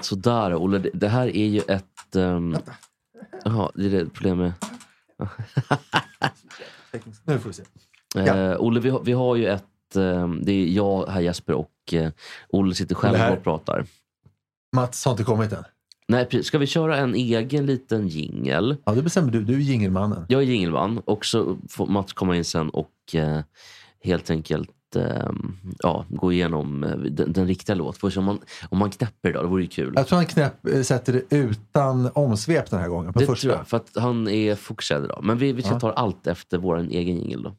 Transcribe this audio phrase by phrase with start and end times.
[0.00, 2.16] Sådär Olle, det, här är ju ett...
[2.16, 2.56] Um...
[3.44, 4.54] Jaha, det är det problemet
[5.18, 5.28] med...
[7.24, 7.62] nu får vi se.
[8.16, 9.96] Eh, Olle, vi har, vi har ju ett...
[9.96, 12.10] Eh, det är jag, här Jesper och eh,
[12.48, 13.86] Olle sitter själv här- och pratar.
[14.76, 15.64] Mats har inte kommit än.
[16.08, 16.46] Nej, precis.
[16.46, 18.76] ska vi köra en egen liten jingel?
[18.84, 19.44] Ja, det bestämmer du.
[19.44, 20.26] Du är jingelmannen.
[20.28, 23.40] Jag är jingelman och så får Mats komma in sen och eh,
[24.04, 25.30] helt enkelt eh,
[25.78, 28.12] ja, gå igenom eh, den, den riktiga låt.
[28.12, 29.92] Se om man, om man knäpper idag, det vore ju kul.
[29.96, 33.12] Jag tror han knäpp, eh, sätter det utan omsvep den här gången.
[33.12, 33.48] På det första.
[33.48, 35.20] tror jag, för att han är fokuserad idag.
[35.22, 35.80] Men vi, vi ska Ja.
[35.80, 37.54] ta allt efter vår egen jingel då.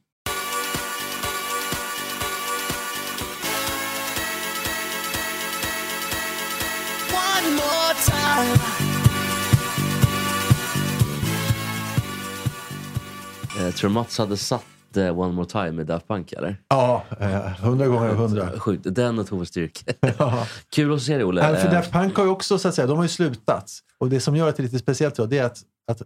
[13.58, 14.64] Eh, tror du Mats hade satt
[14.96, 16.56] eh, One More Time med Daft Punk eller?
[16.68, 18.50] Ja, eh, hundra gånger av hundra.
[18.60, 18.94] Sjukt.
[18.94, 19.84] Den och Tove Styrk.
[20.74, 21.42] Kul att se dig Olle.
[21.42, 23.70] Nej, för Eh, Daft Punk har ju också, så att säga, de har ju slutat.
[23.98, 25.58] Och det som gör att det är lite speciellt idag, det är att,
[25.92, 26.02] att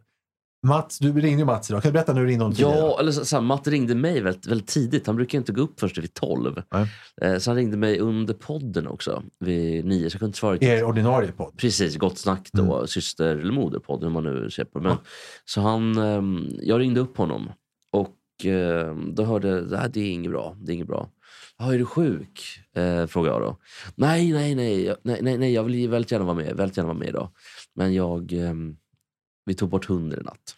[0.66, 1.82] Mats, du ringde ju Mats idag.
[1.82, 2.56] Kan du berätta när du ringde honom?
[2.60, 5.06] Ja, eller så, så här, Matt ringde mig väldigt, väldigt tidigt.
[5.06, 6.62] Han brukar inte gå upp först vid 12.
[7.22, 9.98] Eh, så han ringde mig under podden också, vid 9.
[9.98, 10.58] Så jag kunde inte svara.
[10.60, 11.52] Er ordinarie podd.
[11.56, 14.88] Precis, Gott Snack då, syster eller moderpodd hur man nu ser på det.
[14.88, 14.96] Men,
[15.44, 17.50] Så han, ehm, jag ringde upp honom
[17.92, 18.08] och
[19.14, 20.56] då hörde det här det är inget bra.
[20.60, 21.08] Det är inget bra.
[21.58, 22.42] Ja, är du sjuk?
[22.76, 23.56] Eh, frågade jag då.
[23.94, 26.56] Nej, nej, nej, jag- nej, nej, nej, jag vill ju väldigt gärna vara med.
[26.56, 27.28] Väldigt gärna vara med idag.
[27.74, 28.76] Men jag, ehm,
[29.44, 30.56] vi tog bort hunden i natt.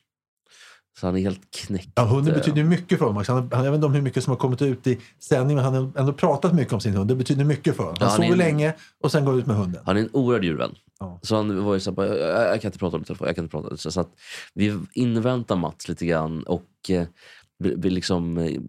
[1.01, 1.89] Så han är helt knäckt.
[1.95, 2.39] Ja, hunden eh.
[2.39, 3.25] betyder mycket för honom.
[3.29, 5.65] Han, han, jag vet inte om hur mycket som har kommit ut i sändning, men
[5.65, 7.09] han har ändå pratat mycket om sin hund.
[7.09, 7.97] Det betyder mycket för honom.
[8.01, 9.83] Ja, Han han är sover en- länge och sen går ut med hunden.
[9.87, 10.75] Han är en oerhörd djurvän.
[11.23, 13.27] Så han var ju så här, jag, jag kan inte prata om telefon.
[13.27, 13.77] Jag kan inte prata.
[13.77, 14.11] Så, så att
[14.55, 17.07] vi inväntar Mats lite grann och eh,
[17.59, 18.61] vill, liksom eh,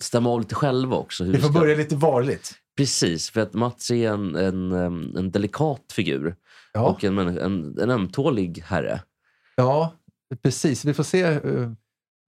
[0.00, 1.24] stämma av lite själva också.
[1.24, 2.54] hur Vi får ska- börja lite varligt.
[2.76, 6.36] Precis, för att Mats är en, en, em, en delikat figur.
[6.78, 9.02] Och en, en, en ömtålig herre.
[9.56, 9.94] Ja,
[10.42, 10.84] precis.
[10.84, 11.22] Vi får se.
[11.22, 11.40] eh,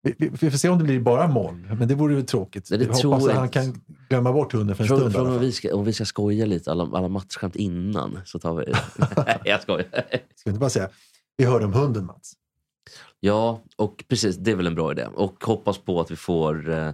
[0.03, 2.69] vi, vi, vi får se om det blir bara moll, men det vore ju tråkigt.
[2.71, 5.15] Nej, det tror hoppas att jag han kan glömma bort hunden för en Frågan stund.
[5.15, 8.55] frågan om vi ska, om vi ska skoja lite, alla, alla Mats-skämt innan, så tar
[8.55, 8.65] vi...
[9.27, 9.85] Nej, jag skojar.
[9.89, 10.11] Ska
[10.45, 10.89] vi inte bara säga,
[11.37, 12.33] vi hörde om hunden Mats.
[13.21, 15.07] Ja, och precis, det är väl en bra idé.
[15.15, 16.71] Och hoppas på att vi får...
[16.71, 16.91] Eh,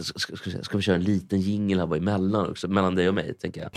[0.00, 2.68] ska, ska, ska, ska vi köra en liten jingle här bara emellan också?
[2.68, 3.70] Mellan dig och mig, tänker jag.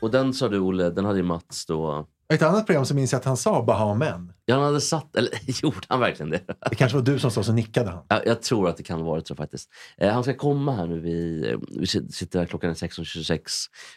[0.00, 2.06] Och den sa du, Olle, den hade ju Mats då...
[2.34, 4.32] I ett annat program så minns jag att han sa Baha men.
[4.44, 5.16] Ja, han hade satt...
[5.16, 5.30] Eller
[5.62, 6.40] gjorde han verkligen det?
[6.70, 8.04] Det kanske var du som sa så nickade han.
[8.08, 9.68] Ja, jag tror att det kan vara så faktiskt.
[9.98, 11.00] Eh, han ska komma här nu.
[11.00, 13.40] Vi, eh, vi sit- sitter här klockan är 16.26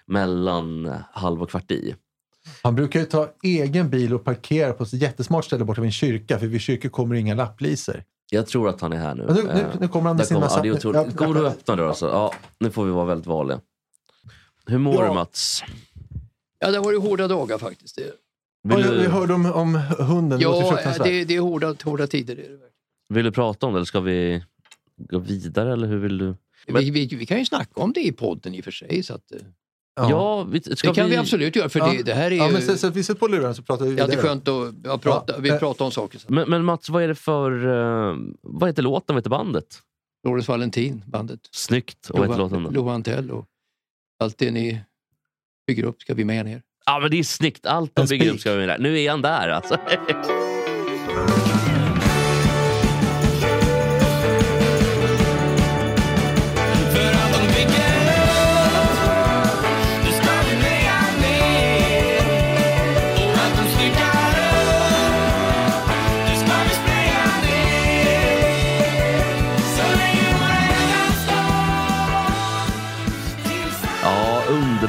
[0.08, 1.96] mellan halv och kvart i.
[2.64, 5.92] Han brukar ju ta egen bil och parkera på ett jättesmart ställe borta vid en
[5.92, 8.04] kyrka, för vid kyrkor kommer inga lapplisor.
[8.32, 9.26] Jag tror att han är här nu.
[9.26, 11.12] Nu- nu- Eh, nu kommer han med sin massa- Ja, det är.
[11.12, 11.88] Kommer du öppna då?
[11.88, 12.06] Alltså?
[12.10, 13.60] Ja, nu får vi vara väldigt vanliga.
[14.66, 15.08] Hur mår Ja.
[15.08, 15.64] du Mats?
[16.60, 17.96] Ja, det har varit hårda dagar faktiskt.
[17.96, 18.12] Det,
[18.76, 21.08] Vill du, jag hörde om, om hunden, det ja, fruktansvärt.
[21.08, 22.36] det, det är hårda, hårda tider.
[22.36, 22.58] Det är det.
[23.16, 24.44] vill du prata om det eller ska vi
[24.98, 25.74] gå vidare?
[25.74, 26.36] Eller hur vill du?
[26.68, 29.04] Vi, vi, vi kan ju snacka om det i podden i och för sig.
[29.04, 29.38] Så att, eh,
[29.96, 31.92] Ja, vi, ska det kan vi, vi absolut göra, för Ja.
[31.98, 33.92] det, det här är Ja, men så, så vi sätter på luren så pratar vi
[33.96, 34.30] det är vidare.
[34.32, 36.20] alltid skönt att ja, prata, vi Ja, eh, pratar om saker.
[36.20, 36.34] Så.
[36.34, 37.52] Men, men Mats, vad är det för...
[38.12, 39.16] eh, vad heter låten?
[39.16, 39.82] Vad heter bandet?
[40.24, 41.40] Lawrence Valentin, bandet.
[41.52, 42.10] Snyggt.
[42.10, 42.70] Och vad heter låten då?
[42.70, 43.46] Lova Antell och
[44.20, 44.82] allt det ni
[45.68, 46.62] bygger upp ska vi med ner.
[46.90, 47.66] Ja, men det är snyggt.
[47.66, 48.78] Allt de bygger upp ska vi med där.
[48.78, 49.78] Nu är han där alltså.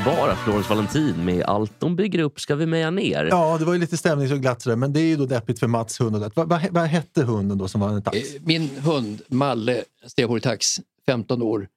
[0.08, 3.24] underbara Florence Valentin med Allt de bygger upp ska vi meja ner.
[3.24, 5.58] Ja, det var ju lite stämning och glatt sådär, men det är ju då deppigt
[5.58, 6.16] för Mats hund.
[6.34, 8.16] Vad, vad, vad hette hunden då som var en tax?
[8.16, 11.69] Eh, Min hund Malle, Stenborg Tax, 15 år,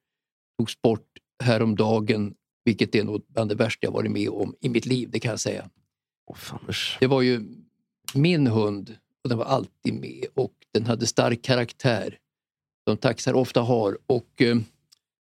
[0.60, 1.08] togs bort
[1.44, 2.34] häromdagen,
[2.66, 5.30] vilket är nog bland det värsta jag varit med om i mitt liv, det kan
[5.30, 5.70] jag säga.
[7.00, 7.42] Det var ju
[8.14, 12.18] min hund och den var alltid med och den hade stark karaktär
[12.88, 14.58] som taxar ofta har och eh,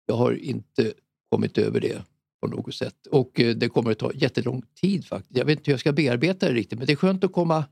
[0.06, 0.94] jag har inte
[1.32, 2.04] kommit över det
[2.44, 3.08] på något sätt.
[3.12, 5.38] Och eh, det kommer att ta jättelång tid faktiskt.
[5.38, 7.66] Jag vet inte hur jag ska bearbeta det riktigt men det är skönt att komma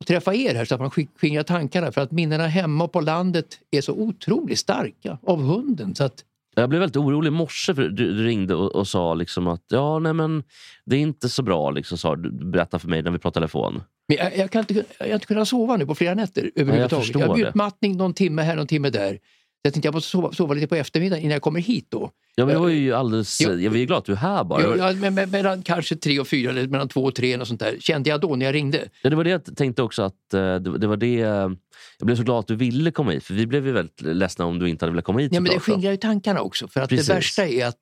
[0.00, 2.92] och träffa er här så att man sk- skingrar tankarna för att minnena hemma och
[2.92, 5.94] på landet är så otroligt starka av hunden.
[5.94, 6.24] Så att,
[6.56, 9.98] Jag blev väldigt orolig i morse för du, ringde och, och sa liksom att ja,
[9.98, 10.42] nej, men
[10.84, 13.82] det är inte så bra, liksom, sa, du berättade för mig när vi pratade telefon.
[14.08, 17.04] Men jag, jag, kan inte, jag har inte kunnat sova nu på flera nätter överhuvudtaget.
[17.04, 17.48] förstår jag har det.
[17.48, 19.18] utmattning någon timme här, någon timme där.
[19.62, 22.10] Jag tänkte jag måste sova, sova lite på eftermiddagen innan jag kommer hit då.
[22.36, 23.40] Ja, men jag var ju alldeles...
[23.40, 23.52] Jo.
[23.52, 24.62] Jag var ju glad att du är här bara.
[24.62, 27.48] Ja, ja, men, men, mellan kanske tre och fyra, eller mellan två och tre och
[27.48, 28.88] sånt där, kände jag då när jag ringde.
[29.02, 31.20] Ja, det var det jag tänkte också att eh, det, det var det...
[31.20, 31.50] eh,
[31.98, 34.44] Jag blev så glad att du ville komma hit, för vi blev ju väldigt ledsna
[34.44, 35.32] om du inte hade velat komma hit.
[35.34, 36.68] Ja, men det skingrar ju tankarna också.
[36.68, 37.06] För att Precis.
[37.06, 37.78] det värsta är att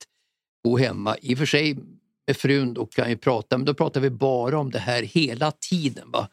[0.64, 1.76] bo hemma, i och för sig
[2.26, 5.52] med frun då kan ju prata, men då pratar vi bara om det här hela
[5.70, 6.10] tiden.
[6.10, 6.28] Va?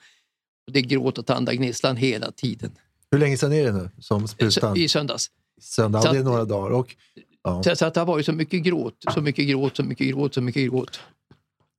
[0.68, 2.72] Och det är gråt och tandagnisslan hela tiden.
[3.12, 4.78] Hur länge sedan är det nu som sprutan?
[4.78, 5.28] I söndags.
[5.62, 6.72] Söndag, ja, det är några dagar.
[6.72, 6.96] Och,
[7.50, 7.64] ja.
[7.64, 10.34] Så, så att det har varit så mycket gråt, så mycket gråt, så mycket gråt,
[10.34, 11.00] så mycket gråt.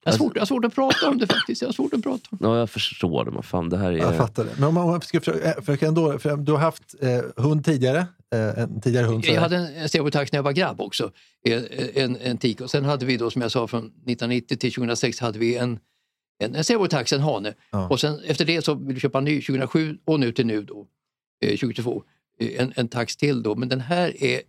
[0.04, 1.62] Jag har svårt, jag har svårt att prata om det faktiskt.
[1.62, 3.30] Jag har svårt att prata om Ja, jag förstår det.
[3.30, 3.96] Men fan, det här är...
[3.96, 4.50] Jag fattar det.
[4.54, 7.20] Men om man, man ska försöka, för jag kan ändå, för du har haft eh,
[7.36, 9.24] hund tidigare, eh, en tidigare hund.
[9.24, 11.10] Jag hade en, en stereotax när jag var grabb också,
[11.44, 12.60] en, en, en tik.
[12.60, 15.78] Och sen hade vi då, som jag sa, från 1990 till 2006 hade vi en,
[16.42, 17.54] en, en stereotax, en hane.
[17.70, 17.88] Ja.
[17.88, 20.62] Och sen efter det så ville vi köpa en ny 2007 och nu till nu
[20.62, 20.86] då,
[21.44, 22.02] eh, 2022,
[22.40, 23.54] eh, en, en tax till då.
[23.54, 24.40] Men den här är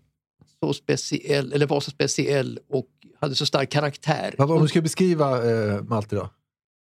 [0.61, 2.87] så speciell, eller var så speciell och
[3.19, 4.35] hade så stark karaktär.
[4.37, 6.29] Vad- Om du ska beskriva eh, Malte då?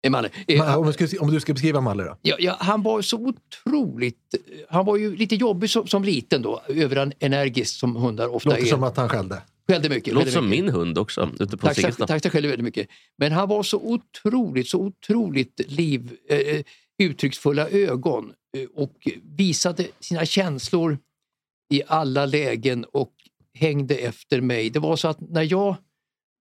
[0.07, 2.17] Eh, Malle, eh, Om du, ska, om du ska beskriva Malle då?
[2.23, 4.35] Ja, ja, han var så otroligt...
[4.69, 8.67] Han var ju lite jobbig som, som liten då, överenergisk som hundar ofta Låter är.
[8.67, 9.43] som att han skällde.
[9.69, 10.05] Skällde mycket.
[10.05, 10.65] Det låter som mycket.
[10.65, 12.07] min hund också, ute på Siggesta.
[12.07, 12.89] taxa skällde väldigt mycket.
[13.19, 16.63] Men han var så otroligt, så otroligt liv, eh,
[17.03, 20.99] uttrycksfulla ögon eh, och visade sina känslor
[21.75, 23.13] i alla lägen och
[23.59, 24.71] hängde efter mig.
[24.71, 25.77] Det var så att när jag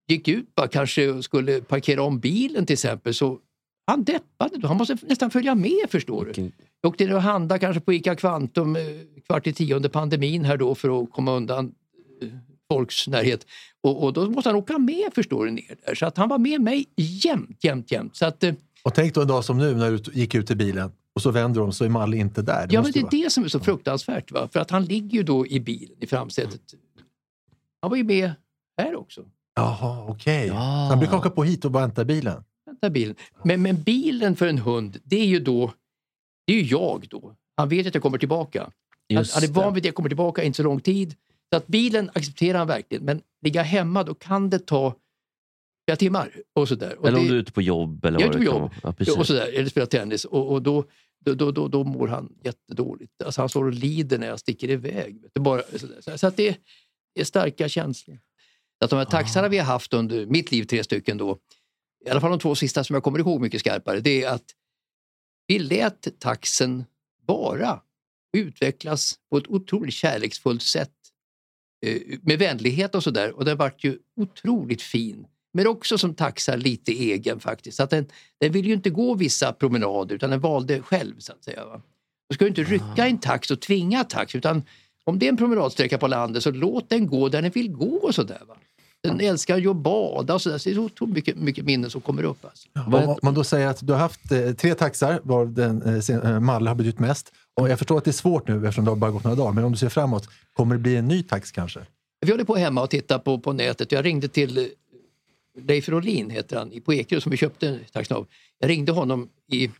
[0.07, 3.39] gick ut bara kanske skulle parkera om bilen till exempel så
[3.87, 4.67] han deppade då.
[4.67, 6.51] Han måste nästan följa med förstår du.
[6.81, 8.81] Jag åkte ner och handlade kanske på ICA Kvantum eh,
[9.27, 11.73] kvart i tio under pandemin här då för att komma undan
[12.21, 12.27] eh,
[12.71, 13.45] folks närhet.
[13.81, 15.95] Och, och då måste han åka med förstår du ner där.
[15.95, 18.15] Så att han var med mig jämt, jämt, jämt.
[18.15, 20.55] Så att, eh, Och tänk då en dag som nu när du gick ut i
[20.55, 22.67] bilen och så vänder de så är Malle inte där.
[22.71, 24.31] ja, men det är vara- det som är så fruktansvärt.
[24.31, 24.49] Va?
[24.53, 26.61] För att han ligger ju då i bilen, i framsätet.
[27.83, 28.31] Han var ju med
[28.77, 29.25] här också.
[29.55, 30.47] Jaha, okej.
[30.47, 30.53] Ja.
[30.53, 30.59] Så
[30.89, 32.43] Han brukar åka på hit och bara hämta bilen.
[32.65, 33.15] Vänta bilen.
[33.43, 35.73] Men, men bilen för en hund, det är ju då,
[36.47, 37.35] det är ju jag då.
[37.57, 38.61] Han vet att jag kommer tillbaka.
[38.61, 38.71] Han,
[39.09, 39.53] Just han är det.
[39.53, 41.15] van vid att jag kommer tillbaka inte så lång tid.
[41.53, 43.05] Så att bilen accepterar han verkligen.
[43.05, 44.95] Men ligga hemma, då kan det ta
[45.87, 46.31] flera timmar.
[46.55, 46.95] Och sådär.
[46.99, 48.05] Och Eller om det- du är ute på jobb.
[48.05, 48.71] Eller Jag är ute på jobb.
[48.83, 49.17] Ja, precis.
[49.17, 50.25] och sådär, eller spelar tennis.
[50.25, 50.83] Och, och då,
[51.25, 53.21] då, då, då, då mår han jättedåligt.
[53.25, 55.23] Alltså han står och lider när jag sticker iväg.
[55.39, 55.97] Bara, sådär.
[56.01, 56.57] Så, så att det
[57.15, 58.19] är starka känslor.
[58.83, 61.37] Att de här taxarna vi har haft under mitt liv, tre stycken då,
[62.05, 64.45] i alla fall de två sista som jag kommer ihåg mycket skarpare, det är att
[65.47, 66.85] vi lät taxen
[67.25, 67.81] vara
[68.37, 70.91] utvecklas på ett otroligt kärleksfullt sätt.
[71.85, 73.31] Eh, Med vänlighet och sådär.
[73.31, 75.27] Och den vart ju otroligt fin.
[75.53, 77.79] Men också som taxar lite egen faktiskt.
[77.79, 78.07] Att den,
[78.39, 81.65] den vill ju inte gå vissa promenader utan den valde själv så att säga.
[81.65, 81.81] Va?
[82.29, 84.63] Du ska ju inte rycka en tax och tvinga tax utan
[85.05, 87.95] om det är en promenadsträcka på landet så låt den gå där den vill gå
[87.95, 88.41] och sådär.
[88.47, 88.55] Va?
[89.03, 90.57] Den älskar ju att bada och sådär.
[90.57, 92.45] Så det är så otroligt mycket, mycket minnen som kommer upp.
[92.45, 92.67] Alltså.
[92.87, 96.09] Vad Om man då säger att du har haft eh, tre taxar, varav den, eh,
[96.31, 97.31] eh, Malle har betytt mest.
[97.59, 99.51] Och jag förstår att det är svårt nu eftersom det har bara gått några dagar,
[99.51, 101.79] men om du ser framåt, kommer det bli en ny tax kanske?
[102.25, 103.91] Vi håller på hemma och tittar på, på nätet.
[103.91, 104.63] Jag ringde till eh,
[105.61, 108.27] Leif Rolin, heter han, i- på Ekerö som vi köpte taxin av.
[108.59, 109.71] Jag ringde honom i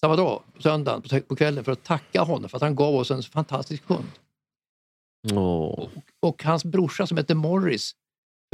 [0.00, 3.10] samma dag, på söndagen, på, kvällen för att tacka honom för att han gav oss
[3.10, 4.04] en fantastisk hund.
[5.32, 5.88] Åh.
[6.20, 7.92] Och hans brorsa som heter Morris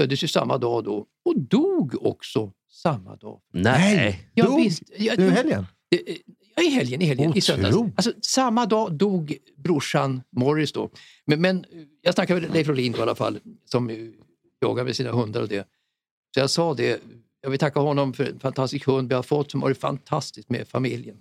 [0.00, 3.40] föddes ju samma dag då och dog också samma dag.
[3.52, 4.30] Nej!
[4.34, 4.60] Ja, Dog?
[4.60, 5.66] visst, ja, Nu i helgen?
[5.90, 6.16] Eh,
[6.58, 7.76] Ja, i helgen, i helgen, i söndags.
[7.96, 10.90] Alltså, samma dag dog brorsan Morris då.
[11.24, 11.64] Men, men eh,
[12.02, 13.96] jag snackade med Leif Rolin då, i alla fall, som eh,
[14.60, 15.68] jagar med sina hundar och det.
[16.34, 17.02] Så jag sa det,
[17.40, 20.50] jag vill tacka honom för en fantastisk hund vi har fått som har varit fantastiskt
[20.50, 21.16] med familjen.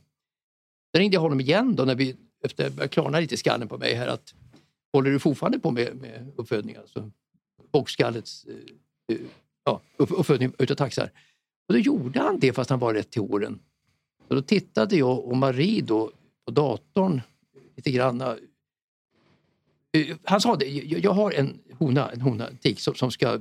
[0.91, 3.37] Sen ringde jag honom igen då när vi, efter att det började klarna lite i
[3.37, 4.33] skallen på mig här att
[4.93, 6.75] håller du fortfarande på med, med uppfödning?
[6.75, 7.11] Alltså,
[7.71, 9.21] bockskallets eh, eh,
[9.63, 11.11] ja, upp, uppfödning utav taxar.
[11.67, 13.59] Och då gjorde han det fast han var rätt till åren.
[14.27, 16.11] Och då tittade jag och Marie då
[16.45, 17.21] på datorn
[17.75, 18.21] lite grann.
[18.21, 18.37] Eh,
[20.23, 23.39] han sa det, jag jag har en hona, en hona, tik som, som ska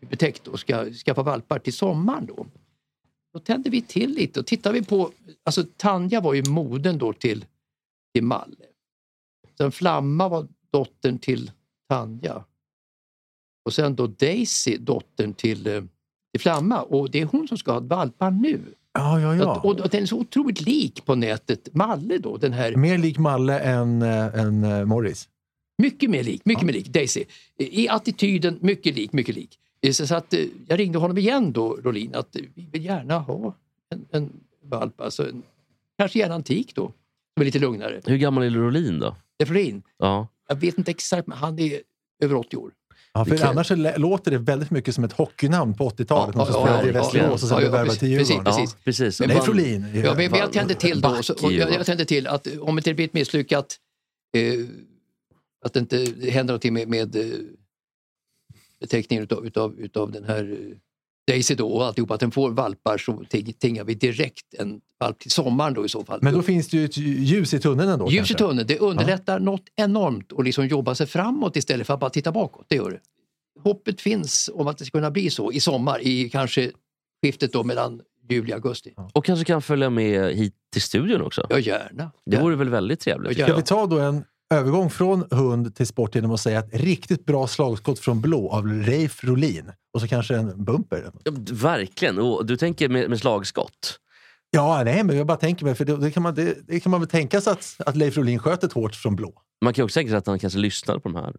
[0.00, 2.46] betäckt och ska skaffa valpar till sommaren då.
[3.32, 5.12] Då tände vi till lite och tittade vi på,
[5.44, 7.44] alltså Tanja var ju moden då till,
[8.14, 8.56] till Malle.
[9.56, 11.50] Sen Flamma var dottern till
[11.88, 12.44] Tanja.
[13.64, 15.82] Och sen då Daisy, dottern till, eh,
[16.32, 16.82] till Flamma.
[16.82, 18.60] Och det är hon som ska ha valpar nu.
[18.92, 19.56] Ja, ja, ja.
[19.56, 22.98] Att, och, och den är så otroligt lik på nätet, Malle då, den här, Mer
[22.98, 25.28] lik Malle än, äh, än äh, Morris.
[25.78, 27.24] mycket mer lik, mycket mer lik Daisy.
[27.58, 29.58] I attityden, mycket lik, mycket lik.
[29.92, 30.34] Så, så att,
[30.68, 33.54] jag ringde honom igen då, Rolin, att vi vill gärna ha
[33.90, 34.30] en, en
[34.62, 35.42] valp, alltså en
[35.98, 36.92] kanske gärna antik då.
[37.34, 38.00] Som är lite lugnare.
[38.06, 39.16] Hur gammal är Rolin då?
[39.38, 40.28] Efrain, Ja.
[40.48, 41.80] Jag vet inte exakt, men han är
[42.22, 42.72] över 80 år.
[43.12, 46.34] Ja, för Vilken- annars låter det väldigt mycket som ett hockeynamn på 80-talet.
[46.34, 48.44] Ja, Någon som ja, spelade i Västerås och sen blev värvad till precis, Djurgården.
[48.54, 48.72] precis.
[48.74, 49.20] Ja, precis.
[49.20, 49.86] Men Leif man- Rolin.
[50.04, 52.94] Ja, men, jag tände till då, så, och jag, jag tände till att om det
[52.94, 53.76] blir ett misslyckat,
[54.36, 54.66] eh,
[55.64, 55.96] att det inte
[56.30, 57.24] händer någonting med, med eh,
[58.80, 60.76] beteckningen utav, utav, utav den här eh,
[61.26, 65.18] Daisy då och alltihopa, att den får valpar så ting- tingar vi direkt en valp
[65.18, 66.18] till sommaren då i så fall.
[66.22, 68.04] Men då finns det ju ett ljus i tunneln ändå.
[68.06, 68.34] Ljus i kanske.
[68.34, 72.32] tunneln, det underlättar något enormt och liksom jobba sig framåt istället för att bara titta
[72.32, 72.64] bakåt.
[72.68, 73.00] Det gör det.
[73.62, 76.70] Hoppet finns om att det ska kunna bli så i sommar, i kanske
[77.22, 78.94] skiftet då mellan juli och augusti.
[79.12, 81.46] Och kanske kan följa med hit till studion också.
[81.50, 82.10] Ja, gärna.
[82.26, 83.38] Det vore väl väldigt trevligt?
[83.38, 86.74] Ja, Ska vi ta då en övergång från hund till sport genom att säga ett
[86.74, 91.10] riktigt bra slagskott från blå av Leif Rolin och så kanske en bumper.
[91.24, 92.18] Ja, Verkligen.
[92.18, 93.98] Och du tänker med, med slagskott?
[94.50, 96.90] Ja, nej, men jag bara tänker mig, för det, det, kan, man, det, det kan
[96.90, 99.32] man väl tänka sig att, att Leif Rolin sköt ett hårt från blå.
[99.64, 101.34] Man kan också tänka sig att han kanske lyssnade på de här.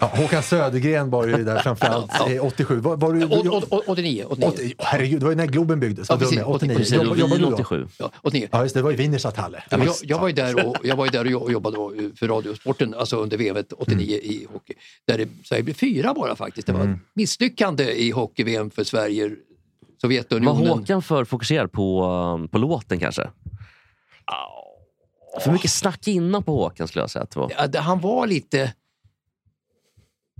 [0.00, 2.30] Ja, Håkan Södergren var ju där framförallt Ja.
[2.32, 2.80] eh, 87.
[2.80, 4.24] Var, var du, Å- å- å- 89.
[4.28, 4.48] 89.
[4.52, 6.08] 80, herregud, det var ju när Globen byggdes.
[6.10, 6.54] Ja, precis, jag är.
[6.54, 6.76] 89.
[6.76, 7.54] Precis, Jobba- jobbade du då?
[7.54, 7.86] 87.
[7.98, 8.48] Ja, 89.
[8.52, 8.80] Ja, just det.
[8.80, 9.62] Det var ju Winnerstad-Halle.
[9.70, 11.76] Ja, men jag, jag var ju där och, jag var ju där och jo- jobbade
[11.76, 14.72] då, för Radiosporten alltså under VM 89 i hockey.
[15.06, 16.66] Där det, Sverige blev fyra bara faktiskt.
[16.66, 19.28] Det var ett misslyckande i hockey-VM för Sverige.
[19.28, 19.36] Var
[20.00, 20.68] Sovjetunionen.
[20.68, 23.30] Håkan för fokuserad på, um, på låten kanske?
[25.40, 27.52] För mycket snack innan på Håkan skulle jag säga att det var.
[27.72, 28.72] Ja, han var lite...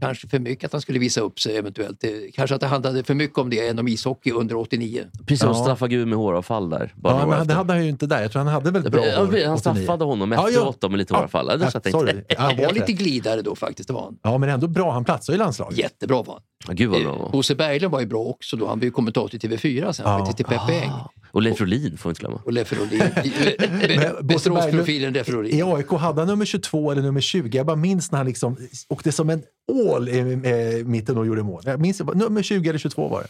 [0.01, 2.01] Kanske för mycket att han skulle visa upp sig eventuellt.
[2.01, 5.05] Det, kanske att det handlade för mycket om det än om ishockey under 89.
[5.27, 5.55] Precis Ja.
[5.55, 6.93] straffa Gud med håravfall där.
[6.97, 8.23] Bara Ja, men det hade han ju inte där.
[8.23, 9.57] Jag tror han hade väldigt bra Ja, år, Han 89.
[9.57, 10.77] straffade honom Ja, efteråt ja.
[10.81, 11.19] då med lite Ja.
[11.19, 11.47] håravfall.
[11.51, 12.25] Ja, det Ja, jag sorry.
[12.29, 13.87] Ja, Han var lite glidare då faktiskt.
[13.87, 14.19] Det var han.
[14.23, 14.93] Ja, men ändå bra.
[14.93, 15.79] Han platsar i landslaget.
[15.79, 16.43] Jättebra var han.
[16.69, 17.13] Ja, Gud vad bra.
[17.27, 18.67] Eh, Bosse Berglund var ju bra också då.
[18.67, 20.33] Han blev ju kommentator till TV4 sen Ja.
[20.33, 20.91] till Peppe Eng.
[20.91, 22.41] Ah, och Leif Rolin får vi inte glömma.
[22.45, 23.03] Och Leffe Rolin.
[24.21, 25.65] Västeråsprofilen Leffe I Rolin.
[25.65, 27.57] AIK hade han nummer 22 eller nummer 20.
[27.57, 28.57] Jag bara minns när han liksom
[28.89, 31.63] åkte som en ål i i mitten och gjorde mål.
[31.65, 33.29] Jag minns, nummer 20 eller 22 var det.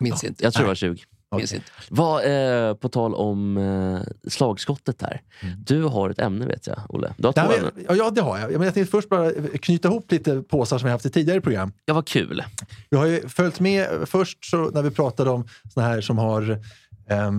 [0.00, 0.44] Minns inte.
[0.44, 1.02] Jag tror det var 20.
[1.36, 1.66] Minns inte.
[1.88, 5.20] Vad, eh, på tal om eh, slagskottet här.
[5.66, 7.14] Du har ett ämne vet jag, Olle.
[7.16, 7.72] Du har två ämnen.
[7.88, 8.50] ja, ja, det har jag.
[8.50, 9.32] Men jag tänkte först bara
[9.62, 11.72] knyta ihop lite påsar som vi haft i tidigare program.
[11.84, 12.44] Ja, vad kul.
[12.90, 16.50] Vi har ju följt med först så när vi pratade om såna här som har
[17.08, 17.30] eh,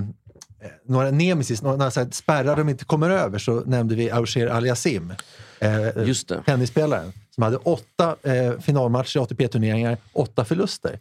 [0.86, 4.48] några nemesis, några, några så här spärrar de inte kommer över, så nämnde vi Auger
[4.48, 5.14] Aliasim.
[5.60, 6.44] Eh, Just det.
[6.46, 11.00] tennisspelaren som hade åtta eh, finalmatcher i ATP-turneringar, åtta förluster.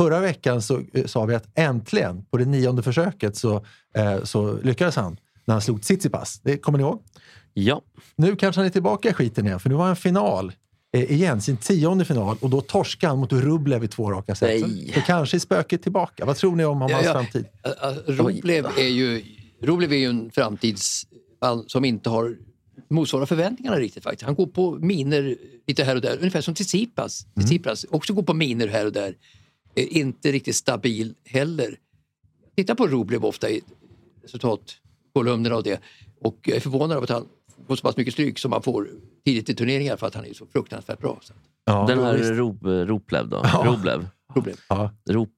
[0.00, 3.64] Förra veckan så eh, sa vi att äntligen, på det nionde försöket, så,
[3.94, 6.40] eh, så lyckades han när han slog Tsitsipas.
[6.42, 7.02] Det kommer ni ihåg?
[7.54, 7.82] Ja.
[8.16, 10.52] Nu kanske han är tillbaka i skiten igen, för nu var han final eh,
[10.92, 14.66] igen, sin tionde final och då torskade han mot Rublev i två raka set.
[14.68, 14.92] Nej.
[14.94, 16.24] Så kanske är spöket tillbaka.
[16.24, 17.12] Vad tror ni om, om Ja, hans ja.
[17.12, 17.46] framtid?
[18.06, 19.24] Roblev är ju,
[19.62, 22.36] Roblev är ju en framtidsman som inte har
[22.90, 24.22] motsvarar förväntningarna riktigt faktiskt.
[24.22, 27.26] Han går på miner lite här och där, ungefär som Tsitsipas.
[27.38, 29.16] Tsitsipas också går på miner här och där.
[29.74, 31.76] Eh, inte riktigt stabil heller.
[32.56, 33.62] Titta på Roblev ofta i
[34.22, 35.80] resultatkolumnerna och det
[36.20, 37.26] och jag är förvånad över att han
[37.66, 38.88] får så pass mycket stryk som han får
[39.24, 41.18] tidigt i turneringar för att han är så fruktansvärt bra.
[41.22, 41.32] Så.
[41.64, 42.18] Ja, Den här.
[42.18, 43.40] Rop, Roplev då?
[43.44, 43.62] Ja.
[43.66, 44.06] Roblev.
[44.34, 44.56] Roblev.
[44.68, 44.90] Ja.
[45.08, 45.28] Ru-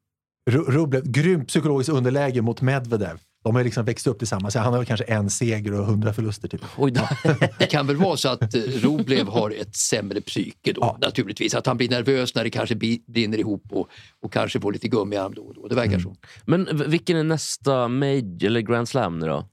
[0.70, 3.18] Rublev, grymt psykologiskt underläge mot Medvedev.
[3.44, 4.54] De har liksom växt upp tillsammans.
[4.54, 6.48] Han har väl kanske en seger och hundra förluster.
[6.48, 6.60] Typ.
[6.76, 7.08] Oj då.
[7.58, 10.98] Det kan väl vara så att eh, Roblev har ett sämre psyke då Ja.
[11.00, 11.54] naturligtvis.
[11.54, 12.74] Att han blir nervös när det kanske
[13.06, 13.88] brinner ihop och,
[14.22, 15.68] och kanske får lite gummiarm då och då.
[15.68, 16.16] Det verkar så.
[16.44, 19.48] Men vilken är nästa Major eller Grand Slam nu då?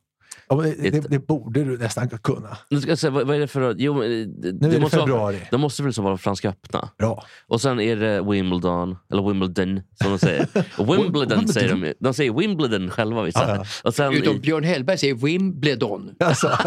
[0.52, 2.58] Ja, det, det, det borde du nästan kunna.
[2.70, 3.76] Nu ska jag säga, vad, vad är det för...
[3.78, 5.36] Jo, det, Nu är det måste februari.
[5.36, 6.90] Vara, de måste väl så vara Franska öppna?
[6.98, 7.24] Bra.
[7.48, 10.48] Och sen är det Wimbledon, eller Wimbledon som de säger.
[10.98, 11.94] Wimbledon säger de.
[12.00, 13.50] De säger Wimbledon själva vissa.
[13.50, 13.66] Ja, ja.
[13.84, 16.12] Och sen Utom i, Björn Hellberg säger Wimbledon.
[16.20, 16.48] Alltså,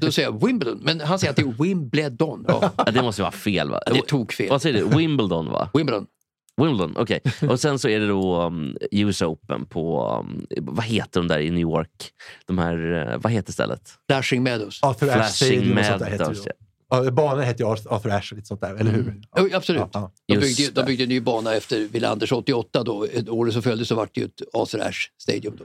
[0.00, 2.44] Då säger jag Wimbledon, men han säger att det är Wimbledon.
[2.48, 3.80] Ja, ja, det måste vara fel va?
[3.86, 4.48] det tog fel.
[4.50, 4.96] Vad säger du?
[4.96, 5.68] Wimbledon va?
[5.74, 6.06] Wimbledon.
[6.56, 7.20] Wimbledon, okej.
[7.48, 11.38] Och sen så är det då um, US Open på, um, vad heter de där
[11.38, 12.10] i New York?
[12.46, 13.90] De här, uh, vad heter stället?
[14.10, 14.82] Flashing Meadows.
[14.82, 16.46] Arthur Ashe Flashing heter Meadows.
[16.88, 19.20] Ja, banan hette ju Arthur Ashe och lite sånt där, eller hur?
[19.36, 19.82] Jo, absolut.
[19.92, 20.34] Ja, ja.
[20.34, 22.82] De byggde, de byggde en ny bana efter Willanders 88.
[22.82, 23.04] Då.
[23.04, 25.56] Ett år som följde så var det ju ett Arthur Ashe Stadium.
[25.56, 25.64] Då.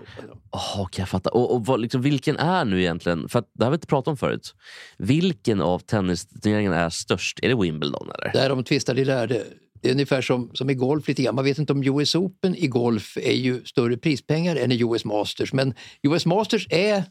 [0.52, 1.34] Oh, okej, jag fattar.
[1.34, 4.08] Och, och vad, liksom, vilken är nu egentligen, för att, det har vi inte pratat
[4.08, 4.56] om förut.
[4.98, 7.40] Vilken av tennisturneringarna är störst?
[7.42, 8.34] Är det Wimbledon eller?
[8.34, 9.44] Där de tvistade i lärde.
[9.82, 11.36] Det är ungefär som, som i golf lite grann.
[11.36, 15.06] Man vet inte om US Open i golf är ju större prispengar än i US
[15.06, 15.54] Masters.
[15.54, 17.04] Men US Masters är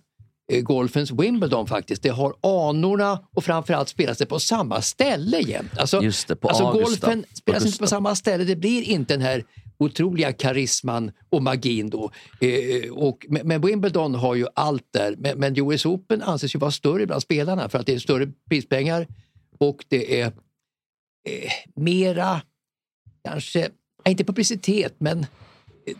[0.52, 2.02] eh, golfens Wimbledon faktiskt.
[2.02, 5.78] Det har anorna och framförallt spelas det på samma ställe jämt.
[5.78, 7.06] Alltså, Just det, på alltså Augusta.
[7.06, 7.84] golfen spelas inte Augusta.
[7.84, 8.44] på samma ställe.
[8.44, 9.44] Det blir inte den här
[9.78, 12.10] otroliga karisman och magin då.
[12.40, 15.14] Eh, och, men, men Wimbledon har ju allt där.
[15.18, 18.28] Men, men US Open anses ju vara större bland spelarna för att det är större
[18.50, 19.06] prispengar
[19.58, 22.40] och det är eh, mera,
[23.30, 23.68] kanske,
[24.08, 25.96] inte publicitet men eh,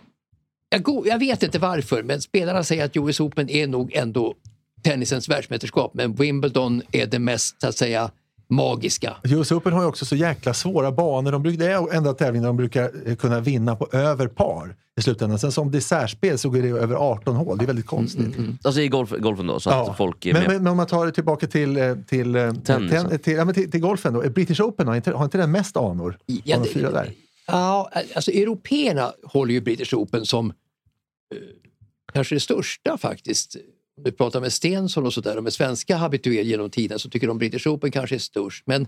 [0.68, 4.34] jag, går, jag vet inte varför men spelarna säger att US Open är nog ändå
[4.82, 8.10] tennisens världsmästerskap men Wimbledon är det mest så att säga
[8.48, 9.16] magiska.
[9.24, 11.32] US Open har ju också så jäkla svåra banor.
[11.32, 15.02] De brukar, det är enda tävlingen de brukar eh, kunna vinna på över par i
[15.02, 15.38] slutändan.
[15.38, 17.58] Sen som dessertspel så går det över 18 hål.
[17.58, 18.36] Det är väldigt konstigt.
[18.62, 20.50] Alltså i golf, golfen då, så att folk är men, med.
[20.50, 23.44] men, men om man tar det tillbaka till, eh, till, eh, Tennis, till, till, ja,
[23.44, 24.20] men till, till golfen då.
[24.20, 26.18] British Open har inte, har inte den mest anor?
[26.26, 27.12] Ja, de fyra där?
[27.46, 30.54] Ja, alltså européerna håller ju British Open som eh,
[32.12, 33.56] kanske det största faktiskt.
[33.98, 37.38] Om vi pratar med Stensson och sådär med svenska habituér genom tiden så tycker de
[37.38, 38.62] British Open kanske är störst.
[38.66, 38.86] Men,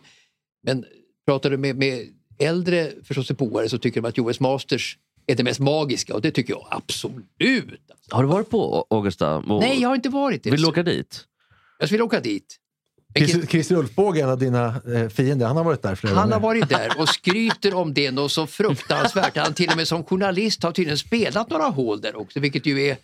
[0.62, 0.84] men
[1.26, 2.06] pratar du med, med
[2.38, 6.52] äldre förståsigpåare så tycker de att US Masters är det mest magiska och det tycker
[6.52, 7.24] jag absolut.
[8.10, 9.36] Har du varit på Augusta?
[9.36, 10.50] Och Nej, jag har inte varit det.
[10.50, 11.24] Vill du åka dit?
[11.78, 12.56] Jag skulle åka dit.
[13.14, 16.22] Men Chris- Christer Ulfbåge, en av dina eh, fiender, han har varit där flera Han
[16.30, 16.34] gånger.
[16.34, 19.36] har varit där och skryter om det något så fruktansvärt.
[19.36, 22.82] Han till och med som journalist har tydligen spelat några hål där också, vilket ju
[22.82, 22.96] är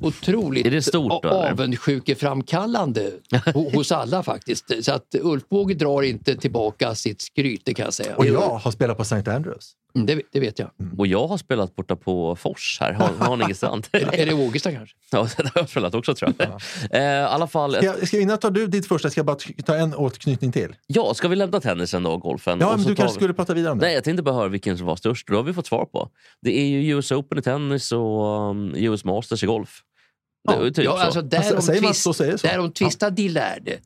[0.00, 1.50] otroligt Är det stort då, eller?
[1.50, 4.84] avundsjukeframkallande ho- hos alla faktiskt.
[4.84, 8.16] Så att Ulf Båge drar inte tillbaka sitt skryt, det kan jag säga.
[8.16, 9.30] Och jag har spelat på St.
[9.30, 9.72] Andrews.
[9.96, 10.70] Mm, det, det vet jag.
[10.98, 13.86] Och jag har spelat borta på Fors här, Har- Haningestrand.
[13.92, 14.96] Är det Ågesta kanske?
[15.10, 16.60] ja, det har jag spelat också tror jag.
[17.24, 19.74] Eh, alla fall, Ska, jag, ska innan tar du ditt första, ska jag bara ta
[19.76, 20.76] en återknytning till?
[20.86, 22.60] ja, ska vi lämna tennisen då, golfen?
[22.60, 23.86] Ja, men du kanske vi- skulle prata vidare om det?
[23.86, 25.28] Nej, jag tänkte bara höra vilken som var störst.
[25.28, 26.10] Då har vi fått svar på.
[26.42, 29.80] Det är ju US Open i tennis och um, US Masters i golf.
[30.48, 30.98] Det är ju typ ja, så.
[30.98, 32.46] alltså, där Alltså, de säger man så så är det så.
[32.46, 33.78] Där de tvistar de lärde.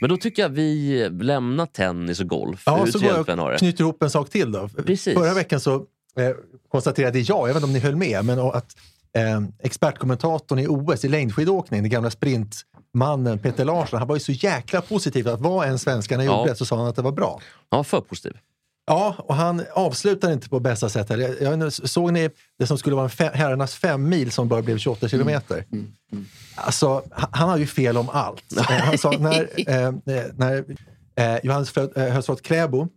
[0.00, 2.62] Men då tycker jag vi lämnar tennis och golf.
[2.66, 4.68] Ja, så går jag och knyter ihop en sak till då.
[4.68, 5.14] Precis.
[5.14, 6.30] Förra veckan så eh,
[6.68, 8.76] konstaterade jag, jag vet inte om ni höll med, men att
[9.16, 14.32] eh, expertkommentatorn i OS i längdskidåkning, den gamla sprintmannen Peter Larsson, han var ju så
[14.32, 16.40] jäkla positiv att vad en svenskarna Ja.
[16.40, 17.40] gjorde så sa han att det var bra.
[17.70, 18.32] Ja, för positiv.
[18.90, 21.08] Ja, och han avslutar inte på bästa sätt.
[21.08, 21.36] heller.
[21.40, 24.78] Jag, såg ni det som skulle vara en fe, herrarnas fem mil som bara blev
[24.78, 25.64] 28 kilometer?
[26.54, 28.56] Alltså, han, har ju fel om allt.
[28.56, 29.92] Eh, Han sa när, eh, eh,
[30.34, 30.64] när
[31.16, 32.88] eh, Johannes eh, Hösflot Kläbo,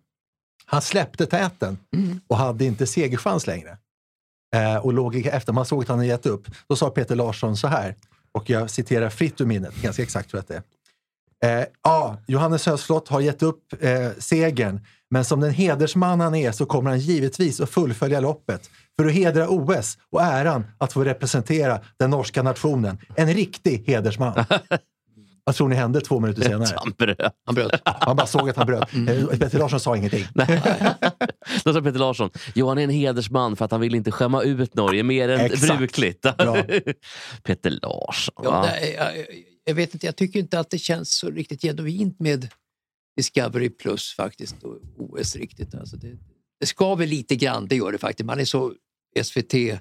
[0.65, 1.77] han släppte täten
[2.27, 3.77] och hade inte segerchans längre.
[4.55, 6.47] Eh, och låg efter, man såg att han hade gett upp.
[6.67, 7.95] Då sa Peter Larsson så här,
[8.31, 10.63] och jag citerar fritt ur minnet, ganska exakt tror jag att det är.
[11.43, 16.51] Eh, ja, Johannes Hösflot har gett upp eh, segern, men som den hedersman han är
[16.51, 21.03] så kommer han givetvis att fullfölja loppet för att hedra OS och äran att få
[21.03, 22.97] representera den norska nationen.
[23.15, 24.45] En riktig hedersman.
[25.43, 26.75] Vad tror ni hände två minuter senare?
[26.75, 27.33] Han bröt.
[27.45, 27.81] Han bröt.
[27.83, 28.93] Han bara såg att han bröt.
[28.93, 30.25] Eh, Peter Larsson sa ingenting.
[31.63, 34.43] Då sa Peter Larsson, jo han är en hedersman för att han vill inte skämma
[34.43, 35.77] ut Norge mer än Exakt.
[35.77, 36.21] brukligt.
[37.43, 38.43] Peter Larsson.
[38.43, 39.25] Ja, nej, jag,
[39.65, 42.47] jag vet inte, jag tycker inte att det känns så riktigt genuint med
[43.17, 45.75] Discovery Plus faktiskt och OS riktigt.
[45.75, 46.17] Alltså det,
[46.59, 48.25] det ska väl lite grann, det gör det faktiskt.
[48.25, 48.73] Man är så
[49.23, 49.77] SVT eh,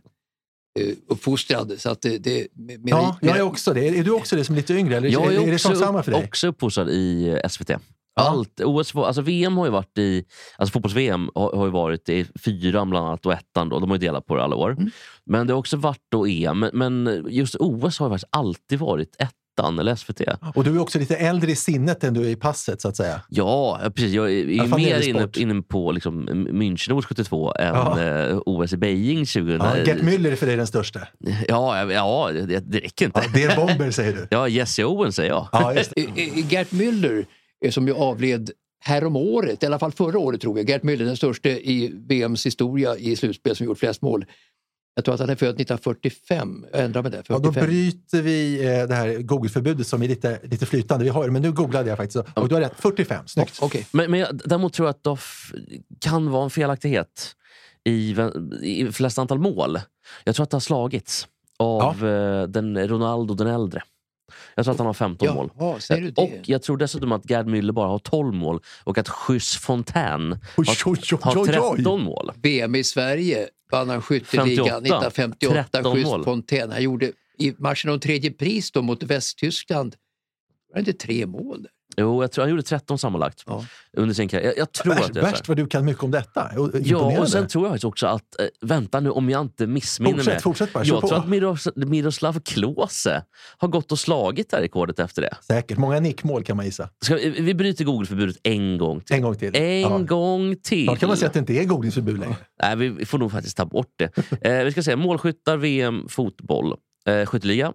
[1.08, 2.18] uppfostrad så att det...
[2.18, 3.88] det med, Ja, med, jag är också det.
[3.88, 4.96] Är du också det som lite yngre?
[4.96, 6.24] Eller Jag är, är det också, som samma för dig?
[6.24, 7.70] också uppfostrad i SVT.
[8.14, 10.24] Allt, OS, alltså VM har ju varit i,
[10.56, 13.96] alltså fotbolls-VM har, har ju varit i fyran bland annat och ettan då, de har
[13.96, 14.70] ju delat på det alla år.
[14.70, 14.90] Mm.
[15.24, 18.78] Men det har också varit då EM, men, men just OS har ju faktiskt alltid
[18.78, 19.16] varit
[19.58, 20.20] ettan eller SVT.
[20.54, 22.96] Och du är också lite äldre i sinnet än du är i passet så att
[22.96, 23.20] säga.
[23.28, 24.12] Ja, precis.
[24.12, 28.00] Jag är, är fall mer inne, inne på liksom, München-OS 72 än Ja.
[28.02, 29.60] eh, OS i Beijing 2000.
[29.60, 31.00] Ja, Gert Müller är för dig den största.
[31.48, 33.20] ja, ja, det, det räcker inte.
[33.34, 34.26] Ja, Der Bomber säger du.
[34.30, 35.48] Ja, Jesse Owens säger jag.
[35.52, 36.02] Ja, just det.
[36.02, 37.24] Eh, eh, Gert Müller,
[37.64, 38.50] eh, som ju avled
[38.84, 40.70] härom året, i alla fall förra året tror jag.
[40.70, 44.24] Gert Müller, den största i VMs historia i slutspel som gjort flest mål.
[44.94, 46.66] Jag tror att han är född 1945.
[46.72, 47.24] Jag ändrar mig där.
[47.28, 47.66] Ja, då 45.
[47.66, 51.04] bryter vi eh, det här Google-förbudet som är lite, lite flytande.
[51.04, 52.72] Vi har det, men nu googlade jag faktiskt och du har rätt.
[52.78, 53.58] 45, snyggt.
[53.62, 53.86] Okej.
[53.92, 57.36] Men, men jag, däremot tror jag att det kan vara en felaktighet
[57.84, 58.16] i,
[58.62, 59.78] i flest antal mål.
[60.24, 61.28] Jag tror att det har slagits
[61.58, 63.82] av eh, den Ronaldo den äldre.
[64.54, 65.50] Jag tror att han har 15 mål.
[65.58, 66.22] Jaha, säger du det?
[66.22, 70.38] Och jag tror dessutom att Gerd Müller bara har 12 mål och att Schys Fontaine
[70.56, 71.76] Oj, oj, oj, har oj, oj.
[71.76, 72.32] 13 mål.
[72.42, 74.76] VM i Sverige vann han skytteligan 58.
[74.76, 75.68] 1958.
[75.72, 76.24] 13 Schysst mål.
[76.24, 76.72] Fontaine.
[76.72, 79.96] Han gjorde i matchen om tredje pris då mot Västtyskland
[80.72, 81.62] var det inte tre mål?
[81.62, 81.70] Där.
[81.96, 83.44] Jo, jag tror han gjorde 13 sammanlagt
[83.96, 84.46] under sin karriär.
[84.46, 85.20] Jag, jag tror Värst, att så.
[85.20, 86.50] värst vad du kan mycket om detta.
[86.84, 90.34] Ja, och sen tror jag också att, äh, vänta nu om jag inte missminner Fortsätt,
[90.34, 90.42] mig.
[90.42, 91.08] fortsätt bara, jag på.
[91.08, 93.24] tror att Miros, Miroslav Klose
[93.58, 95.36] har gått och slagit det här rekordet efter det.
[95.46, 95.78] Säkert.
[95.78, 96.88] Många nickmål kan man gissa.
[97.04, 99.16] Ska, vi vi bryter Google-förbudet en gång till.
[99.16, 99.56] En gång till.
[99.56, 99.98] En Ja.
[99.98, 100.84] gång till.
[100.86, 102.36] Snart kan man säga att det inte är godisförbud längre.
[102.62, 104.10] Nej, vi vi får nog faktiskt ta bort det.
[104.48, 106.74] Eh, vi ska se, målskyttar, VM, fotboll,
[107.06, 107.72] eh, skytteliga.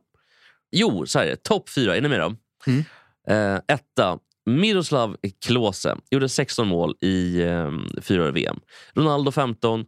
[0.72, 1.44] Jo, så här är det.
[1.44, 2.36] Topp fyra, är ni med då?
[2.68, 2.84] Mm.
[3.30, 5.96] Eh, etta, Miroslav Klose.
[6.12, 8.60] Gjorde 16 mål i eh, fyra VM.
[8.96, 9.86] Ronaldo 15.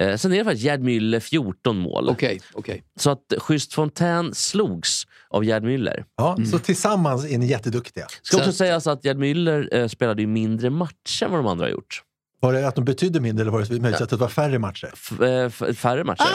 [0.00, 2.08] Eh, sen är det faktiskt Gerd Müller 14 mål.
[2.08, 2.82] Okej, okej.
[2.98, 6.04] Så att Schysst Fontän slogs av Gerd Müller.
[6.16, 8.06] Ja, Så tillsammans är ni jätteduktiga.
[8.22, 11.38] Ska Så också att- sägas att Gerd Müller eh, spelade ju mindre matcher än vad
[11.40, 12.02] de andra har gjort.
[12.40, 14.90] Var det att de betydde mindre eller var det möjligt att det var färre matcher?
[14.92, 16.26] F- eh, färre matcher.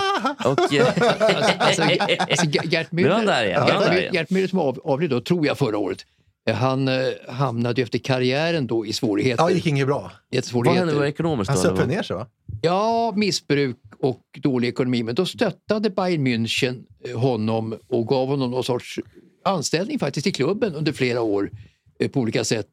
[0.46, 0.88] Och, eh,
[1.60, 4.12] Alltså, alltså, Ge- Gert Müller.
[4.14, 6.06] Gert Müller som av, avled då, tror jag förra året,
[6.50, 6.96] han eh,
[7.28, 9.44] hamnade ju efter karriären då i svårigheter.
[9.44, 10.12] Ja, det gick inget bra.
[10.54, 11.64] vad hände var ekonomiskt Han då?
[11.64, 12.28] söp väl ner sig va?
[12.62, 15.04] Ja, missbruk och dålig ekonomi.
[15.04, 19.00] Men då stöttade Bayern München eh, honom och gav honom någon sorts
[19.44, 21.52] anställning faktiskt i klubben under flera år
[22.00, 22.68] eh, på olika sätt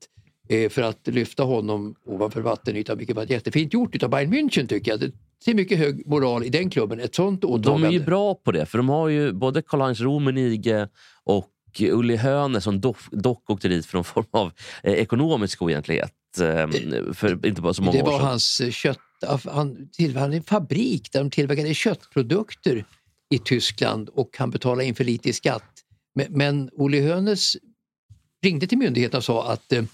[0.49, 4.91] eh, för att lyfta honom ovanför vattenytan, vilket var jättefint gjort av Bayern München tycker
[4.91, 5.01] jag.
[5.01, 5.13] Det
[5.45, 7.87] ser mycket hög moral i den klubben, ett sånt åtagande.
[7.89, 10.89] De är ju bra på det, för de har ju både Karl-Heinz Rummenigge
[11.25, 11.47] och
[11.81, 14.53] Ulli Höne som dock, dock åkte dit för någon form av
[14.83, 16.13] eh, ekonomisk oegentlighet.
[16.41, 16.69] Eh,
[17.15, 18.27] för inte bara så många Det år var sedan.
[18.29, 18.99] hans eh, kött...
[19.45, 22.85] Han tillverkade en fabrik där de tillverkade köttprodukter
[23.31, 25.65] i Tyskland och han betalade in för lite i skatt.
[26.15, 27.57] Men, men Olle Hönes
[28.43, 29.85] ringde till myndigheterna och sa att eh,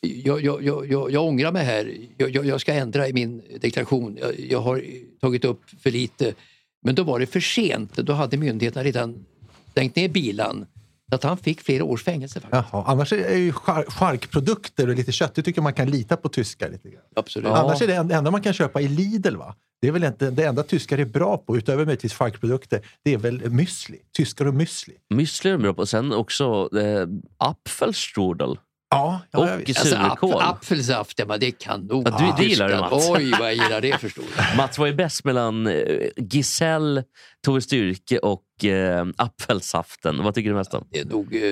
[0.00, 4.18] jag, jag, jag, jag, jag ångrar mig här, jag, jag, ska ändra i min deklaration,
[4.20, 4.84] jag, jag har
[5.20, 6.34] tagit upp för lite.
[6.82, 9.24] Men då var det för sent, då hade myndigheterna redan
[9.70, 10.66] stängt ner bilan.
[11.08, 12.40] Så att han fick flera års fängelse.
[12.40, 12.64] Faktiskt.
[12.72, 12.84] Jaha.
[12.86, 16.28] Annars är ju char- charkprodukter och lite kött, det tycker jag man kan lita på
[16.28, 17.02] tyskar lite grann.
[17.16, 17.48] Absolut.
[17.48, 17.56] Ja.
[17.56, 19.54] Annars är det enda man kan köpa i Lidl va?
[19.80, 23.18] Det är väl inte det enda tyskar är bra på, utöver möjligtvis charkprodukter, det är
[23.18, 23.96] väl müsli.
[24.16, 24.92] Tyskar och müsli.
[25.14, 25.86] Müsli är de bra på.
[25.86, 28.58] Sen också eh, Apfelstrudel.
[28.94, 29.80] Ja, ja, Och visst.
[29.80, 30.32] Alltså, surkål.
[30.32, 32.02] ap- apfelsaft, ja, det är kanon.
[32.06, 32.76] Ja, du- det gillar du.
[32.76, 33.08] Mats.
[33.10, 34.56] Oj, vad jag gillar det förstår du.
[34.56, 37.04] Mats var ju bäst mellan eh, Giselle,
[37.44, 40.22] Tove Styrke och eh, apfelsaften.
[40.22, 40.86] Vad tycker du mest om?
[40.90, 41.42] Det är nog eh,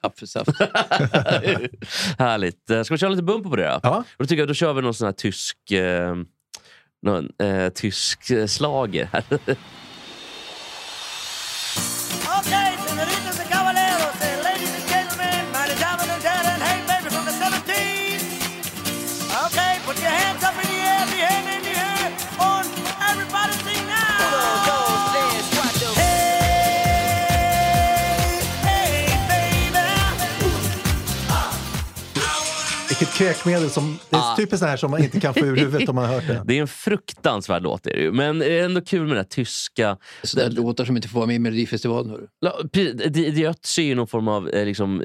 [0.00, 0.50] apfelsaft.
[2.18, 2.70] Härligt.
[2.70, 3.80] Eh, Ska vi köra lite bumper på det då?
[3.82, 4.04] Ja.
[4.18, 6.14] Då tycker jag då kör vi någon sån här tysk, eh,
[7.02, 9.24] någon, eh, tysk eh, slager här.
[33.18, 33.98] Kräkmedel som...
[34.10, 36.14] Det är typiskt sån här som man inte kan få ur huvudet om man har
[36.14, 36.42] hört det.
[36.46, 38.12] Det är en fruktansvärd låt, är det ju.
[38.12, 39.96] men det är ändå kul med det här tyska...
[40.22, 42.10] Sådär låtar som inte får vara med i Melodifestivalen.
[42.10, 42.26] hörru.
[42.40, 45.02] Ja, pre- Di- Di Ötzi är ju någon form av eh, liksom,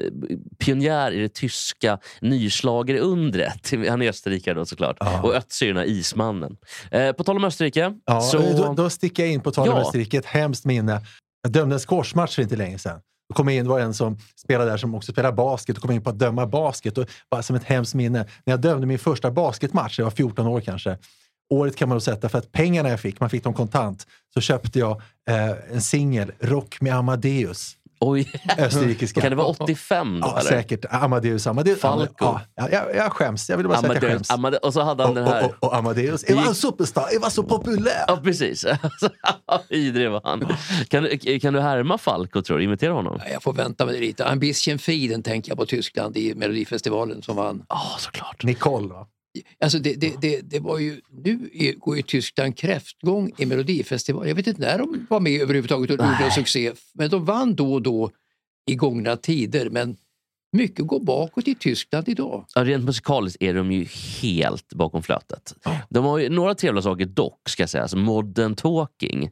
[0.58, 3.72] pionjär i det tyska nyslagerundret.
[3.88, 4.96] Han är österrikare då såklart.
[5.00, 5.22] Ja.
[5.22, 6.56] Och Ötzi är ju den här ismannen.
[6.90, 7.92] Eh, på tal om Österrike.
[8.06, 8.38] Ja, så...
[8.38, 9.80] då, då sticker jag in på tal om Ja.
[9.82, 11.00] Österrike, ett hemskt minne.
[11.42, 13.00] Jag dömde en squashmatch för inte länge sedan.
[13.28, 15.90] Då kom in, det var en som spelade där som också spelade basket och kom
[15.90, 16.98] in på att döma basket.
[16.98, 18.18] Och bara som ett hemskt minne.
[18.44, 20.98] När jag dömde min första basketmatch, jag var 14 år kanske.
[21.50, 24.40] Året kan man då sätta för att pengarna jag fick, man fick dem kontant, så
[24.40, 27.76] köpte jag eh, en singel, Rock med Amadeus.
[28.00, 28.32] Oj.
[28.58, 29.20] Österrikiska.
[29.20, 30.26] Kan det vara 85 då?
[30.28, 30.50] Ja, eller?
[30.50, 30.84] säkert.
[30.90, 31.46] Amadeus.
[31.46, 31.80] Amadeus.
[31.80, 32.14] Falco.
[32.18, 33.50] Ja, ja, jag, jag skäms.
[33.50, 34.30] Jag vill bara säga att jag Amadeus, skäms.
[34.30, 35.44] Amade- och så hade han Och, den här...
[35.44, 36.24] och, och, och Amadeus.
[36.28, 38.04] Jag var en superstar, jag var så populär.
[38.06, 38.64] Ja, precis.
[39.68, 40.56] Idrig var han.
[40.88, 42.64] Kan, du- kan du härma Falco, tror du?
[42.64, 43.16] Imitera honom?
[43.18, 44.36] Nej, Jag får vänta med det lite.
[44.36, 47.64] Bisschen Frieden tänker jag på Tyskland i Melodifestivalen som vann.
[47.68, 48.42] Ja, såklart.
[48.44, 49.06] Nicole, va?
[49.60, 54.28] Alltså det, det, det, det var ju, nu går ju Tyskland kräftgång i Melodifestivalen.
[54.28, 56.72] Jag vet inte när de var med överhuvudtaget och gjorde en succé.
[56.94, 58.10] Men de vann då och då
[58.66, 59.70] i gångna tider.
[59.70, 59.96] Men
[60.52, 62.44] mycket går bakåt i Tyskland idag.
[62.54, 63.86] Ja, rent musikaliskt är de ju
[64.22, 65.54] helt bakom flötet.
[65.88, 67.88] De har ju några trevliga saker dock, ska jag säga.
[67.88, 69.30] Som Modern Talking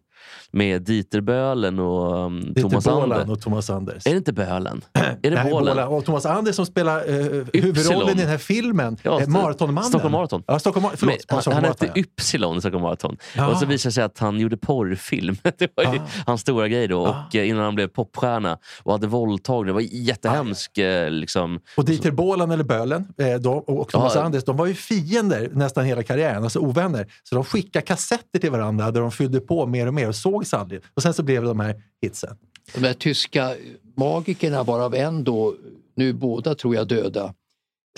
[0.50, 3.30] med Dieter Böhlen och um, Thomas Ander.
[3.30, 4.06] och Thomas Anders.
[4.06, 4.84] Är det inte Böhlen?
[4.94, 5.74] är det Nej, Bålen?
[5.76, 5.88] Bolan.
[5.88, 9.88] Och Thomas Anders som spelar eh, huvudrollen i den här filmen, Ja, eh, Maratonmannen.
[9.88, 10.42] Stockholm Marathon.
[10.46, 10.86] Ja, Stockholm.
[10.96, 12.00] Förlåt, Men, han, han hette ja.
[12.00, 13.16] Ypsilon i Stockholm Marathon.
[13.36, 13.46] Ja.
[13.48, 15.36] Och så visade det sig att han gjorde porrfilm.
[15.58, 16.02] Det var ju Ah.
[16.26, 17.06] hans stora grej då.
[17.06, 17.24] Ah.
[17.28, 19.66] Och eh, innan han blev popstjärna och hade våldtagning.
[19.66, 20.78] Det var jättehemskt.
[20.78, 21.60] eh, Liksom.
[21.76, 24.16] Och Dieter Bolan eller Bölen eh, de, och Thomas.
[24.16, 27.06] Anders, de var ju fiender nästan hela karriären, alltså ovänner.
[27.22, 30.54] Så de skickade kassetter till varandra där de fyllde på mer och mer och sågs
[30.54, 30.80] aldrig.
[30.94, 32.36] Och sen så blev det de här hitsen.
[32.74, 33.54] De där tyska
[33.96, 35.54] magikerna varav en då,
[35.94, 37.34] nu båda tror jag döda,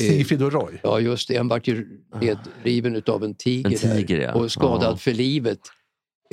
[0.00, 0.72] Sigfrid och Roy.
[0.82, 1.36] Ja, just det.
[1.36, 1.86] En vart ju
[2.20, 4.32] nedriven utav en tiger, En tiger, ja.
[4.34, 4.96] och skadad Ja.
[4.96, 5.58] för livet.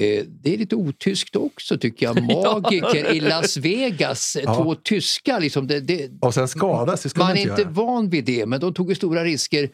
[0.01, 2.23] Eh, det är lite otyskt också tycker jag.
[2.23, 4.55] Magiker i Las Vegas, Ja.
[4.55, 5.39] två tyskar.
[5.39, 7.71] Liksom, det, det, Och sen skadas, det ska man man är inte inte göra.
[7.71, 9.69] van vid det, men de tog ju stora risker.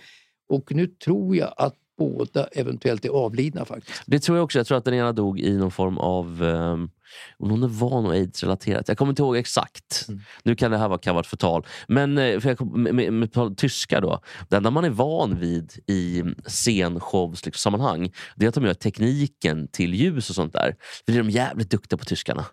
[0.50, 4.04] Och nu tror jag att båda eventuellt är avlidna faktiskt.
[4.06, 4.60] Det tror jag också.
[4.60, 6.44] Jag tror att den ena dog i någon form av...
[6.44, 6.90] Um,
[7.38, 8.88] om hon var något aids-relaterat.
[8.88, 10.06] Jag kommer inte ihåg exakt.
[10.08, 10.22] Mm.
[10.44, 11.66] Nu kan det här vara kallat förtal.
[11.88, 14.22] Men eh, för jag med, med, med tyska då.
[14.50, 18.74] Det enda man är van vid i scenshowssammanhang liksom, sammanhang, det är att de gör
[18.74, 20.76] tekniken till ljus och sånt där.
[21.06, 22.46] För det är de jävligt duktiga på tyskarna.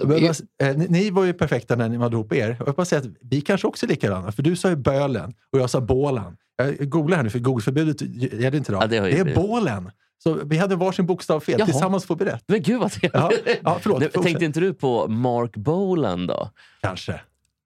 [0.00, 2.56] Är, eh, ni, ni var ju perfekta när ni hade ihop er.
[2.60, 4.32] Och jag bara säga att vi kanske också är likadana.
[4.32, 6.36] För du sa ju bölen och jag sa bålen.
[6.56, 8.00] Jag googlar här nu för Google-förbudet
[8.32, 8.82] gäller inte idag.
[8.82, 9.90] Ja, det det är bålen.
[10.22, 11.54] Så vi hade varsin bokstav fel.
[11.58, 11.66] Jaha.
[11.66, 12.44] Tillsammans får vi rätt.
[12.46, 13.60] Men gud vad Ja, trevligt!
[13.64, 14.22] ja, förlåt, fortsätt.
[14.22, 16.50] Tänkte inte du på Mark Bolan då?
[16.80, 17.12] Kanske.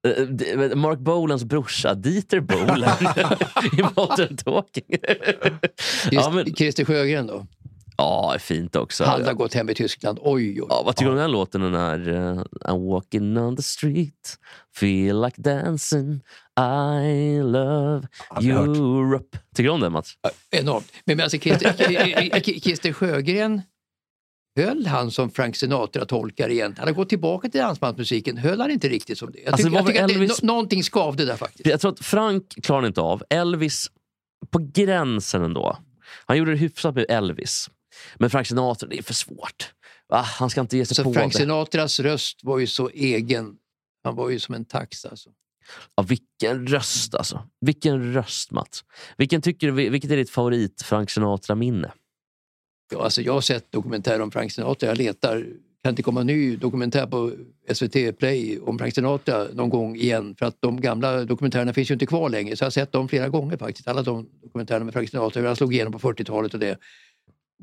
[0.07, 2.79] Eh, det- Mark Bolans brorsa, Dieter Bolan
[3.77, 4.97] i Modern Talking.
[6.11, 7.45] ja, men, Christer Sjögren då?
[7.97, 9.03] ja, fint också.
[9.03, 10.19] Han har gått hem i Tyskland.
[10.21, 10.67] Oj, oj.
[10.69, 11.61] Ja, vad tycker du om den låten?
[11.61, 14.37] Den här uh, I'm walking on the street,
[14.75, 16.21] feel like dancing,
[17.03, 18.43] I love hört.
[18.43, 19.37] Europe.
[19.55, 20.13] Tycker du om den Mats?
[20.51, 20.91] Enormt.
[21.05, 23.61] Men, men alltså Christer, Christer Sjögren,
[24.59, 26.75] höll han som Frank Sinatra-tolkare igen?
[26.77, 28.37] Han har gått tillbaka till dansbandsmusiken.
[28.37, 29.39] Höll han inte riktigt som det?
[29.39, 31.35] Jag Alltså, tycker, det var jag tycker väl att det, Elvis- nå- någonting skavde där
[31.35, 31.65] faktiskt.
[31.65, 33.23] Jag tror att Frank klarar inte av.
[33.29, 33.87] Elvis,
[34.49, 35.77] på gränsen ändå.
[36.25, 37.69] Han gjorde det hyfsat med Elvis.
[38.17, 39.73] Men Frank Sinatra, det är för svårt.
[40.09, 41.37] Ah, han ska inte ge sig Så på Frank det.
[41.39, 43.55] Sinatras röst var ju så egen.
[44.03, 45.29] Han var ju som en tax alltså.
[45.95, 47.41] Ja, vilken röst alltså.
[47.61, 48.83] Vilken röst Mats.
[49.17, 51.91] Vilken tycker du, vilket är ditt favorit Frank Sinatra-minne?
[52.91, 54.89] Ja, alltså jag har sett dokumentärer om Frank Sinatra.
[54.89, 55.45] Jag letar.
[55.83, 57.31] Kan inte komma en ny dokumentär på
[57.73, 60.35] SVT Play om Frank Sinatra någon gång igen?
[60.35, 62.55] För att de gamla dokumentärerna finns ju inte kvar längre.
[62.55, 63.87] Så jag har sett dem flera gånger faktiskt.
[63.87, 65.39] Alla de dokumentärerna med Frank Sinatra.
[65.39, 66.77] Hur han slog igenom på 40-talet och det.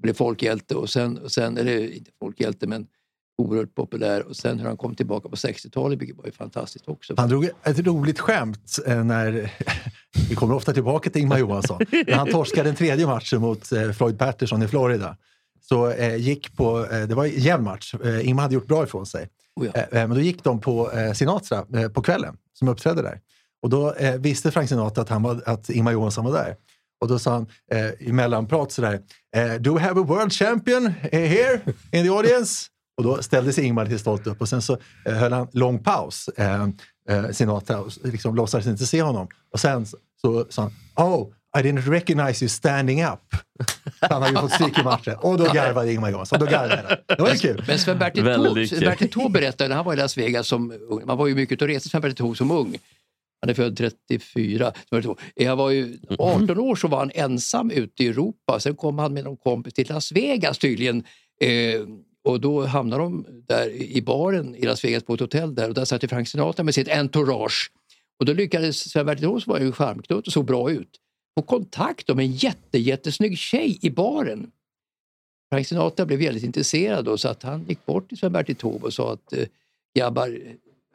[0.01, 2.87] Blev folkhjälte och sen, och sen eller inte folkhjälte men
[3.39, 4.23] oerhört populär.
[4.23, 7.15] Och sen hur han kom tillbaka på 60-talet, vilket var ju fantastiskt också.
[7.17, 9.53] Han drog ett roligt skämt eh, när,
[10.29, 13.93] vi kommer ofta tillbaka till Ingmar Johansson, när han torskade den tredje matchen mot eh,
[13.93, 15.17] Floyd Patterson i Florida.
[15.69, 19.29] Så eh, gick på, det var en jämn match, Ingmar hade gjort bra ifrån sig.
[19.61, 19.87] Oh ja.
[19.91, 23.21] Men då gick de på Sinatra på kvällen, som uppträdde där.
[23.63, 26.57] Och då visste Frank Sinatra att, han var, att Ingmar Johansson var där.
[27.01, 29.01] Och då sa han eh, i mellanprat sådär,
[29.37, 31.61] eh, Do we have a world champion here
[31.93, 32.67] in the audience?
[32.97, 35.79] Och då ställde sig Ingmar lite stolt upp och sen så eh, höll han lång
[35.79, 36.63] paus, eh,
[37.09, 39.29] eh, Sinatra, och liksom låtsades inte se honom.
[39.53, 39.87] Och sen
[40.21, 40.73] så, sa han,
[41.07, 41.29] Oh,
[41.59, 43.21] I didn't recognize you standing up.
[44.01, 45.17] Han hade ju fått stryk i matchen.
[45.21, 46.41] Och då garvade Ingmar Johansson.
[46.41, 47.17] Då garvade han.
[47.17, 47.65] Det var ju kul.
[47.67, 50.75] Men Sven-Bertil Taube berättade när han var i Las Vegas som.
[51.05, 52.77] Man var ju mycket ute och reste Sven-Bertil Taube som ung.
[53.41, 54.73] Han är född 34.
[54.89, 55.23] Sven-Bertil Taube.
[55.35, 58.61] Jag var ju 18 år så var han ensam ute i Europa.
[58.61, 61.05] Sen kom han med någon kompis till Las Vegas tydligen.
[61.41, 61.81] Eh,
[62.27, 65.75] och då hamnade de där i baren i Las Vegas på ett hotell där och
[65.75, 67.71] där satt Frank Sinatra med sitt entourage.
[68.19, 71.01] Och då lyckades Sven-Bertil som var ju charmknutt och såg bra ut,
[71.39, 74.51] få kontakt med en jätte, jättesnygg tjej i baren.
[75.53, 78.95] Frank Sinatra blev väldigt intresserad då, så att han gick bort till Sven-Bertil Taube och
[78.95, 79.45] sa att eh,
[79.99, 80.39] grabbar,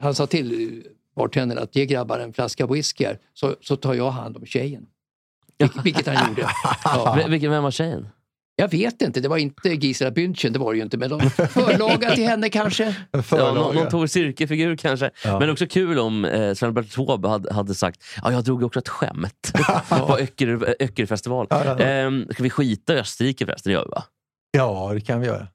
[0.00, 3.94] han sa till eh, bartendern att ge grabbar en flaska whisky här, så, så tar
[3.94, 4.86] jag hand om tjejen.
[5.58, 6.48] Vil- vilket han gjorde.
[6.84, 7.24] Ja.
[7.28, 8.08] Vilken, vem var tjejen?
[8.62, 11.30] Jag vet inte, det var inte Gisela Bündchen, det var det ju inte, men de
[11.30, 12.96] förlaga till henne kanske.
[13.30, 15.10] Ja, någon, någon Tor Cirkelfigur kanske.
[15.24, 15.38] Ja.
[15.38, 18.88] Men också kul om eh, Sven-Bertil Taube hade, hade sagt ja, jag drog också ett
[18.88, 19.52] skämt
[19.88, 21.46] på Öcker, Öckerfestival.
[21.50, 21.84] Ja, ja, ja.
[21.84, 23.70] Ehm, ska vi skita i Österrike förresten?
[23.70, 24.04] Det gör vi va?
[24.50, 25.46] Ja, det kan vi göra.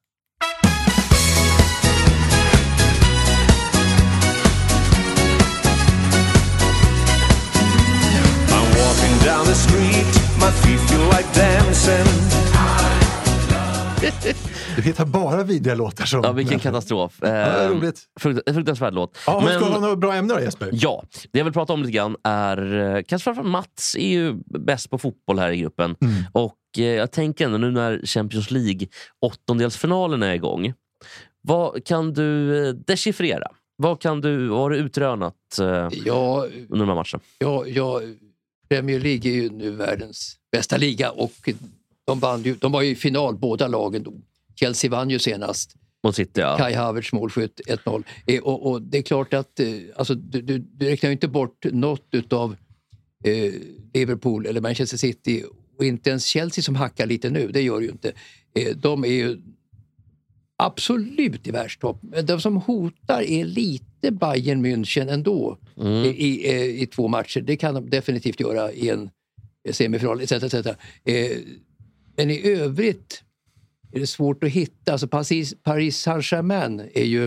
[8.49, 10.05] I'm walking down the street,
[10.39, 12.56] my feet feel like dancing.
[14.75, 16.21] Du hittar bara vidriga låtar som...
[16.23, 17.17] Ja, vilken katastrof.
[17.19, 18.01] det är roligt.
[18.19, 19.17] frukt, fruktansvärd låt.
[19.27, 20.69] Ja, Men- Ska du ha några bra ämnen då Jesper?
[20.73, 24.33] Ja, det jag vill prata om lite grann är, eh, kanske framförallt Mats är ju
[24.45, 25.95] bäst på fotboll här i gruppen.
[26.01, 26.13] Mm.
[26.31, 28.87] Och eh, jag tänker ändå nu när Champions League
[29.25, 30.73] åttondelsfinalen är igång.
[31.41, 33.47] Vad kan du eh, dechiffrera?
[33.77, 37.19] Vad, kan du, vad har du utrönat eh, Ja, under de här matcherna?
[37.39, 38.01] ja, ja,
[38.69, 41.49] Premier League är ju nu världens bästa liga och
[42.07, 44.13] de, vann ju, de var ju i final båda lagen då.
[44.55, 45.75] Chelsea vann ju senast.
[46.03, 46.57] Mot City, ja.
[46.57, 48.03] Kai Havertz målskytt 1-0.
[48.25, 51.27] Eh, och, och det är klart att eh, alltså, du, du, du räknar ju inte
[51.27, 52.55] bort något utav
[53.23, 53.53] eh,
[53.93, 55.43] Liverpool eller Manchester City
[55.77, 58.13] och inte ens Chelsea som hackar lite nu, det gör ju inte.
[58.55, 59.37] Eh, de är ju
[60.57, 61.99] absolut i världstopp.
[62.01, 65.93] Men de som hotar är lite Bayern München ändå Mm.
[66.05, 67.41] i, i, eh, i två matcher.
[67.41, 69.09] Det kan de definitivt göra i en
[69.71, 70.31] semifinal etc.
[70.31, 70.67] etc.
[72.17, 73.23] Eh, men i övrigt
[73.91, 74.91] är det svårt att hitta.
[74.91, 77.25] Alltså Paris, Paris Saint-Germain är ju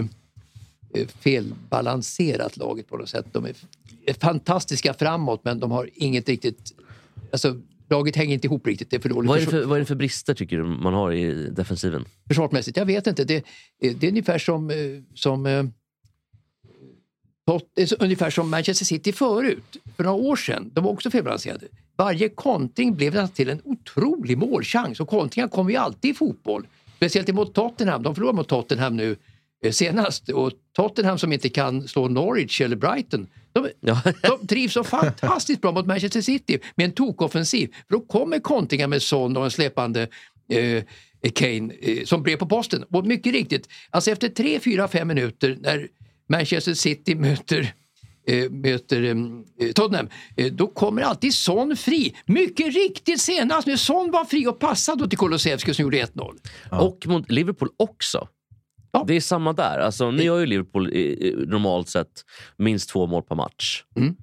[0.95, 3.27] eh, felbalanserat laget på något sätt.
[3.33, 3.55] De är,
[4.21, 6.73] fantastiska framåt men de har inget riktigt...
[7.33, 8.91] Alltså, laget hänger inte ihop riktigt.
[8.91, 10.65] Det är för dåligt Vad är, det för, vad är det för brister tycker du
[10.65, 12.05] man har i defensiven?
[12.29, 12.77] försvarsmässigt.
[12.77, 13.25] Jag vet inte.
[13.25, 13.43] Det, eh,
[14.01, 14.77] det är ungefär som, eh,
[15.15, 17.40] som eh, Tot- det är så-
[17.99, 20.71] ungefär som Manchester City förut, för några år sedan.
[20.75, 21.67] De var också felbalanserade.
[21.97, 26.67] Varje kontring blev till en otrolig målchans och kontringar kommer ju alltid i fotboll.
[26.97, 28.03] Speciellt mot Tottenham.
[28.03, 29.17] De förlorade mot Tottenham nu
[29.71, 33.27] senast och Tottenham som inte kan slå Norwich eller Brighton.
[33.53, 34.03] De, Ja.
[34.23, 37.75] de trivs så fantastiskt bra mot Manchester City med en tokoffensiv.
[37.89, 40.09] För då kommer kontringar med Son och en släpande
[40.49, 40.83] eh,
[41.35, 42.85] Kane eh, som brev på posten.
[42.91, 45.89] Och mycket riktigt, alltså efter tre, fyra, fem minuter när
[46.31, 47.75] Manchester City möter
[48.27, 52.17] eh, möter eh, Tottenham, eh, då kommer alltid Son fri.
[52.27, 56.37] Mycket riktigt senast när Son var fri och passade till Kulusevski som gjorde 1-0.
[56.71, 58.29] Och mot Liverpool också.
[58.93, 59.05] Ja.
[59.07, 59.79] Det är samma där.
[59.79, 60.93] Alltså, nu gör ju Liverpool
[61.47, 62.25] normalt sett
[62.57, 63.85] minst två mål per match.
[63.97, 64.17] Mm.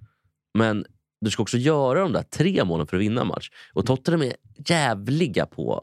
[0.54, 0.86] Men
[1.22, 3.50] du ska också göra de där tre målen för att vinna en match.
[3.74, 4.34] Och Tottenham är
[4.68, 5.82] jävliga på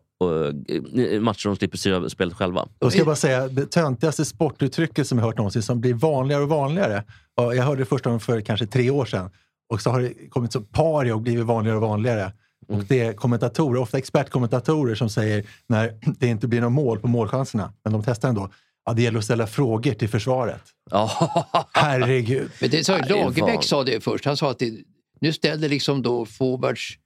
[1.21, 2.69] matcher de slipper styra spelet själva.
[2.79, 6.43] Då ska jag bara säga det töntigaste sportuttrycket som jag hört någonsin som blir vanligare
[6.43, 7.05] och vanligare.
[7.37, 9.31] Jag hörde det första gången för kanske tre år sedan.
[9.73, 12.33] Och så har det kommit som pario och blivit vanligare och vanligare.
[12.69, 17.09] Och det är kommentatorer, ofta expertkommentatorer som säger när det inte blir något mål på
[17.09, 18.51] målchanserna, men de testar ändå.
[18.87, 20.63] Ja, det gäller att ställa frågor till försvaret.
[21.73, 22.51] Herregud.
[22.61, 24.25] Men det sa Lagerbäck sa det först.
[24.25, 24.73] Han sa att det,
[25.21, 26.99] nu ställer liksom då forwards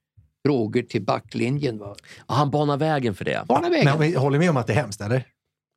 [0.48, 1.78] frågor till backlinjen.
[1.78, 1.94] Va?
[2.26, 3.44] Han banar vägen för det.
[3.48, 3.84] Bana vägen.
[3.84, 5.24] Men vi håller med om att det är hemskt, eller?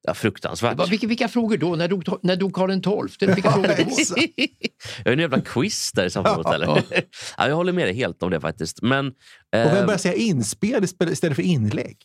[0.08, 0.78] Ja, fruktansvärt.
[0.78, 1.76] Va, vilka, vilka frågor då?
[1.76, 3.28] När dog, när dog Karl XII?
[3.34, 3.76] Vilka frågor då?
[5.04, 6.46] Jag är en jävla quiz där i sammanhanget.
[6.46, 6.56] Ja.
[6.56, 6.84] eller?
[7.38, 8.82] ja, jag håller med dig helt om det faktiskt.
[8.82, 9.14] Men Och
[9.52, 11.98] vem eh, börjar säga inspel istället för inlägg?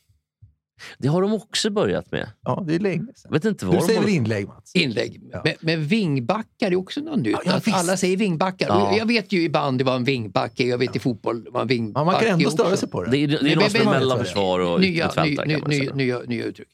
[0.99, 2.31] Det har de också börjat med.
[2.43, 3.33] Ja, det är länge sedan.
[3.33, 4.75] Vet inte vad Du säger väl inlägg, Mats?
[4.75, 5.21] Inlägg.
[5.33, 5.41] Ja.
[5.45, 7.37] Men, men vingbackar är också något nytt.
[7.45, 8.69] Ja, alla säger vingbackar.
[8.69, 8.97] Ja.
[8.97, 10.67] Jag vet ju i bandy vad en vingback är.
[10.69, 13.05] Jag vet i fotboll vad en vingback Ja, man kan ändå är störa sig på
[13.05, 13.11] det.
[13.11, 15.91] Det är, det är Men- är men- mellan försvar och Nya, ny, mittfältare ny, ny,
[15.95, 16.69] nya, nya uttryck.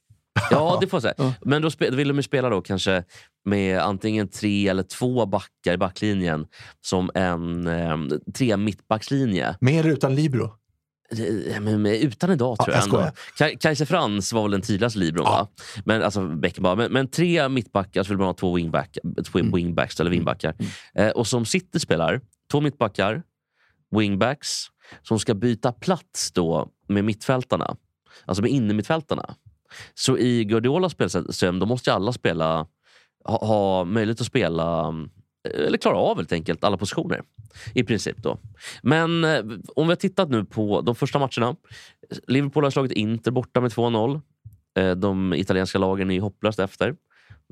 [0.51, 1.15] Ja, det får jag säga.
[1.19, 1.35] Ja.
[1.43, 3.05] Men då vill de ju spela då kanske
[3.45, 6.47] med antingen tre eller två backar i backlinjen
[6.81, 7.97] som en eh,
[8.35, 9.57] tre mittbackslinje.
[9.61, 10.51] Med eller utan libero?
[12.03, 13.51] Utan idag Ja, tror jag, jag.
[13.51, 15.48] Ka- Kajse Frans var väl den tydligaste libron, Ja.
[15.85, 16.77] Men, alltså, Beckenbauer.
[16.77, 18.98] Men, men tre mittbackar så vill man ha två wingback,
[19.35, 19.53] Mm.
[19.53, 20.55] wingbacks eller wingbackar.
[20.94, 22.20] Eh, och som City spelar,
[22.51, 23.22] två mittbackar,
[23.96, 24.66] wingbacks
[25.03, 27.77] som ska byta plats då med mittfältarna.
[28.25, 29.35] Alltså med innermittfältarna.
[29.94, 32.66] Så i Guardiolas spelsystem då måste ju alla spela,
[33.25, 34.92] ha, ha möjlighet att spela eh,
[35.44, 37.22] eller klara av helt enkelt alla positioner.
[37.74, 38.38] I princip då.
[38.83, 39.38] Men eh,
[39.76, 41.57] om vi har tittat nu på de första matcherna.
[42.26, 44.20] Liverpool har slagit Inter borta med 2-0.
[44.78, 46.94] Eh, De italienska lagen är ju hopplöst efter.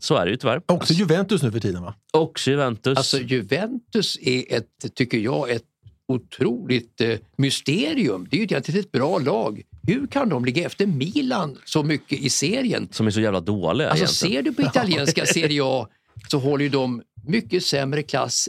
[0.01, 0.63] Så är det ju tyvärr.
[0.67, 1.95] Också Juventus nu för tiden, va?
[2.13, 2.99] Också Juventus.
[2.99, 5.65] Alltså Juventus är ett, tycker jag, ett
[6.09, 8.27] otroligt eh, mysterium.
[8.31, 9.63] Det är ju egentligen ett bra lag.
[9.87, 12.89] Hur kan de ligga efter Milan så mycket i serien?
[12.93, 14.45] som är så jävla dåliga Alltså egentligen.
[14.45, 15.89] ser du på italienska Serie A
[16.29, 18.49] så håller ju de mycket sämre klass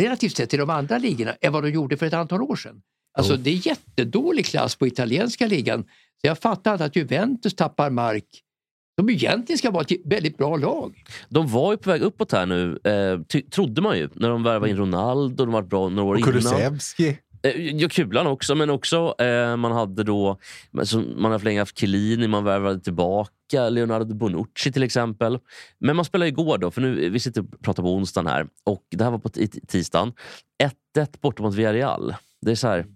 [0.00, 2.82] relativt sett till de andra ligorna än vad de gjorde för ett antal år sedan.
[3.18, 5.82] Alltså det är jättedålig klass på italienska ligan.
[6.20, 8.24] Så jag fattar inte att Juventus tappar mark
[9.00, 11.04] som egentligen ska vara ett väldigt bra lag.
[11.28, 14.08] De var ju på väg uppåt här nu, eh, trodde man ju.
[14.14, 16.32] När de värvade in Ronaldo, de var bra några år Och innan.
[16.32, 17.08] Kulusevski.
[17.42, 20.38] Eh, Ja, Kulan också, men också eh, man hade då
[21.16, 25.38] man har länge haft Chiellini, man värvade tillbaka Leonardo Bonucci till exempel.
[25.78, 28.82] Men man spelar igår då, för nu, vi sitter och pratar på onsdagen här och
[28.90, 29.28] det här var på
[29.68, 30.12] tisdagen.
[30.96, 32.14] 1-1 borta mot Villarreal.
[32.42, 32.86] Det är så här,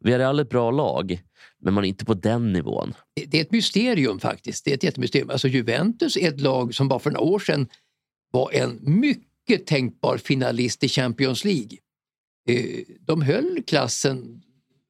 [0.00, 1.22] Villarreal är ett bra lag,
[1.62, 2.94] men man är inte på den nivån.
[3.30, 4.64] Det- är ett mysterium faktiskt.
[4.64, 5.30] Det är ett jättemysterium.
[5.30, 7.68] Alltså Juventus är ett lag som bara för några år sedan
[8.30, 11.78] var en mycket tänkbar finalist i Champions League.
[12.48, 14.42] Eh, de höll klassen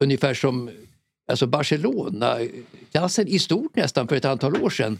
[0.05, 0.71] ungefär som
[1.29, 4.99] alltså Barcelona-klassen i stort nästan för ett antal år sedan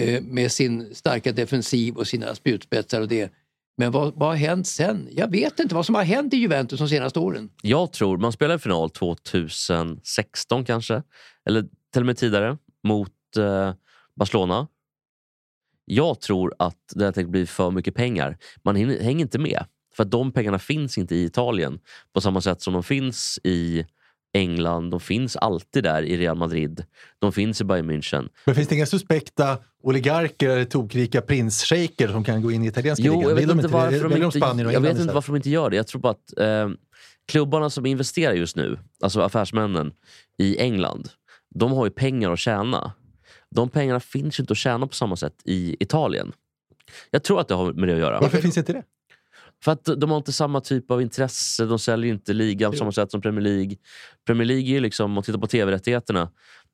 [0.00, 3.32] eh, med sin starka defensiv och sina spjutspetsar och det.
[3.76, 5.08] Men vad, vad har hänt sen?
[5.12, 7.50] Jag vet inte vad som har hänt i Juventus de senaste åren.
[7.62, 11.02] Jag tror, man spelade final 2016 kanske,
[11.48, 11.62] eller
[11.92, 13.72] till och med tidigare, mot eh,
[14.16, 14.68] Barcelona.
[15.84, 18.38] Jag tror att det har tänkt bli för mycket pengar.
[18.62, 19.64] Man hänger inte med.
[19.96, 21.80] För att de pengarna finns inte i Italien
[22.14, 23.86] på samma sätt som de finns i
[24.32, 26.84] England, de finns alltid där i Real Madrid.
[27.18, 28.28] De finns i Bayern München.
[28.44, 33.02] Men finns det inga suspekta oligarker eller tokrika prinsshejker som kan gå in i italienska
[33.06, 33.28] Jo, ligan?
[33.28, 35.76] jag vet inte varför de inte, jag vet inte varför de inte gör det.
[35.76, 36.68] Jag tror bara att eh,
[37.28, 39.92] klubbarna som investerar just nu, alltså affärsmännen
[40.38, 41.08] i England,
[41.54, 42.92] de har ju pengar att tjäna.
[43.50, 46.32] De pengarna finns ju inte att tjäna på samma sätt i Italien.
[47.10, 48.20] Jag tror att det har med det att göra.
[48.20, 48.82] Varför finns inte det?
[49.64, 51.64] För att de har inte samma typ av intresse.
[51.64, 53.76] De säljer inte ligan på samma sätt som Premier League.
[54.26, 56.30] Premier League är ju liksom, om man tittar på tv-rättigheterna,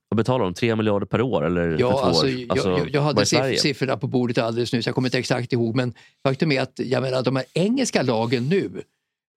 [0.09, 0.55] vad betalar de?
[0.55, 1.47] 3 miljarder per år?
[1.47, 2.31] Eller för Ja, två alltså, år?
[2.31, 5.75] jag, jag, jag hade siff- siffrorna på bordet alldeles nyss, jag kommer inte exakt ihåg,
[5.77, 5.95] men
[6.27, 8.83] faktum är att jag menar, de här engelska lagen nu,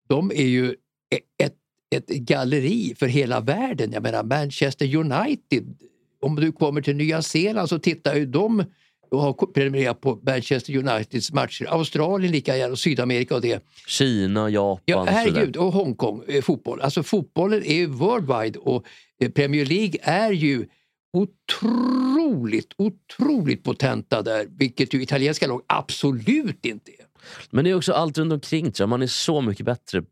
[0.08, 0.66] de är ju
[1.14, 1.54] e- ett,
[1.96, 3.92] ett galleri för hela världen.
[3.92, 5.76] Jag menar Manchester United,
[6.22, 8.64] om du kommer till Nya Zeeland så tittar ju de
[9.10, 11.66] och har prenumererat på Manchester Uniteds matcher.
[11.70, 13.64] Australien lika gärna och Sydamerika och det.
[13.86, 16.80] Kina, Japan Ja, herregud, och Hongkong, eh, fotboll.
[16.80, 18.84] Alltså fotbollen är ju worldwide och
[19.20, 20.66] eh, Premier League är ju
[21.12, 27.06] otroligt, otroligt potenta där, vilket ju italienska lag absolut inte är.
[27.50, 28.72] Men det är också allt runt omkring.
[28.72, 28.86] tror.
[28.86, 30.02] Man är så mycket bättre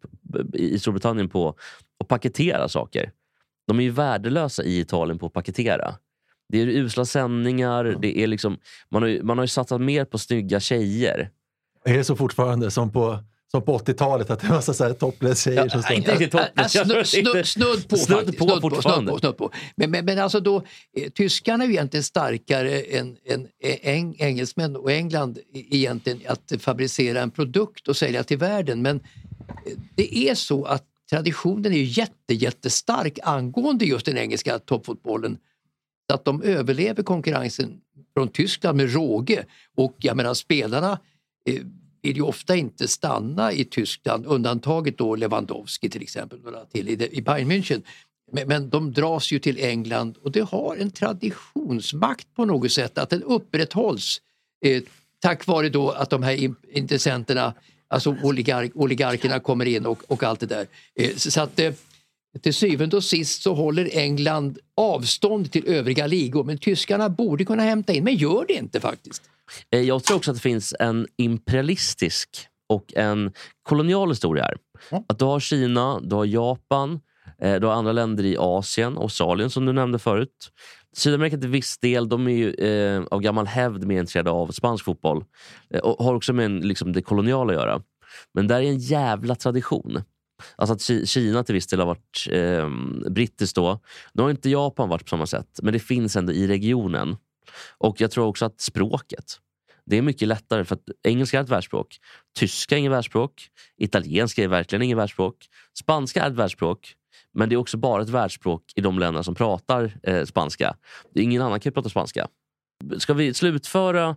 [0.53, 1.55] i Storbritannien på
[2.01, 3.13] att paketera saker.
[3.67, 5.95] De är ju värdelösa i Italien på att paketera.
[6.49, 7.85] Det är usla sändningar.
[8.03, 8.59] Det är liksom,
[8.91, 11.31] man, har ju, man har ju satsat mer på snygga tjejer.
[11.85, 13.19] Är det så fortfarande som på,
[13.51, 15.97] som på 80-talet att det var så här topless tjejer som står...
[15.97, 18.39] inte riktigt Ja, snudd, snudd, snudd på Snudd faktiskt.
[18.39, 19.11] på Snudd på, fortfarande.
[19.11, 19.51] snudd på, snudd på.
[19.77, 20.57] Men, men, men alltså då,
[20.97, 23.49] eh, tyskarna är ju egentligen starkare än, än
[23.83, 28.83] eng, engelsmän och England i- egentligen att fabricera en produkt och sälja till världen.
[28.83, 34.59] Men eh, det är så att traditionen är ju jätte, jättestark angående just den engelska
[34.59, 35.39] toppfotbollen.
[36.11, 37.81] Så att de överlever konkurrensen
[38.15, 39.45] från Tyskland med råge.
[39.75, 40.99] Och jag menar spelarna
[41.49, 41.63] eh,
[42.03, 47.09] vill ju ofta inte stanna i Tyskland, undantaget då Lewandowski till exempel, några till i,
[47.13, 47.83] i Bayern München.
[48.33, 52.99] Men, men de dras ju till England och det har en traditionsmakt på något sätt,
[52.99, 54.21] att den upprätthålls
[54.65, 54.83] eh,
[55.21, 57.55] tack vare då att de här intressenterna,
[57.89, 60.67] alltså oligark, oligarkerna kommer in och, och allt det där.
[60.95, 61.73] Eh, så så att eh,
[62.43, 67.63] till syvende och sist så håller England avstånd till övriga ligor men tyskarna borde kunna
[67.63, 69.23] hämta in, men gör det inte faktiskt.
[69.71, 72.29] Eh, Jag tror också att det finns en imperialistisk
[72.69, 73.33] och en
[73.63, 74.57] kolonial historia här.
[75.09, 77.01] Att du har Kina, du har Japan,
[77.41, 80.51] eh, du har andra länder i Asien, Australien som du nämnde förut.
[80.97, 84.85] Sydamerika till viss del, de är ju eh, av gammal hävd mer intresserade av spansk
[84.85, 85.25] fotboll.
[85.71, 87.83] Eh, och har också med en, liksom, det koloniala att göra.
[88.35, 90.03] Men där är en jävla tradition.
[90.57, 92.69] Alltså att Kina till viss del har varit eh,
[93.11, 93.81] brittiskt då.
[94.13, 97.17] Nu har inte Japan varit på samma sätt, men det finns ändå i regionen.
[97.79, 99.41] Och jag tror också att språket.
[99.87, 101.99] Det är mycket lättare för att engelska är ett världsspråk.
[102.39, 103.49] Tyska är inget världsspråk.
[103.79, 105.37] Italienska är verkligen inget världsspråk.
[105.79, 106.95] Spanska är ett världsspråk.
[107.35, 110.77] Men det är också bara ett världsspråk i de länder som pratar eh, spanska.
[111.15, 112.29] Ingen annan kan prata spanska.
[112.99, 114.17] Ska vi slutföra?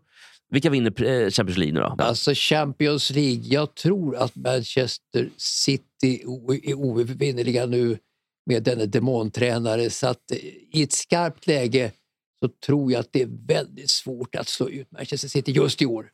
[0.49, 2.03] Vilka vinner eh, Champions League nu då?
[2.03, 6.21] Alltså Champions League, jag tror att Manchester City
[6.63, 7.97] är oövervinneliga nu
[8.45, 10.37] med denne demontränare så att eh,
[10.71, 11.91] i ett skarpt läge
[12.39, 15.85] så tror jag att det är väldigt svårt att slå ut Manchester City just i
[15.85, 16.05] år.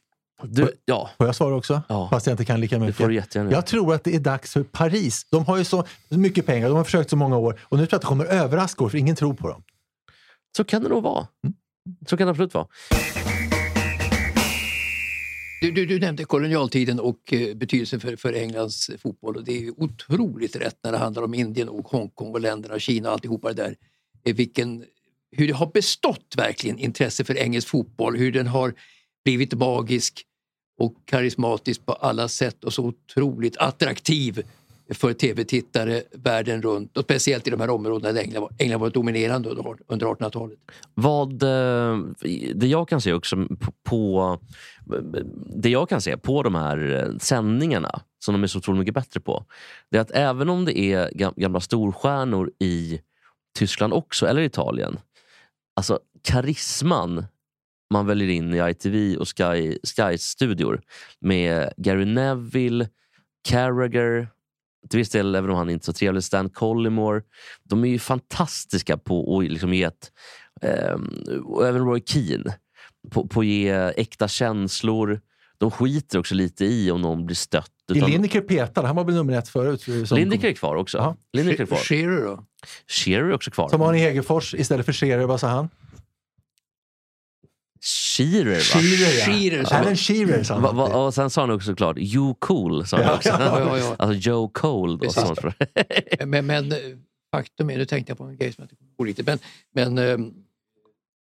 [0.43, 1.81] Du, ja, Får jag svara också?
[1.89, 2.09] Ja.
[2.11, 3.33] Fast jag inte kan lika mycket.
[3.33, 5.27] Jag tror att det är dags för Paris.
[5.31, 7.93] De har ju så mycket pengar, de har försökt så många år och nu tror
[7.93, 9.63] jag att det kommer överraska år för ingen tror på dem.
[10.57, 11.27] Så kan det nog vara.
[12.09, 12.67] Så kan det absolut vara.
[15.65, 19.83] Du, du, du nämnde kolonialtiden och eh, betydelsen för, för Englands fotboll och det är
[19.83, 23.63] otroligt rätt när det handlar om Indien och Hongkong och länderna, Kina och alltihopa det
[23.63, 23.75] där.
[24.25, 24.85] Eh, vilken,
[25.31, 28.73] hur det har bestått verkligen intresse för engelsk fotboll, hur den har
[29.23, 30.23] blivit magisk
[30.79, 34.43] och karismatisk på alla sätt och så otroligt attraktiv
[34.89, 38.89] för tv-tittare världen runt och speciellt i de här områdena där England var, England var
[38.89, 40.59] dominerande under, under 1800-talet.
[40.93, 41.99] Vad, eh,
[42.55, 43.47] det jag kan se också
[43.83, 44.39] på,
[45.55, 48.93] det jag kan se på de här eh, sändningarna som de är så otroligt mycket
[48.93, 49.45] bättre på.
[49.91, 52.99] Det är att även om det är gamla storstjärnor i
[53.57, 54.99] Tyskland också, eller Italien.
[55.75, 57.25] Alltså karisman
[57.89, 60.81] man väljer in i ITV och Sky, Sky-studior
[61.19, 62.89] med Gary Neville,
[63.47, 64.27] Carragher,
[64.89, 67.21] till viss del, även om han inte är så trevlig, Stan Collymore.
[67.63, 70.11] De är ju fantastiska på att liksom ge ett
[70.61, 72.55] Ehm, och även Roy Keane
[73.11, 75.21] på, på att ge äkta känslor.
[75.57, 77.71] De skiter också lite i om någon blir stött.
[77.91, 78.85] Är utan- Lineker petad?
[78.85, 80.07] Han var väl nummer ett förut?
[80.07, 80.97] Som, Lineker är kvar också.
[80.97, 81.15] Ja.
[81.33, 81.77] Lineker är kvar.
[81.77, 82.45] Shearer då?
[82.87, 83.69] Shearer är också kvar.
[83.69, 85.69] som Arne Hegerfors istället för Scherer, vad sa han?
[87.85, 88.59] Shearer va?
[88.59, 89.25] Shearer, ja.
[89.25, 89.81] Shearer, han.
[89.81, 90.97] Alan Shearer sa han Va, va, alltid.
[90.97, 92.85] och sen sa han också såklart You cool.
[92.87, 93.29] Sa han Ja, också.
[93.39, 93.95] ja, ja, ja.
[93.99, 94.93] Alltså Joe Cole.
[94.93, 95.23] Då, Precis.
[95.23, 95.35] som
[96.19, 96.77] han- Men, men eh,
[97.35, 99.39] faktum är, nu tänkte jag på en grej som jag inte kommer ihåg riktigt, men,
[99.73, 100.33] men ehm,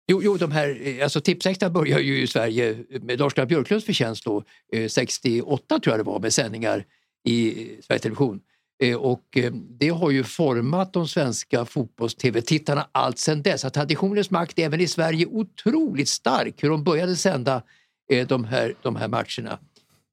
[0.08, 4.24] Jo, jo, de här, eh, alltså Tipsextra börjar ju i Sverige med Lars-Gunnar Björklunds förtjänst
[4.26, 4.44] då,
[4.74, 6.86] eh, 68 tror jag det var, med sändningar
[7.30, 7.54] i
[7.88, 8.40] Sveriges Television.
[8.84, 13.66] Eh, och eh, det har ju format de svenska fotbolls-tv-tittarna allt sedan dess.
[13.66, 17.64] Att traditionens makt även i Sverige är otroligt stark, hur de började sända
[18.10, 19.60] eh, de här, de här matcherna.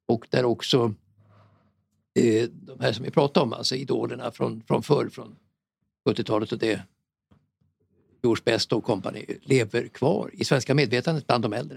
[0.09, 0.95] Och där också
[2.51, 5.37] de här som vi pratade om, alltså idolerna från, från förr, från
[6.09, 6.83] 70-talet och det
[8.23, 11.77] George Best och company lever kvar i svenska medvetandet bland de äldre.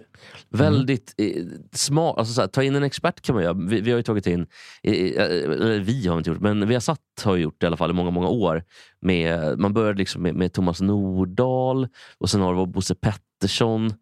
[0.50, 2.18] Väldigt eh, smart.
[2.18, 3.54] Alltså, här, ta in en expert kan man göra.
[3.54, 4.48] Vi, vi har ju tagit in,
[4.84, 7.68] eh, eh, eller vi har inte gjort, men vi har satt har gjort det i
[7.68, 8.64] alla fall i många, många år.
[9.02, 11.88] Med, man började liksom med, med Thomas Nordahl
[12.18, 13.94] och sen har det varit Bosse Pettersson.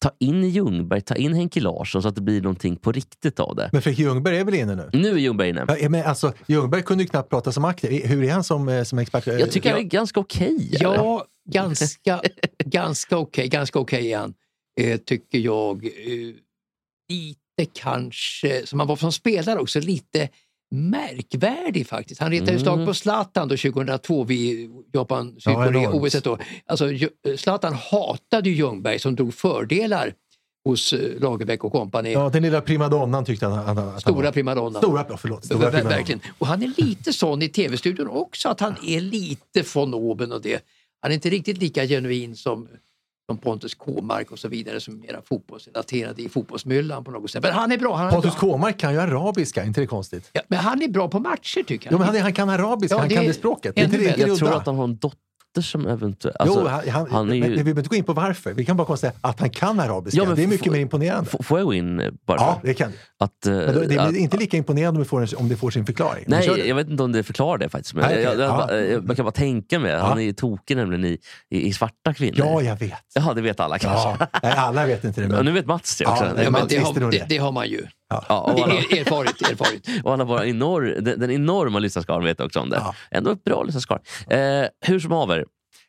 [0.00, 3.56] Ta in Ljungberg, ta in Henke Larsson så att det blir någonting på riktigt av
[3.56, 3.70] det.
[3.72, 4.90] Men Fredrik Ljungberg är väl inne nu?
[4.92, 5.66] Nu är Ljungberg inne.
[5.80, 8.06] Ja, men alltså, Ljungberg kunde ju knappt prata som aktiv.
[8.06, 9.26] Hur är han som, eh, som expert?
[9.26, 10.76] Jag tycker han är ganska okej.
[10.80, 12.22] Ja, ganska,
[12.64, 13.48] ganska okej.
[13.48, 14.34] ganska okej är han,
[14.80, 15.84] eh, tycker jag.
[15.86, 16.34] Eh,
[17.10, 20.28] lite kanske, som han var som spelare också, lite
[20.70, 22.20] märkvärdig faktiskt.
[22.20, 26.14] Han retade ju slag på Zlatan då 2002 vid Japan-Sydkorea enormt.
[26.14, 26.22] OS.
[26.22, 26.38] Då.
[26.66, 30.14] Alltså, Ju- Zlatan hatade ju Ljungberg som drog fördelar
[30.64, 32.12] hos eh, Lagerbäck och kompani.
[32.12, 34.32] Ja, den lilla primadonnan tyckte han, han, han Stora var.
[34.32, 34.78] primadonna.
[34.78, 35.44] Stora, förlåt.
[35.44, 35.96] Stora Ver- primadonna.
[35.96, 36.20] Verkligen.
[36.38, 40.42] Och han är lite sån i tv-studion också, att han är lite von oben och
[40.42, 40.64] det.
[41.00, 42.68] Han är inte riktigt lika genuin som,
[43.26, 47.42] som Pontus Kåmark och så vidare som är mera fotbollsrelaterade i fotbollsmyllan på något sätt.
[47.42, 47.96] Men han är bra.
[47.96, 48.50] Han är Pontus bra.
[48.50, 50.30] Kåmark kan ju arabiska, inte det konstigt?
[50.32, 51.92] Ja, men han är bra på matcher tycker jag.
[51.92, 53.74] Jo, men han, han kan arabiska, Ja, han kan det språket.
[53.74, 55.27] det, är Jag tror att han har en dotter
[55.62, 56.36] som eventuellt...
[56.40, 58.52] Alltså, jo, han, han, han är ju- men, vi behöver inte gå in på varför.
[58.52, 60.22] Vi kan bara konstatera att han kan arabiska.
[60.24, 61.30] Ja, det är mycket mer imponerande.
[61.42, 62.36] Får jag gå in eh, bara?
[62.38, 62.92] Ja, det kan.
[63.20, 65.48] Att, eh, Men då, det att- blir inte lika imponerande om det får, en, om
[65.48, 66.24] det får sin förklaring.
[66.26, 67.94] Nej, jag vet inte om det förklarar det faktiskt.
[67.94, 68.74] Men Nej, jag, jag, Ja.
[68.74, 69.98] jag, jag kan bara tänka mig.
[69.98, 71.18] Han är ju tokig nämligen i,
[71.50, 72.38] i, i svarta kvinnor.
[72.38, 72.92] Ja, jag vet.
[73.14, 74.08] Jaha, det vet alla kanske.
[74.08, 75.26] Ja, nej, alla vet inte det.
[75.26, 76.24] Ja, Men, nu vet Mats det också.
[76.24, 77.86] Ja, Ja, men det, har, det, det har man ju.
[78.08, 79.88] Ja, och alla, Er, erfarit, erfarit.
[80.04, 82.76] och alla våra enor, den, den enorma lyssnarskaran vet också om det.
[82.76, 82.94] Ja.
[83.10, 84.00] Ändå ett bra lyssnarskara.
[84.30, 85.44] Eh, hur som haver.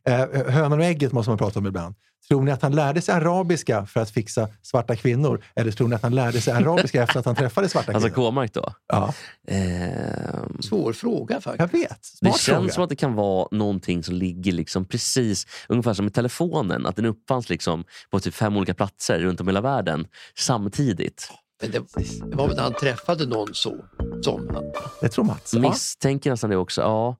[0.08, 1.96] eh, hönan och ägget måste man prata om ibland.
[2.28, 5.44] Tror ni att han lärde sig arabiska för att fixa svarta kvinnor?
[5.56, 8.26] Eller tror ni att han lärde sig arabiska efter att han träffade svarta Alltså kvinnor?
[8.28, 8.74] K-mark då.
[8.88, 9.14] Ja,
[9.48, 11.60] Eh, Svår fråga faktiskt.
[11.74, 11.90] jag vet.
[11.90, 12.72] det Smart känns fråga.
[12.74, 16.86] som att det kan vara någonting som ligger liksom precis, ungefär som i telefonen.
[16.86, 20.08] Att den uppfanns liksom på typ fem olika platser runt om i hela världen
[20.38, 21.32] samtidigt.
[21.62, 21.80] Men det,
[22.30, 23.86] det var väl när han träffade någon så,
[24.22, 24.64] som han.
[25.02, 25.54] Jag tror Mats.
[25.54, 25.60] Ja.
[25.60, 26.82] Misstänker nästan det också.
[26.82, 27.16] Ja.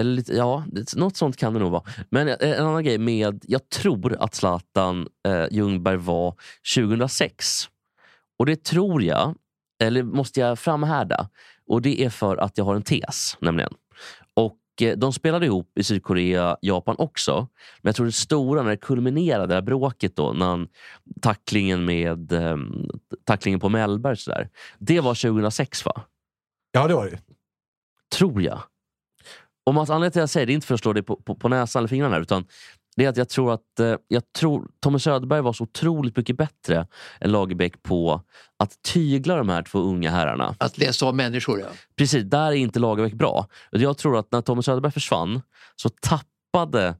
[0.00, 0.64] Eller lite, ja,
[0.96, 1.82] något sånt kan det nog vara.
[2.10, 6.34] Men eh, en annan grej med, jag tror att Zlatan eh, Ljungberg var
[6.74, 7.68] 2006.
[8.38, 9.34] Och det tror jag,
[9.82, 11.28] eller måste jag framhärda.
[11.66, 13.72] Och det är för att jag har en tes nämligen.
[14.82, 17.48] Eh, de spelade ihop i Sydkorea, Japan också.
[17.82, 20.68] Men jag tror det stora, när det kulminerade, det här bråket då, när han,
[21.22, 22.56] tacklingen med eh,
[23.24, 24.48] tacklingen på Mellberg, så där,
[24.78, 26.02] det var 2006 va?
[26.72, 27.20] ja, det var det.
[28.16, 28.62] Tror jag.
[29.66, 31.16] Och Mats, anledningen till att jag säger det är inte för att slå dig på,
[31.16, 32.44] på, på näsan eller fingrarna, utan
[32.96, 36.36] det är att jag tror att eh, jag tror Tommy Söderberg var så otroligt mycket
[36.36, 36.86] bättre
[37.20, 38.20] än Lagerbäck på
[38.58, 40.54] att tygla de här två unga herrarna.
[40.58, 41.66] Att läsa av människor, ja.
[41.96, 43.48] Precis, där är inte Lagerbäck bra.
[43.72, 45.42] Och Jag tror att när Tommy Söderberg försvann
[45.76, 46.94] så tappade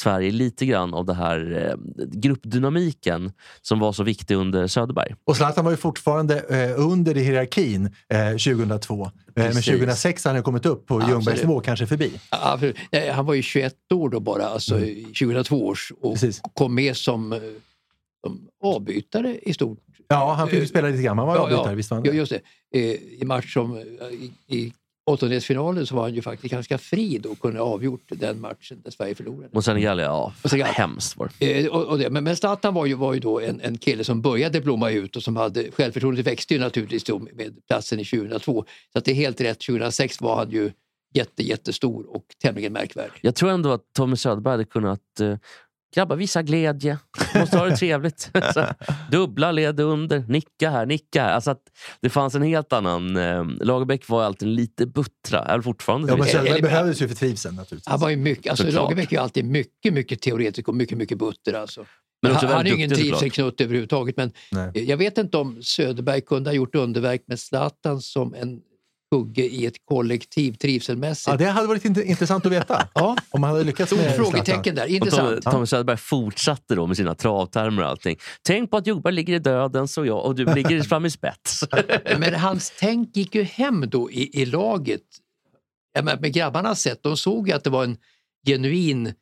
[0.00, 3.32] Sverige lite grann av det här eh, gruppdynamiken
[3.62, 5.14] som var så viktig under Söderberg.
[5.24, 9.04] Och Zlatan var ju fortfarande eh, under i hierarkin eh, 2002.
[9.04, 9.64] Eh, men Precis.
[9.66, 11.14] 2006 hade han kommit upp på Absolut.
[11.14, 12.12] Ljungbergs nivå, kanske förbi.
[12.92, 16.40] Nej, han var ju 21 år då bara, alltså i 2002 års och Precis.
[16.54, 17.38] kom med som, eh,
[18.26, 19.78] som avbytare i stort.
[20.08, 21.18] Ja, han fick ju spela lite grann.
[21.18, 21.74] Han var ja, avbytare, ja.
[21.74, 22.16] visst var han Ja, det?
[22.18, 22.40] just det.
[22.80, 24.72] Eh, I match som, i, i
[25.06, 28.90] åttondelsfinalen så var han ju faktiskt ganska fri och kunde ha avgjort den matchen där
[28.90, 29.48] Sverige förlorade.
[29.52, 30.32] Mot Senegal, ja.
[30.42, 30.68] Och Senegal.
[30.74, 31.30] Hemskt var.
[31.38, 32.10] Eh, och, och det.
[32.10, 35.16] Men, men Zlatan var ju, var ju då en, en kille som började blomma ut
[35.16, 38.64] och som hade självförtroendet växte ju naturligtvis då med platsen i 2002.
[38.92, 40.70] Så att det är helt rätt, 2006 var han ju
[41.14, 43.18] jätte, jättestor och tämligen märkvärdig.
[43.20, 45.36] Jag tror ändå att Tommy Söderberg hade kunnat uh,
[45.94, 46.98] Grabbar, visa glädje.
[47.34, 48.20] Måste ha det trevligt.
[48.54, 48.66] så,
[49.10, 51.32] dubbla led under, nicka här, nicka här.
[51.32, 51.62] Alltså att
[52.00, 53.16] det fanns en helt annan...
[53.16, 55.44] Eh, Lagerbäck var alltid lite buttra.
[55.44, 57.88] Är fortfarande Ja, men Eller- behövdes ju för trivseln naturligtvis.
[57.88, 58.82] Han var ju mycket, alltså Såklart.
[58.82, 61.84] Lagerbäck är ju alltid mycket, mycket teoretisk och mycket, mycket butter alltså.
[62.22, 64.70] Men han, är ingen trivselknutt överhuvudtaget men Nej.
[64.88, 68.60] jag vet inte om Söderberg kunde ha gjort underverk med Zlatan som en
[69.10, 71.28] kugge i ett kollektiv trivselmässigt.
[71.28, 72.88] Ja, det hade varit int- intressant att veta.
[72.94, 74.82] Ja, Om han hade lyckats stort med frågetecken där.
[74.82, 75.42] Och Tommy, Intressant.
[75.42, 78.16] Tommy Söderberg fortsatte då med sina travtermer och allting.
[78.42, 81.64] Tänk på att Ljungberg ligger i döden så jag, och du ligger fram i spets.
[82.18, 85.02] Men hans tänk gick ju hem då i, i laget.
[85.94, 87.96] Ja, men med grabbarnas sätt, de såg ju att det var en,
[88.46, 89.12] genuin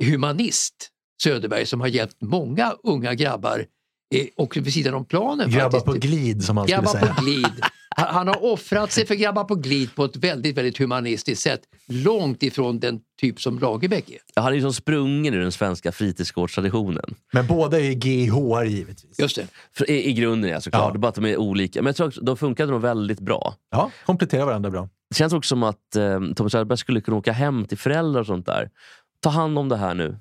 [0.00, 0.74] humanist,
[1.22, 3.66] Söderberg, som har hjälpt många unga grabbar
[4.14, 5.50] eh, och vid sidan om planen.
[5.50, 5.84] Grabbar faktiskt.
[5.86, 7.14] på glid som man skulle säga.
[7.14, 7.52] på glid.
[7.96, 11.60] Han har offrat sig för grabbar på glid på ett väldigt, väldigt humanistiskt sätt.
[11.88, 14.18] Långt ifrån den typ som Lagerbäck är.
[14.36, 17.14] Han är ju som sprungen ur den svenska fritidsgårdstraditionen.
[17.32, 19.18] Men båda är GIH givetvis.
[19.18, 19.46] Just det.
[19.72, 20.82] För I, I grunden ja, såklart.
[20.82, 20.90] Ja.
[20.90, 21.82] Det är bara att de är olika.
[21.82, 23.54] Men jag tror också, de funkade nog väldigt bra.
[23.70, 24.88] Ja, kompletterar varandra bra.
[25.10, 28.26] Det känns också som att eh, Tommy Söderberg skulle kunna åka hem till föräldrar och
[28.26, 28.70] sånt där.
[29.20, 30.18] Ta hand om det här nu.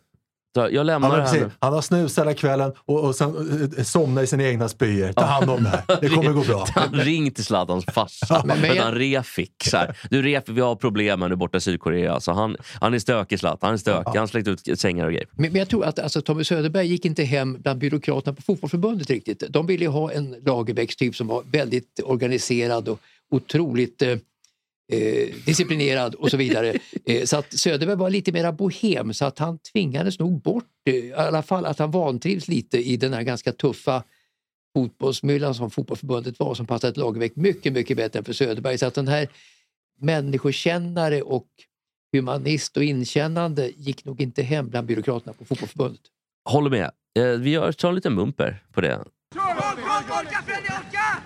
[0.55, 4.23] Jag lämnar Han har, precis, han har snusat hela kvällen och, och sen eh, somnat
[4.23, 5.13] i sina egna spyor.
[5.13, 6.01] Ta hand om det här.
[6.01, 6.67] Det kommer gå bra.
[6.75, 8.43] Han ring till Zlatans farsa.
[8.45, 9.53] Men- han Refik.
[9.63, 12.19] Så här, du Refik, vi har problem här nu borta i Sydkorea.
[12.19, 13.67] Så han, han är stökig Zlatan.
[13.67, 14.03] Han är stökig.
[14.05, 15.27] Han har släckt ut sängar och grejer.
[15.31, 19.09] Men, men jag tror att alltså, Tommy Söderberg gick inte hem bland byråkraterna på fotbollsförbundet
[19.09, 19.43] riktigt.
[19.49, 22.99] De ville ju ha en Lagerbäcks typ som var väldigt organiserad och
[23.31, 24.15] otroligt eh,
[24.93, 26.73] eh, disciplinerad och så vidare.
[27.05, 30.95] eh, så att Söderberg var lite mera bohem så att han tvingades nog bort, eh,
[30.95, 34.03] i alla fall att han vantrivs lite i den här ganska tuffa
[34.75, 38.77] fotbollsmyllan som fotbollsförbundet var som passade Lagerbäck mycket, mycket bättre än för Söderberg.
[38.77, 39.27] Så att den här
[39.99, 41.47] människokännare och
[42.13, 46.01] humanist och inkännande gick nog inte hem bland byråkraterna på fotbollsförbundet.
[46.49, 46.91] Håller med.
[47.19, 48.95] Eh, vi gör, tar en liten mumper på det.
[48.95, 51.21] Orka Freddy, orka!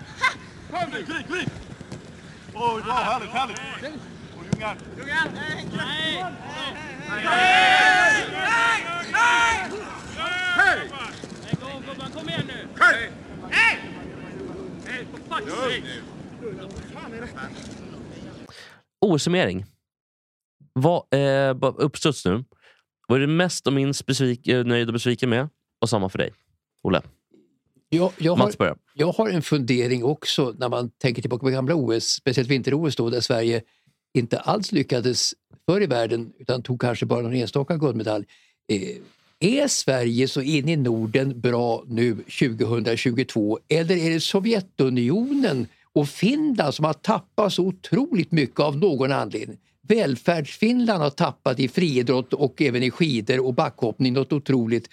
[0.70, 0.90] Kom
[1.30, 1.44] nu,
[2.58, 2.74] kliv, kliv!
[2.74, 3.60] Oj, bra, härligt, härligt!
[4.38, 4.76] Oj, Ljungan!
[4.96, 5.66] Nej!
[5.76, 6.24] Nej!
[9.12, 9.70] Nej!
[10.56, 10.90] Hej!
[11.44, 12.68] Lägg av gubben, kom igen nu!
[12.80, 13.10] Hej!
[13.50, 13.80] Hej!
[14.86, 16.02] Hej, för fuck's sake!
[19.00, 19.64] OS-summering.
[21.10, 22.44] Eh, uppstuds nu.
[23.08, 25.48] Vad är du mest och minst besvik, eh, nöjd och besviken med?
[25.80, 26.32] Och samma för dig.
[26.82, 27.02] Olle.
[27.88, 28.76] Jag, jag, har, Mats börjar.
[28.94, 33.10] jag har en fundering också när man tänker tillbaka på gamla OS, speciellt vinter-OS då,
[33.10, 33.62] där Sverige
[34.14, 35.34] inte alls lyckades
[35.66, 38.24] förr i världen utan tog kanske bara någon enstaka guldmedalj.
[38.72, 38.96] Eh,
[39.40, 46.74] är Sverige så in i Norden bra nu 2022 eller är det Sovjetunionen och Finland
[46.74, 49.58] som har tappat så otroligt mycket av någon anledning?
[49.88, 54.88] Välfärdsfinland har tappat i friidrott och även i skidor och backhoppning något otroligt.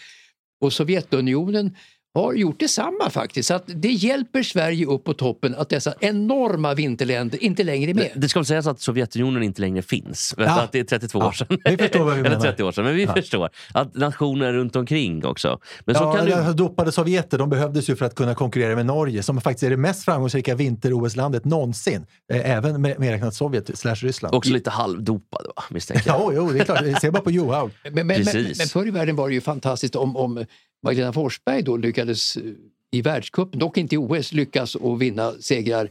[0.61, 1.75] Och Sovjetunionen
[2.15, 3.47] har gjort detsamma faktiskt.
[3.47, 7.93] Så att det hjälper Sverige upp på toppen att dessa enorma vinterländer inte längre är
[7.95, 8.11] med.
[8.15, 10.33] Det ska väl sägas att Sovjetunionen inte längre finns.
[10.37, 10.61] Ja.
[10.61, 11.47] att det är 32 Ja, år sedan.
[11.65, 12.41] vi förstår vad vi Eller menar.
[12.45, 12.83] 30 år sedan.
[12.85, 15.59] Men vi förstår att nationer runt omkring också.
[15.85, 16.53] Men så Ja, kan du...
[16.53, 19.77] Dopade sovjeter de behövdes ju för att kunna konkurrera med Norge som faktiskt är det
[19.77, 22.05] mest framgångsrika vinter-OS-landet någonsin.
[22.33, 24.35] Eh, Även med- medräknat Sovjet slash Ryssland.
[24.35, 26.21] Också lite halvdopad va, misstänker jag.
[26.21, 27.01] Ja, jo, det är klart.
[27.01, 27.71] Se bara på Johaug.
[27.83, 28.57] Men, men, men, Precis.
[28.57, 30.45] men förr i världen var det ju fantastiskt om, om
[30.83, 32.43] Magdalena Forsberg då lyckades eh,
[32.91, 35.89] i världscupen, dock inte i OS, lyckas och vinna segrar.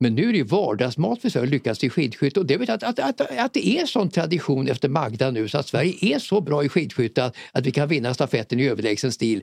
[0.00, 2.70] Men nu är det ju vardagsmat för Sverige att lyckas i skidskytte och det vet
[2.70, 6.18] att, att, att, att det är sån tradition efter Magda nu så att Sverige är
[6.18, 9.42] så bra i skidskytte att, att vi kan vinna stafetten i överlägsen stil.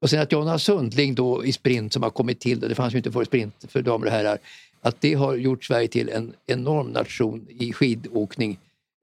[0.00, 2.98] Och sen att Jonas Sundling då i sprint som har kommit till, det fanns ju
[2.98, 4.38] inte för sprint för damer och herrar,
[4.80, 8.58] att det har gjort Sverige till en enorm nation i skidåkning.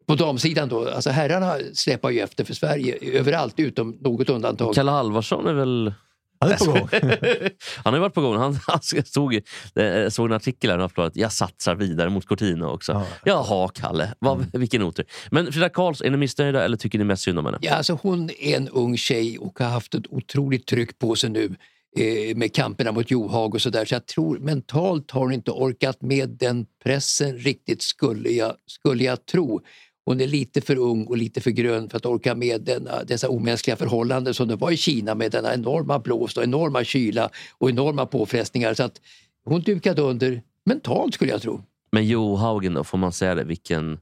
[0.05, 4.75] På damsidan då, alltså herrarna släpar ju efter för Sverige överallt utom något undantag.
[4.75, 5.93] Kalle Halvarsson är väl...
[6.39, 6.89] Han är på gång.
[7.83, 8.37] han har ju varit på gång.
[8.37, 11.15] Han, han stod, eh, såg en artikel här i Aftonbladet.
[11.15, 12.91] Jag satsar vidare mot Cortina också.
[12.91, 13.05] Ja.
[13.25, 14.13] Jaha, Kalle.
[14.19, 15.05] Vad, Vilken otur.
[15.31, 17.57] Men Frida Karlsson, är ni missnöjda eller tycker ni mest synd om henne?
[17.61, 21.29] Ja, alltså hon är en ung tjej och har haft ett otroligt tryck på sig
[21.29, 21.55] nu
[21.97, 23.85] eh, med kamperna mot Johaug och sådär.
[23.85, 29.03] Så jag tror mentalt har hon inte orkat med den pressen riktigt skulle jag, skulle
[29.03, 29.61] jag tro.
[30.05, 33.29] Hon är lite för ung och lite för grön för att orka med denna, dessa
[33.29, 37.69] omänskliga förhållanden som det var i Kina med denna enorma blåst och enorma kyla och
[37.69, 38.73] enorma påfrestningar.
[38.73, 39.01] Så att
[39.45, 41.61] hon dukade under mentalt skulle jag tro.
[41.91, 43.43] Men Johaugen då, får man säga det?
[43.43, 43.99] Vilken,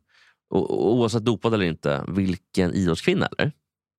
[0.49, 3.51] oavsett dopad eller inte, vilken idrottskvinna eller?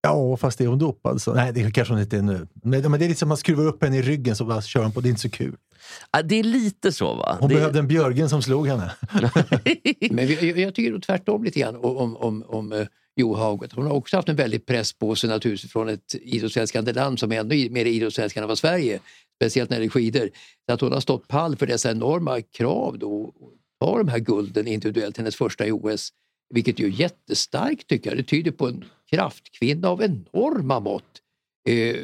[0.02, 1.34] Ja, fast är hon dopad så...
[1.34, 2.46] Nej, det kanske hon inte är nu.
[2.62, 4.62] Men, men det är lite som att man skruvar upp henne i ryggen så bara
[4.62, 5.00] kör hon på.
[5.00, 5.56] Det är inte så kul.
[6.24, 7.36] Det är lite så va?
[7.40, 7.54] Hon det...
[7.54, 8.92] behövde en Björgen som slog henne.
[10.10, 13.72] Men jag, jag tycker tvärtom lite grann om, om, om eh, Johaug.
[13.74, 17.32] Hon har också haft en väldig press på sig naturligtvis från ett idrottsälskande land som
[17.32, 19.00] är ännu mer idrottsälskande än vad Sverige
[19.36, 20.30] Speciellt när det är skidor.
[20.66, 24.18] Så att hon har stått pall för dessa enorma krav då och tar de här
[24.18, 26.12] gulden individuellt, hennes första i OS.
[26.54, 28.18] Vilket ju är jättestarkt tycker jag.
[28.18, 31.20] Det tyder på en kraftkvinna av enorma mått.
[31.68, 31.96] Eh,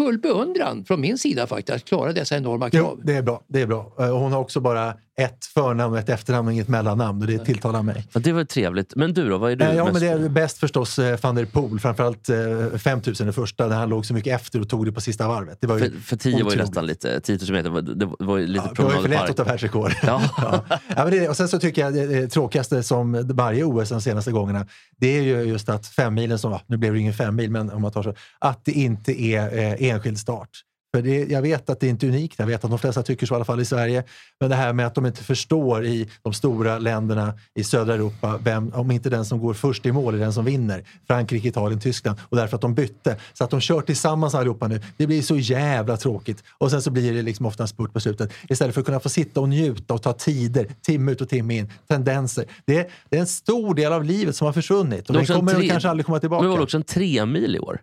[0.00, 3.00] full beundran från min sida faktiskt att klara dessa enorma Jo, krav.
[3.04, 3.42] det är bra.
[3.48, 3.92] Det är bra.
[3.98, 7.38] Eh, Hon har också bara ett förnamn och ett efternamn och inget mellannamn och det
[7.38, 8.06] tilltalar mig.
[8.12, 8.96] Ja, det var trevligt.
[8.96, 9.38] Men du då?
[9.38, 11.80] Vad är du Eh, Ja, mest men det är bäst förstås eh, van der Poel.
[11.80, 15.00] Framförallt eh, 5000 i första, där han låg så mycket efter och tog det på
[15.00, 15.58] sista varvet.
[15.60, 16.58] Det var ju För, för 10 var ju otroligt.
[16.58, 19.08] nästan lite, 10 000 meter, var- det var ju lite Ja, det var ju för
[19.08, 19.92] lätt promenad att ta världsrekord.
[20.02, 20.22] Ja.
[20.36, 20.64] ja.
[20.68, 24.00] Ja, men det, och sen så tycker jag det, det tråkigaste som varje OS de
[24.00, 27.70] senaste gångerna, det är ju just att femmilen, som, nu blev det ingen femmil, men
[27.70, 30.48] om man tar så, att det inte är eh, enskild start.
[30.96, 33.26] För det, jag vet att det inte är unikt, jag vet att de flesta tycker
[33.26, 34.04] så i alla fall i Sverige.
[34.40, 38.38] Men det här med att de inte förstår i de stora länderna i södra Europa,
[38.42, 40.84] vem, om inte den som går först i mål är den som vinner.
[41.06, 42.18] Frankrike, Italien, Tyskland.
[42.28, 43.16] Och därför att de bytte.
[43.32, 44.80] Så att de kör tillsammans allihopa nu.
[44.96, 46.44] Det blir så jävla tråkigt.
[46.58, 48.32] Och sen så blir det liksom ofta en spurt på slutet.
[48.48, 51.56] Istället för att kunna få sitta och njuta och ta tider, timme ut och timme
[51.56, 52.44] in, tendenser.
[52.66, 55.08] Det är, det är en stor del av livet som har försvunnit.
[55.08, 56.42] Och den kommer tre- kanske aldrig komma tillbaka.
[56.42, 57.80] Men det var också en tre mil i år.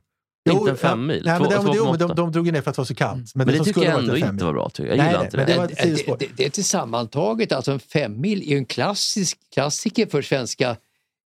[0.57, 1.21] Inte en fem mil.
[1.25, 2.79] Nej, men, Två- de, två jo, men de, de drog ju ner för att det
[2.79, 3.35] var så kallt.
[3.35, 4.69] Men det som tycker skulle jag ändå en inte var bra.
[4.69, 4.97] Tycker jag.
[4.97, 5.53] jag Nej, gillar nej, inte men det.
[5.53, 5.57] det
[6.07, 10.21] var Det, det, det är tillsammantaget, alltså en femmil är ju en klassisk klassiker för
[10.21, 10.69] svenska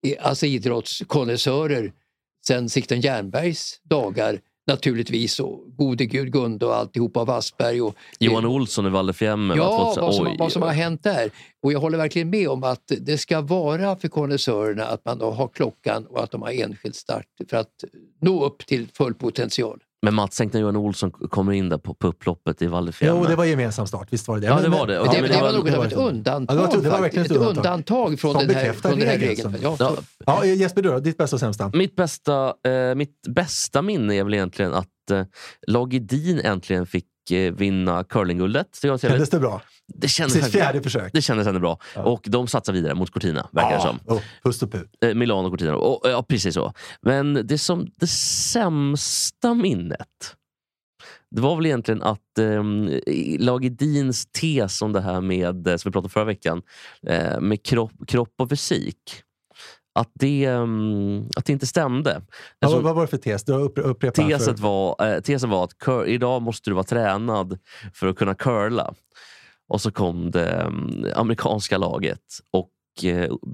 [0.07, 1.91] eh, alltså idrottskonnässörer
[2.47, 8.45] sen Sixten Jernbergs dagar naturligtvis och gode gud Gunde och alltihopa av Wassberg och Johan
[8.45, 9.55] Olsson i Val di Fiemme.
[9.55, 11.31] Ja, va, 2000 vad som, oj, vad som har hänt där.
[11.63, 15.47] Och jag håller verkligen med om att det ska vara för konnässörerna att man har
[15.47, 17.83] klockan och att de har enskild start för att
[18.21, 19.79] nå upp till full potential.
[20.03, 22.91] Men Mats, tänk när Johan Olsson kommer in där på, på upploppet i Val di
[22.91, 23.19] Fiemme.
[23.19, 24.07] Jo, det var gemensam start.
[24.11, 24.47] Visst var det det.
[24.47, 24.93] Ja, det var det.
[24.93, 26.57] Ja, det, men det det var var- något av ett ett- undantag.
[26.57, 29.17] Ja, det var- det var verkligen ett ett undantag från den här, från den här
[29.17, 29.55] regeln.
[29.61, 29.95] Ja, Ja,
[30.25, 30.99] Ja, Jesper, du då?
[30.99, 31.71] Ditt bästa och sämsta?
[31.73, 35.23] mitt, bästa, eh, mitt bästa minne är väl egentligen att eh,
[35.67, 38.79] Lag Edin äntligen fick vinna curlingguldet.
[38.81, 39.61] Kändes det bra?
[39.87, 41.13] det, kändes faktiskt- fjärde försök.
[41.13, 41.79] det kändes ändå bra.
[41.95, 43.99] Och de satsar vidare mot Cortina, verkar det som.
[44.05, 44.87] oh, pust och pu.
[45.01, 45.75] Eh, Milano Cortina.
[45.75, 46.73] Och, ja, precis så.
[47.01, 50.35] Men det som det sämsta minnet
[51.35, 52.99] det var väl egentligen att um,
[53.39, 56.61] Lag Edins tes om det här med, eh, som vi pratade om förra veckan,
[57.07, 58.97] eh, med kropp, kropp och fysik.
[59.95, 62.21] Att det, ehm, att det inte stämde.
[62.61, 63.43] Alltså, vad, var det för tes?
[63.43, 64.63] Du upp, upprepat teset, för...
[64.63, 67.59] var, eh, tesen var att cur, idag måste du vara tränad
[67.93, 68.93] för att kunna curla.
[69.67, 72.19] Och så kom det ehm, amerikanska laget
[72.51, 72.69] och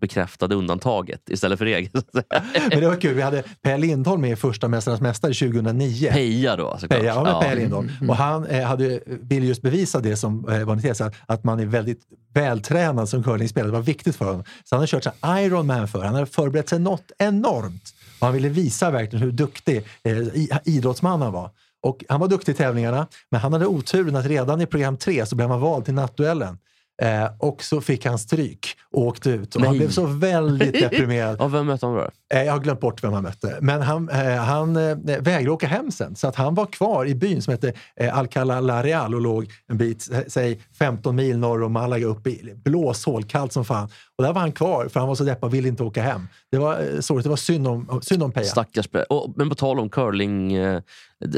[0.02, 2.04] bekräftade undantaget istället för regeln.
[2.70, 3.14] Men det var kul.
[3.14, 6.10] Vi hade Per Lindholm med i Första Mästarnas Mästare 2009.
[6.12, 7.00] Peja då såklart.
[7.00, 7.42] Peja, ja.
[7.44, 7.90] Per Lindholm.
[8.10, 11.44] Och han eh, hade, ville just bevisa det som eh, var en tes, att, att
[11.44, 12.02] man är väldigt
[12.34, 13.72] vältränad som curlingspelare.
[13.72, 14.44] Det var viktigt för honom.
[14.64, 16.04] Så han har kört Ironman för.
[16.04, 17.94] Han har förberett sig något enormt.
[18.20, 21.52] Och han ville visa verkligen hur duktig eh, idrottsman han var.
[21.82, 25.26] Och han var duktig i tävlingarna, men han hade oturen att redan i program tre
[25.26, 26.58] så blev han vald till nattduellen.
[27.02, 29.56] Eh, och så fick han stryk och åkte ut.
[29.56, 31.36] Och han blev så väldigt deprimerad.
[31.40, 32.10] Ja, vem mötte han då?
[32.34, 33.58] Eh, Jag har glömt bort vem han mötte.
[33.62, 36.16] Men han, eh, han eh, vägrade åka hem sen.
[36.16, 39.52] Så att han var kvar i byn som hette eh, Alcalá la Real och låg
[39.68, 43.90] en bit, eh, säg 15 mil norr om Malaga upp i blåshål, kallt som fan.
[44.18, 46.28] Och där var han kvar för han var så deppad och ville inte åka hem.
[46.52, 47.24] Det var sorgligt.
[47.24, 48.46] Det var synd om, synd om Peja.
[48.48, 50.82] Stackars och, Men på tal om curling, det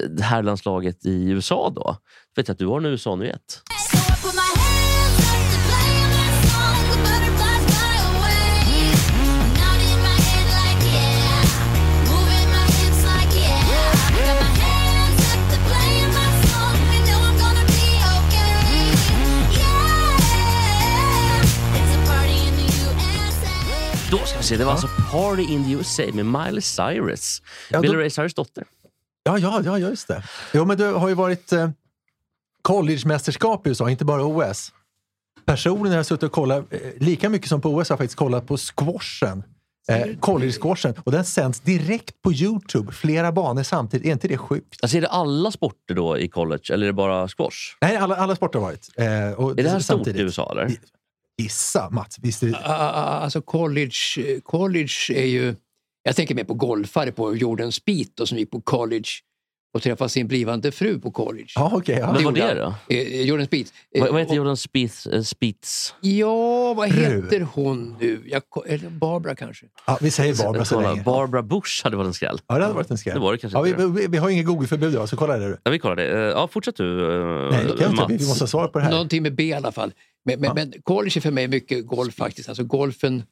[0.09, 1.95] det herrlandslaget i USA då.
[2.35, 3.61] Vet jag att du har en USA-nyhet?
[24.11, 27.41] Då ska vi se, det var alltså Party in the USA med Miley Cyrus.
[27.69, 28.63] Ja, Billy Ray Cyrus dotter.
[29.23, 30.23] Ja, ja, ja, just det.
[30.53, 31.69] Jo, men du har ju varit eh,
[32.61, 34.71] collegemästerskap i USA, inte bara OS.
[35.45, 38.17] Personligen har jag suttit och kollat, eh, lika mycket som på OS har jag faktiskt
[38.17, 39.43] kollat på squashen.
[39.87, 40.93] Eh, college-squashen.
[41.03, 44.07] Och den sänds direkt på Youtube, flera banor samtidigt.
[44.07, 44.79] Är inte det sjukt?
[44.81, 47.77] Alltså är det alla sporter då i college eller är det bara squash?
[47.81, 48.89] Nej, alla, alla sporter har varit.
[48.97, 50.21] Eh, och Är det här stort samtidigt.
[50.21, 50.71] i USA eller?
[51.43, 52.17] Gissa, Mats.
[52.21, 52.57] Visst är det...
[52.57, 55.55] Ah, ah, ah, Alltså college, college är ju...
[56.03, 59.09] Jag tänker mer på golfare på Jordan Spieth och som gick på college
[59.73, 61.47] och träffade sin blivande fru på college.
[61.55, 61.97] Ja, okej.
[61.99, 62.05] ja.
[62.05, 62.73] Men vad gjorde det då?
[62.95, 63.71] Eh, Jordan Spieth.
[63.95, 65.07] Eh, Vad, vad heter Jordan Spieth?
[65.13, 65.95] eh, Spieths?
[66.01, 66.99] Ja, vad Fru.
[67.23, 68.23] heter hon nu?
[68.25, 69.65] Jag, eller Barbara kanske?
[69.87, 71.03] ja, vi säger Barbara så länge.
[71.03, 72.39] Barbara Bush hade varit en skräll.
[72.47, 73.13] Ja, det hade varit en skräll.
[73.15, 75.47] Det var det kanske ja, vi, vi, vi har inget Google-förbud idag, så kolla det
[75.49, 75.57] du.
[75.63, 76.07] Ja, vi kollar det.
[76.11, 77.15] Eh, Ja, fortsätt du,
[77.45, 78.05] eh, Nej, det kan jag inte.
[78.07, 78.23] Vi Mats.
[78.23, 78.91] vi måste ha svar på det här.
[78.91, 79.91] Någonting med B i alla fall.
[80.25, 82.49] Men, men, men college är för mig mycket golf faktiskt.
[82.49, 83.23] Alltså golfen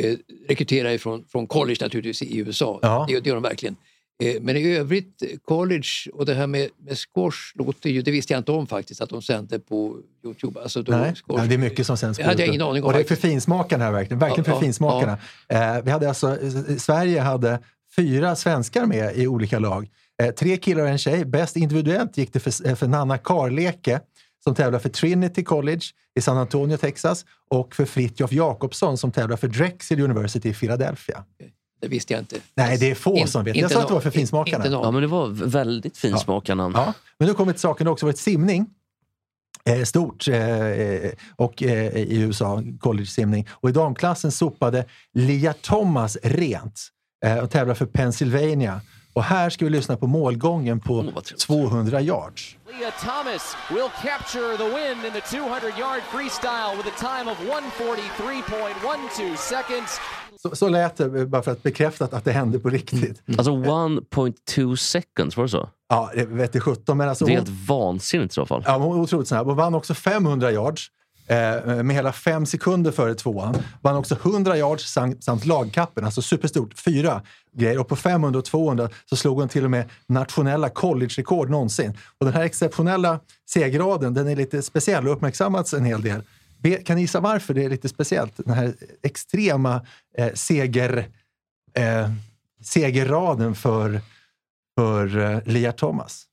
[0.00, 0.16] eh,
[0.48, 2.78] rekryterar ju från, från college naturligtvis i USA.
[2.82, 3.06] Ja.
[3.08, 3.76] Det, det gör de verkligen.
[4.22, 8.10] Eh, men i övrigt, eh, college och det här med, med squash låter ju, det
[8.10, 10.60] visste jag inte om faktiskt, att de sände på Youtube.
[10.62, 12.54] Alltså då Nej, ja, det är mycket som sänds på Det hade jag YouTube.
[12.54, 14.18] ingen aning om Och det är för finsmakarna här verkligen.
[14.18, 15.18] Verkligen för Ja, ja, finsmakarna.
[15.48, 17.58] Eh, vi hade alltså, eh, Sverige hade
[17.96, 19.88] fyra svenskar med i olika lag.
[20.22, 21.24] Eh, tre killar och en tjej.
[21.24, 24.00] Bäst individuellt gick det för, eh, för Nanna Karleke
[24.44, 25.80] som tävlar för Trinity College
[26.18, 31.24] i San Antonio, Texas och för Fritjof Jakobsson som tävlar för Drexel University i Philadelphia.
[31.80, 32.36] Det visste jag inte.
[32.54, 33.56] Nej, det är få In- som vet.
[33.56, 34.64] Jag sa att det var för finsmakarna.
[34.66, 36.74] inte Ja, men det var väldigt finsmakarna namn.
[36.76, 37.84] Ja, men nu kommer till saken.
[37.84, 38.66] Det har också varit simning.
[39.64, 40.36] Eh, stort eh,
[40.66, 43.46] eh, och, eh, i USA, college-simning.
[43.50, 44.84] Och i damklassen sopade
[45.14, 46.88] Lia Thomas rent
[47.24, 48.80] eh, och tävlar för Pennsylvania.
[49.18, 51.38] Och här ska vi lyssna på målgången på vad trevligt.
[51.38, 52.56] 200 yards.
[52.66, 57.38] Leah Thomas will capture the win in the 200 yard freestyle with a time of
[57.38, 60.00] 143.12 seconds.
[60.42, 63.22] Så, så lät det, eh, bara för att bekräfta att, det hände på riktigt.
[63.38, 65.68] Alltså 1.2 seconds, var det så?
[65.88, 66.96] Ja, det vete sjutton.
[66.96, 68.62] Men alltså Det är hon, helt vansinnigt i så fall.
[68.66, 69.46] Ja, hon var otroligt snabb.
[69.46, 70.90] Hon vann också 500 yards
[71.28, 73.54] eh, med hela fem sekunder före tvåan.
[73.82, 76.78] Vann också 100 yards samt, samt lagkappen, alltså superstort.
[76.78, 77.22] Fyra
[77.56, 77.78] grejer.
[77.78, 81.98] Och på 500 och 200 så slog hon till och med nationella college-rekord någonsin.
[82.18, 83.20] Och den här exceptionella
[83.50, 86.22] segraden, den är lite speciell och uppmärksammats en hel del.
[86.58, 88.32] Be- Kan ni gissa varför det är lite speciellt?
[88.36, 89.86] Den här extrema
[90.18, 91.08] eh, seger,
[91.74, 92.10] eh,
[92.62, 94.00] segerraden för,
[94.78, 96.24] för eh, Lia Thomas.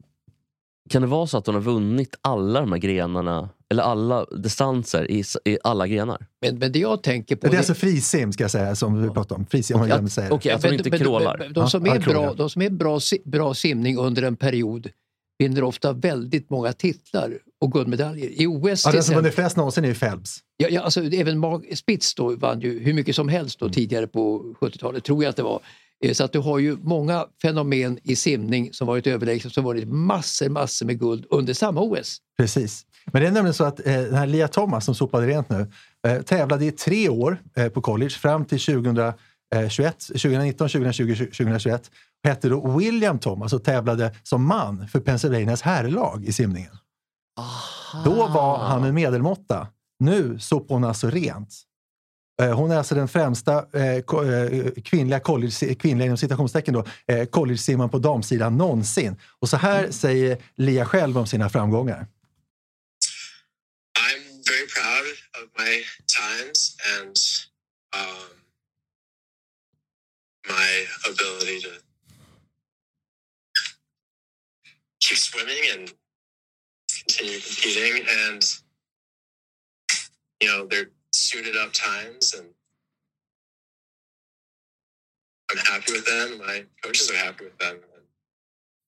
[0.90, 5.12] Kan det vara så att hon har vunnit alla de här grenarna, eller alla distanser
[5.12, 6.26] i, i alla grenar?
[6.42, 7.48] Men, men det jag tänker på...
[7.48, 9.46] Det är alltså frisim ska jag säga, som vi pratade om.
[9.46, 10.32] Frisim, om jag det.
[10.32, 11.52] Okej, att Men- inte krålar.
[11.54, 14.90] De som är, bra, de som är bra, bra simning under en period
[15.40, 18.42] vinner ofta väldigt många titlar och guldmedaljer.
[18.42, 20.40] I OS Ja, den som vunnit flest någonsin är ju Phelps.
[20.58, 23.70] ja, ja, alltså, även Mark Spitz då vann ju hur mycket som helst Mm.
[23.70, 25.60] då, tidigare på 70-talet, tror jag att det var.
[26.06, 29.88] Eh, Så att du har ju många fenomen i simning som varit överlägsna, som varit
[29.88, 32.18] massor, massor med guld under samma OS.
[32.38, 32.86] Precis.
[33.12, 35.68] Men det är nämligen så att eh, den här Lia Thomas som sopade rent nu
[36.08, 39.16] eh, tävlade i tre år eh, på college fram till 2021,
[40.08, 41.92] 2019, 2020, 2021.
[42.24, 46.72] Hette då William Thomas och tävlade som man för Pennsylvanias herrlag i simningen.
[48.06, 49.68] Då var han en medelmåtta.
[50.00, 51.62] Nu sopar hon alltså rent.
[52.42, 57.26] Eh, Hon är alltså den främsta eh, eh, kvinnliga, college, kvinnliga inom citationstecken då, eh,
[57.26, 59.20] college-simmaren på damsidan någonsin.
[59.40, 62.08] Och så här säger Lia själv om sina framgångar.
[64.00, 65.08] I'm very proud
[65.44, 65.84] of my
[66.20, 67.16] times and
[67.96, 68.30] um,
[70.48, 71.70] my ability to
[75.00, 75.90] keep swimming and
[77.08, 78.06] continue competing.
[78.26, 78.42] And,
[80.42, 82.48] you know, they're suited up times and
[85.52, 86.38] I'm happy with them.
[86.48, 87.78] My coaches are happy with them.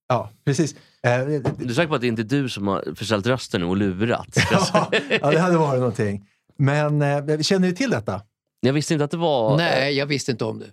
[0.09, 0.75] Ja, precis.
[1.03, 3.77] Eh, Du är säker på att det inte är du som har förställt rösten och
[3.77, 4.27] lurat?
[4.51, 6.27] ja, ja, det hade varit någonting.
[6.57, 8.21] Men eh, känner ni till detta?
[8.59, 9.57] Jag visste inte att det var...
[9.57, 10.71] Nej, jag visste inte om det.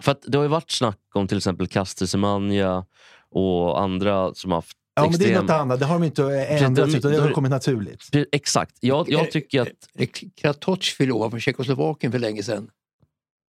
[0.00, 2.86] För att det har ju varit snack om till exempel Caster Semenya
[3.30, 5.78] och andra som haft Ja, men det är något annat.
[5.80, 8.02] Det har de inte eh, ändrats, de- utan det de- har kommit naturligt.
[8.32, 8.76] Exakt.
[8.80, 9.68] Jag, jag tycker att...
[9.98, 12.70] Eh, Kratoch förlorade från Tjeckoslovakien för länge sedan.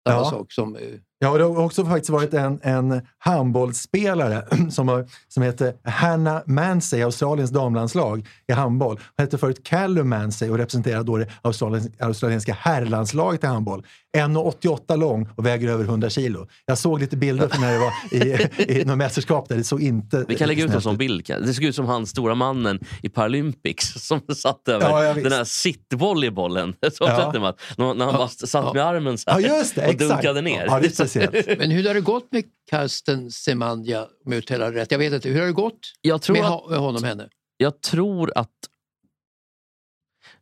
[0.09, 0.29] Samma Ja.
[0.29, 0.77] sak som...
[1.19, 6.41] Ja, och det har också faktiskt varit en, en handbollsspelare som, har, som heter Hannah
[6.45, 8.99] Mansey, Australiens damlandslag i handboll.
[9.17, 13.85] Hon hette förut Callum Mansey och representerade då det australiens, australienska herrlandslaget i handboll.
[14.17, 16.47] 1,88 lång och väger över 100 kilo.
[16.65, 19.55] Jag såg lite bilder från när det var i, i något mästerskap där.
[19.57, 21.25] Det såg inte Vi kan lägga ut en sån bild.
[21.27, 25.31] Det såg ut som han stora mannen i Paralympics som satt över Ja, ja, den
[25.31, 26.73] här sittvolleybollen.
[26.93, 27.15] Så Ja.
[27.17, 27.59] sett det, Matt?
[27.77, 29.81] när, han bara satt med armen så Ja, här just det.
[29.85, 30.09] och Exakt.
[30.11, 30.65] dunkade ner.
[30.65, 31.47] Ja, speciellt.
[31.59, 34.91] Men hur har det gått med Karsten Semanja, om jag uttalar rätt?
[34.91, 35.29] Jag vet inte.
[35.29, 37.27] Hur har det gått Jag tror med, att- med honom henne?
[37.57, 38.49] Jag tror att...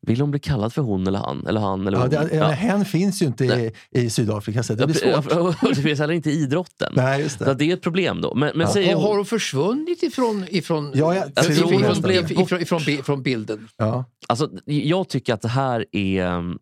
[0.01, 1.47] Vill hon bli kallad för hon eller han?
[1.47, 2.09] Eller han eller Ja, hon?
[2.09, 2.47] det, ja.
[2.47, 5.61] Hen finns ju inte i, i Sydafrika, så det blir svårt.
[5.75, 6.93] Det finns heller inte i idrotten.
[6.95, 7.45] Nej, just det.
[7.45, 8.35] Så det är ett problem då.
[8.35, 8.73] Men, men Ja.
[8.73, 12.61] säger Och har hon, hon försvunnit ifrån, ifrån, Ja, jag Jag tror hon blev ifrån,
[12.61, 13.67] ifrån, bi- från bilden?
[13.77, 14.05] Ja.
[14.27, 16.55] alltså, jag tycker att det här är...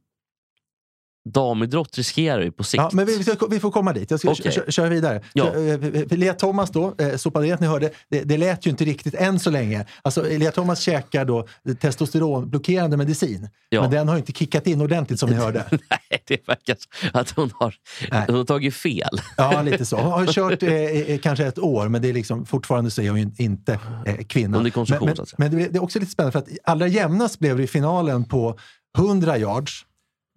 [1.25, 2.83] Damidrott riskerar ju på sikt.
[2.83, 4.11] Ja, men vi, vi, får komma dit.
[4.11, 5.21] Jag ska kö- köra vidare.
[5.33, 5.55] Ja.
[5.55, 9.39] Eh, Lea Thomas då, eh, rent, ni hörde, det, det lät ju inte riktigt än
[9.39, 9.85] så länge.
[10.01, 11.47] Alltså, Lea Thomas käkar då
[11.81, 13.49] testosteronblockerande medicin.
[13.69, 13.81] Ja.
[13.81, 15.65] Men den har inte kickat in ordentligt som ni hörde.
[15.71, 16.77] Nej, det verkar
[17.13, 17.75] att hon har,
[18.11, 18.23] Nej.
[18.27, 19.21] hon har tagit fel.
[19.37, 19.97] Ja, lite så.
[19.97, 23.09] Hon har kört eh, eh, kanske ett år, men det är liksom, fortfarande så är
[23.09, 24.57] hon ju inte eh, kvinna.
[24.57, 27.57] Under konsumtion, men, men, men det är också lite spännande för att allra jämnast blev
[27.57, 28.57] det i finalen på
[28.97, 29.85] 100 yards.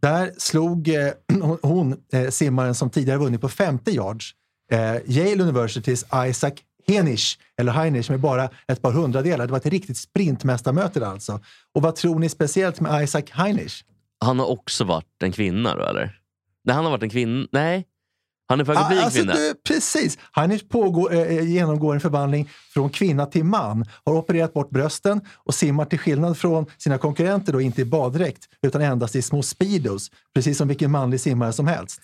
[0.06, 1.12] Där slog eh,
[1.62, 4.34] hon eh, simmaren som tidigare vunnit på 50 yards,
[4.70, 6.52] eh, Yale Universitys Isaac
[6.88, 9.46] Heinisch, eller Heinisch med bara ett par hundradelar.
[9.46, 11.40] Det var ett riktigt sprintmästarmöte där alltså.
[11.74, 13.84] Och vad tror ni speciellt med Isaac Heinisch?
[14.20, 16.20] Han har också varit en kvinna då, eller?
[16.64, 17.46] Nej, han har varit en kvinna.
[17.52, 17.84] Nej.
[18.48, 19.34] Han är på väg att bli en alltså, kvinna.
[19.34, 20.18] du, precis.
[20.30, 23.84] Han är pågår, eh, genomgår en förvandling från kvinna till man.
[24.04, 28.48] Har opererat bort brösten och simmar till skillnad från sina konkurrenter då inte i baddräkt
[28.62, 30.10] utan endast i små speedos.
[30.34, 32.00] Precis som vilken manlig simmare som helst.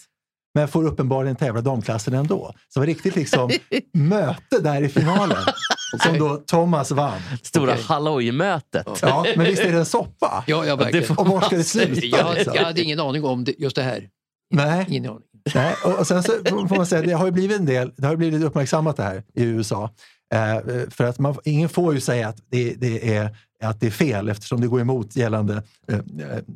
[0.55, 2.55] Men får uppenbarligen tävla damklassen ändå.
[2.69, 3.51] Så det var riktigt liksom
[3.93, 5.45] möte där i finalen.
[6.03, 7.21] Som då Thomas vann.
[7.43, 7.85] Stora Okej.
[7.89, 8.89] halloj-mötet.
[9.03, 10.45] Ja, men visst är det en soppa?
[10.47, 11.17] Ja, ja verkligen.
[11.17, 12.07] Och var ska det sluta?
[12.07, 12.55] Jag, liksom?
[12.57, 14.09] jag hade ingen aning om det, just det här.
[14.55, 14.87] Nej.
[14.89, 15.23] Ingen aning.
[15.55, 16.33] Nej, och och sen så
[16.69, 19.03] får man säga, det har ju blivit en del, det har ju blivit uppmärksammat det
[19.03, 19.91] här i USA.
[20.35, 23.37] Eh, för att man, ingen får ju säga att det, det är,
[23.69, 25.63] att det är fel eftersom det går emot gällande...
[25.89, 26.03] Eh, eh,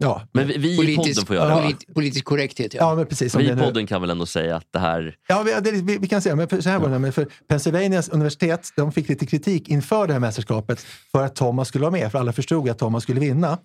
[0.00, 0.22] ja.
[0.32, 1.62] Men vi, vi i Politisk, podden får göra det.
[1.62, 2.80] polit, politisk korrekthet, ja.
[2.80, 3.32] ja, men precis.
[3.32, 5.14] Som Vi i nu- podden kan väl ändå säga att det här...
[5.28, 7.26] Ja, vi, det, vi, vi kan säga, men för, så här var det, men för
[7.48, 11.92] Pennsylvanias universitet de fick lite kritik inför det här mästerskapet för att Thomas skulle vara
[11.92, 13.58] med, för alla förstod att Thomas skulle vinna.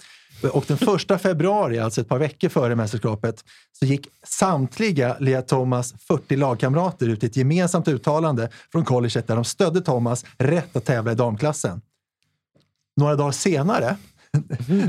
[0.54, 3.44] Och den första februari, alltså ett par veckor före mästerskapet,
[3.80, 9.36] så gick samtliga Lea Thomas 40 lagkamrater ut i ett gemensamt uttalande från colleget där
[9.36, 11.82] de stödde Thomas rätt att tävla i damklassen.
[12.98, 13.98] Några dagar senare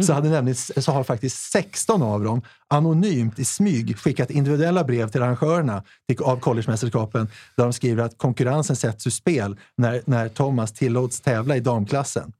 [0.02, 5.08] så, hade nämligen, så har faktiskt 16 av dem anonymt i smyg skickat individuella brev
[5.08, 5.82] till arrangörerna
[6.20, 11.56] av collegemästerskapen där de skriver att konkurrensen sätts ur spel när, när Thomas tillåts tävla
[11.56, 12.32] i damklassen.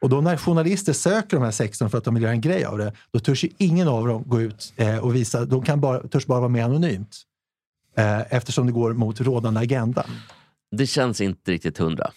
[0.00, 2.64] Och då när journalister söker de här 16 för att de vill göra en grej
[2.64, 5.44] av det, då törs ju ingen av dem gå ut eh, och visa.
[5.44, 7.16] De kan bara, törs bara vara med anonymt.
[7.96, 10.06] Eh, eftersom det går mot rådande agenda.
[10.76, 12.10] Det känns inte riktigt hundra.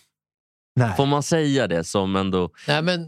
[0.76, 0.95] Nej.
[0.97, 2.49] Får man säga det som ändå...
[2.67, 3.01] Nej, men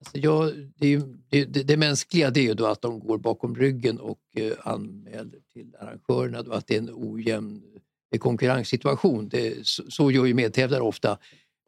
[0.00, 3.00] alltså, jag, det, är ju, det, det, det mänskliga det är ju då att de
[3.00, 7.62] går bakom ryggen och eh, anmäler till arrangörerna då att det är en ojämn
[8.18, 9.28] konkurrenssituation.
[9.28, 11.18] Det, så, så gör ju medtävlare ofta.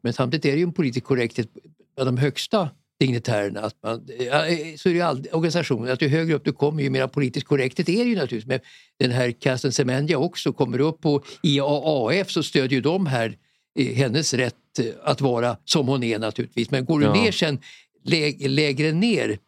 [0.03, 1.49] Men samtidigt är det ju en politisk korrekthet
[1.95, 2.69] bland de högsta
[2.99, 3.61] dignitärerna.
[3.61, 4.29] Att man, eh,
[4.77, 7.47] så är det ju all, organisationen, att ju högre upp du kommer ju mer politiskt
[7.47, 8.45] korrekthet är det ju naturligtvis.
[8.45, 8.59] Men
[8.99, 13.35] den här Carsten Semenya också kommer upp på IAAF så stödjer ju de här eh,
[13.79, 16.71] hennes rätt eh, att vara som hon är naturligtvis.
[16.71, 17.13] Men går du Ja.
[17.13, 17.59] ner sen
[18.03, 19.39] lä, lägre ner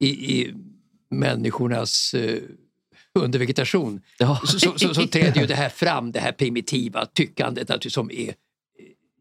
[0.00, 0.08] i,
[0.40, 0.54] i
[1.10, 2.38] människornas eh,
[3.18, 4.40] undervegetation Ja.
[4.46, 8.28] så, så, så, så träder ju det här fram, det här primitiva tyckandet som är
[8.28, 8.34] eh,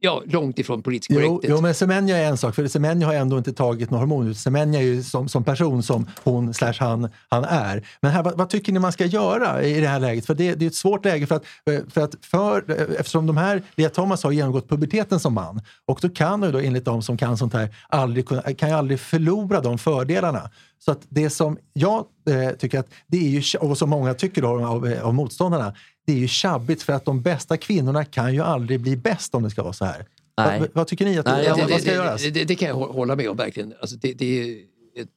[0.04, 1.52] ja, långt ifrån politisk Jo, korrekthet.
[1.52, 4.34] jo, men Semenya är en sak, för Semenya har ändå inte tagit några hormoner.
[4.34, 7.88] Semenya är ju som, som person som hon slash han, han är.
[8.02, 10.26] Men här, vad, vad tycker ni man ska göra i det här läget?
[10.26, 11.46] För det, det är ett svårt läge för att,
[11.94, 16.10] för att för, eftersom de här, Lea Thomas har genomgått puberteten som man och då
[16.10, 18.28] kan ju då enligt de som kan sånt här aldrig,
[18.58, 20.50] kan ju aldrig förlora de fördelarna.
[20.86, 24.42] Så att det som jag eh, tycker att det är ju, och som många tycker
[24.42, 25.74] då, av, av motståndarna,
[26.06, 29.44] det är ju tjabbigt för att de bästa kvinnorna kan ju aldrig bli bäst om
[29.44, 30.06] det ska vara så här.
[30.38, 30.60] Nej.
[30.60, 32.24] Vad, vad tycker ni att Nej, jag- vad ska det, göras?
[32.24, 33.74] det, det, det kan jag hå- hålla med om verkligen.
[33.82, 34.56] Alltså det, det är
[35.02, 35.10] ett,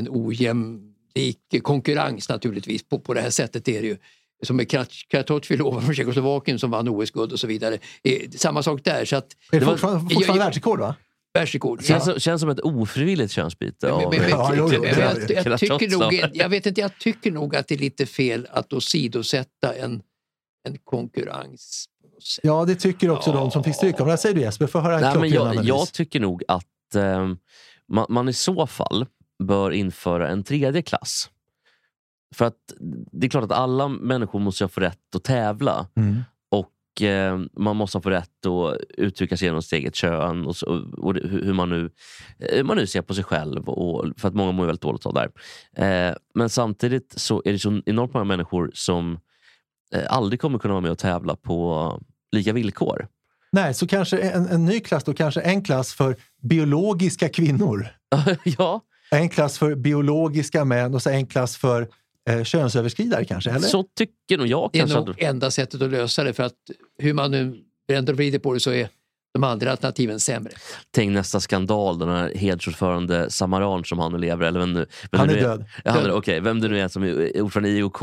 [0.00, 3.68] en ojämlik konkurrens naturligtvis på, på det här sättet.
[3.68, 3.96] är det ju.
[4.42, 7.78] Som med Krat- Kratochvilova från Tjeckoslovakien som vann OS-guld och så vidare.
[8.36, 9.04] Samma sak där.
[9.04, 10.94] Så att, Är det var- fortfarande, jag- fortfarande jag- världsrekord va?
[11.34, 11.84] världsrekord.
[11.84, 14.94] Känns, som- känns som ett ofrivilligt könsbyte Men- av men- men- Ja, jo, jo, men
[14.94, 15.20] det är jag, det.
[15.20, 16.04] jag, tycker Kratochvilova.
[16.10, 20.02] nog, jag vet inte, jag tycker nog att det är lite fel att åsidosätta en,
[20.64, 21.86] en konkurrens.
[22.42, 24.04] Ja, det tycker också de som fick stryka.
[24.04, 24.66] Vad säger du Jesper?
[24.66, 27.28] Få höra Nej, men jag, jag tycker nog att eh,
[27.88, 29.06] man, man i så fall
[29.38, 31.30] bör införa en tredje klass.
[32.34, 32.72] För att
[33.12, 35.86] det är klart att alla människor måste få rätt att tävla.
[35.96, 36.22] Mm.
[36.48, 40.66] Och eh, man måste få rätt att uttrycka sig genom sitt eget kön och, så,
[40.96, 41.90] och hur, man nu,
[42.38, 43.68] hur man nu ser på sig själv.
[43.68, 46.08] Och, för att många mår väldigt dåligt av det här.
[46.08, 49.18] Eh, men samtidigt så är det så enormt många människor som eh,
[50.08, 52.00] aldrig kommer kunna vara med och tävla på
[52.32, 53.06] lika villkor.
[53.52, 57.86] Nej, så kanske en, en ny klass då, kanske en klass för biologiska kvinnor.
[58.44, 58.80] ja,
[59.10, 61.88] En klass för biologiska män och så en klass för
[62.30, 63.50] eh, könsöverskridare kanske?
[63.50, 63.60] Eller?
[63.68, 64.98] så tycker nog jag Det är kanske.
[64.98, 66.54] nog att- enda sättet att lösa det för att
[66.98, 67.56] hur man nu
[67.88, 68.88] vänder och vrider på det så är
[69.34, 70.52] de andra alternativen sämre.
[70.90, 75.18] Tänk nästa skandal, den här hedersordförande Samaran som han nu lever, eller vem nu, vem
[75.18, 75.64] Han det är nu död.
[75.84, 77.98] Ja, han är, okej, vem det nu är som är ordförande i IOK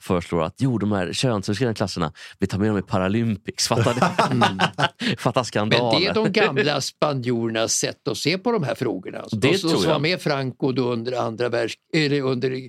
[0.00, 3.68] föreslår att jo, de här könsöverskridande klasserna, vi tar med dem i Paralympics.
[3.68, 4.00] Fattar du?
[5.18, 6.00] Fattar Men skandalen.
[6.00, 9.24] det är de gamla spanjorernas sätt att se på de här frågorna.
[9.28, 9.90] Så Det de, tror som jag.
[9.90, 12.68] var med Franco då under, andra världs, eller under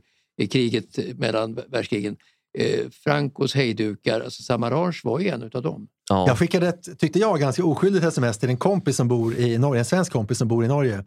[0.51, 2.15] kriget mellan världskrigen.
[2.57, 5.87] Eh, Francos hejdukar, alltså Samaranch var ju en utav dem.
[6.09, 6.27] ja.
[6.27, 9.79] Jag skickade ett, tyckte jag, ganska oskyldigt sms till en kompis som bor i Norge,
[9.79, 11.03] en svensk kompis som bor i Norge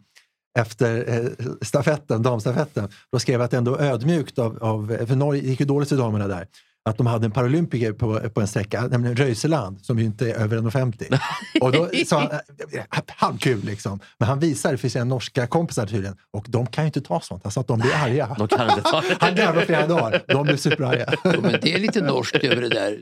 [0.59, 2.89] efter eh, stafetten, damstafetten.
[3.11, 5.89] Då skrev jag att det ändå var ödmjukt av, av för Norge gick ju dåligt
[5.89, 6.47] för damerna där,
[6.85, 10.35] att de hade en paralympiker på, på en sträcka, nämligen Röiseland, som ju inte är
[10.35, 11.19] över 1,50.
[11.61, 15.85] Och då sa han, eh, han kul liksom, men han visade för sina norska kompisar
[15.85, 18.35] tydligen, och de kan ju inte ta sånt, alltså att de blir arga.
[18.37, 19.17] De kan inte ta det.
[19.19, 21.13] Han garvade flera dagar, de blev superarga.
[21.23, 22.97] Jo, men det är lite norskt över det där.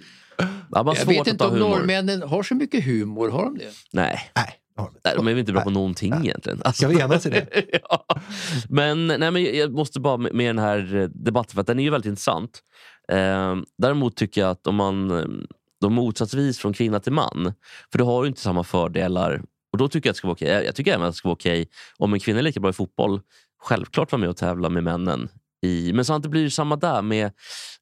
[0.72, 1.70] Ja, Jag vet inte om humor.
[1.70, 3.30] norrmännen har så mycket humor.
[3.30, 3.70] Har de det?
[3.92, 4.32] Nej.
[4.36, 4.58] Nej.
[5.04, 6.62] Nej, de är väl inte bra på någonting egentligen.
[6.66, 7.48] Alltså, Ska vi enas i det?
[7.90, 8.06] ja.
[8.70, 11.84] Men, nej, men jag måste bara med, med den här debatten, för att den är
[11.84, 12.60] ju väldigt intressant.
[13.12, 15.26] Eh, däremot tycker jag att om man eh,
[15.82, 17.54] då motsatsvis från kvinna till man,
[17.92, 19.44] för du har ju inte samma fördelar.
[19.72, 20.56] Och då tycker jag att det ska vara okej.
[20.56, 20.66] Okay.
[20.66, 22.74] Jag tycker även att det ska vara okej om en kvinna är lika bra i
[22.74, 23.22] fotboll,
[23.62, 25.30] självklart vara med och tävla med männen.
[25.62, 27.32] I, men så blir det samma där med,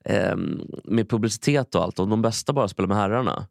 [0.06, 0.36] eh,
[0.84, 2.00] med publicitet och allt.
[2.00, 3.48] Om de bästa bara spelar med herrarna,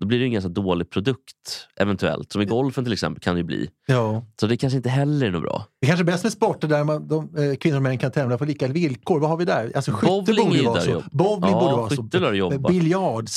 [0.00, 2.32] då blir det ingen så dålig produkt eventuellt.
[2.32, 3.70] Som i golfen till exempel kan det ju bli.
[3.86, 4.24] Ja.
[4.40, 5.64] Så det kanske inte heller är något bra.
[5.80, 8.38] Det kanske är bäst med sporter där man, de, eh, kvinnor och män kan tävla
[8.38, 9.20] på lika villkor.
[9.20, 9.72] Vad har vi där?
[9.74, 11.02] Alltså, skytte Bowling borde vara så.
[11.12, 12.34] Bowling Ja, borde vara så.
[12.34, 12.68] jobba.
[12.68, 13.28] Biljard,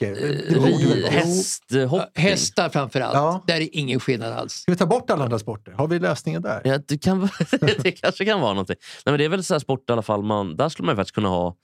[0.00, 2.24] Ri, väl vara- hästhoppning.
[2.24, 3.14] Hästar framför allt.
[3.14, 3.44] Ja.
[3.46, 4.52] Där är ingen skillnad alls.
[4.52, 5.72] Ska vi ta bort alla andra sporter?
[5.72, 6.60] Har vi lösningen där?
[6.64, 7.28] Ja, det, kan,
[7.82, 8.76] det kanske kan vara någonting.
[9.06, 10.22] Nej, men det är väl så här sport i alla fall.
[10.22, 11.56] Man, där skulle man ju faktiskt kunna ha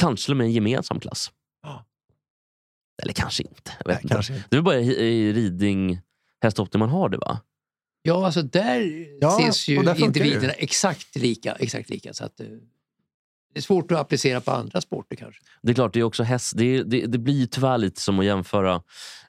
[0.00, 1.30] kanske med en gemensam klass.
[3.02, 3.72] Eller kanske inte.
[3.78, 4.14] Jag vet Nej, inte.
[4.14, 4.46] kanske inte.
[4.50, 6.00] Det är bara i, ridning,
[6.42, 7.40] hästhoppning man har det va?
[8.02, 10.52] Ja, alltså där Ja, ses ju där individerna det.
[10.52, 11.52] exakt lika.
[11.52, 12.46] Exakt lika så att, eh,
[13.54, 15.40] det är svårt att applicera på andra sporter kanske.
[15.62, 16.52] Det är klart, det är också häst.
[16.56, 18.82] Det, det, det blir ju tyvärr lite som att jämföra...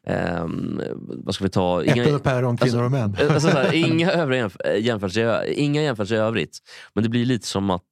[0.03, 1.83] ehm, vad ska vi ta?
[1.83, 3.17] Äpplen och päron, kvinnor och män.
[3.19, 4.13] Alltså, så här, inga,
[4.79, 5.45] jämförelser,
[5.83, 6.57] jämförelser i övrigt.
[6.93, 7.83] Men det blir lite som att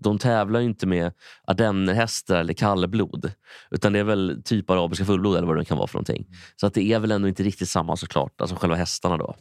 [0.00, 1.12] de tävlar ju inte med
[1.46, 3.32] ardennerhästar eller kallblod.
[3.70, 6.26] Utan det är väl typ arabiska fullblod eller vad det kan vara för någonting.
[6.56, 8.40] Så att det är väl ändå inte riktigt samma såklart.
[8.40, 9.36] Alltså själva hästarna då.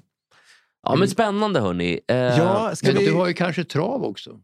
[0.83, 1.99] Ja men spännande hörni.
[2.07, 3.05] Eh, Ja, ska Men vi...
[3.05, 4.39] du har ju kanske trav också.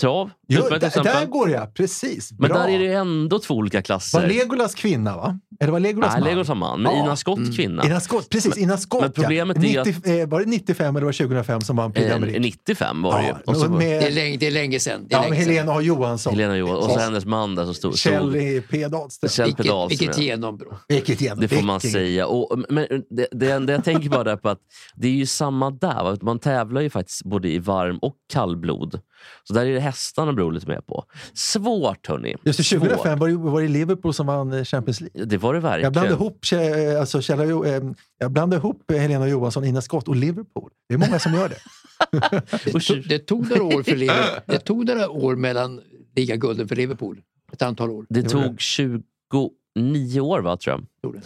[0.00, 2.32] Trav, Jo, där, där går jag, precis.
[2.32, 2.58] Men Bra.
[2.58, 4.20] där är det ju ändå två olika klasser.
[4.20, 5.38] Var Legolas kvinna va?
[5.60, 6.28] Eller var Legolas Nej, man?
[6.28, 7.04] Legolas har man, men Ja.
[7.04, 7.84] Ina Skott kvinna.
[7.86, 9.80] Ina Skott, precis, Ina Skott men problemet ja.
[9.80, 12.38] är 90, eh, Var det 95 eller var det 2005 som vann Prix Eh, d'Amérique?
[12.38, 13.34] 95 var det ju.
[13.46, 15.06] Ja, så, med, Det är länge, det är länge sedan.
[15.08, 15.42] Det är ja, länge.
[15.42, 16.32] Helena och Johansson.
[16.32, 16.84] Helena Johansson.
[16.84, 17.98] Och så hennes man där som stod.
[17.98, 18.88] Kjell P.
[18.88, 19.30] Dahlström.
[19.30, 19.88] Kjell Vilket, Pedal.
[19.88, 20.78] vilket genombrott.
[20.88, 21.38] Vilket igen.
[21.40, 22.26] Det får man säga.
[22.26, 24.60] Och, men det, det, det jag tänker bara där på att
[24.94, 26.04] det är ju samma där.
[26.04, 26.16] va?
[26.22, 29.00] Man tävlar ju faktiskt både i varm och kallblod.
[29.44, 31.04] Så där är det hästarna beror lite mer på.
[31.34, 32.36] Svårt hörni.
[32.44, 32.80] Just det, Svårt.
[32.80, 35.24] 2005 var det, var det Liverpool som vann eh, Champions League.
[35.24, 35.82] Det var det verkligen.
[35.84, 37.32] Jag blandade ihop, Kjell- alltså,
[37.66, 37.82] eh,
[38.18, 40.70] jag blandade ihop eh, Helena Johansson, Ina Skott och Liverpool.
[40.88, 41.56] Det är många som gör det.
[42.64, 44.42] Det tog, det tog några år för Liverpool.
[44.46, 45.80] Det tog några år mellan
[46.16, 47.22] ligagulden för Liverpool.
[47.52, 48.06] Ett antal år.
[48.08, 51.12] Det tog 29 år va, tror jag.
[51.14, 51.20] Det.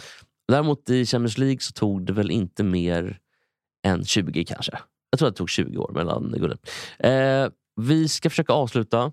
[0.47, 3.19] Däremot i Champions League så tog det väl inte mer
[3.87, 4.79] än 20 kanske.
[5.09, 6.57] Jag tror att det tog 20 år mellan gulden.
[6.99, 9.11] Eh, vi ska försöka avsluta.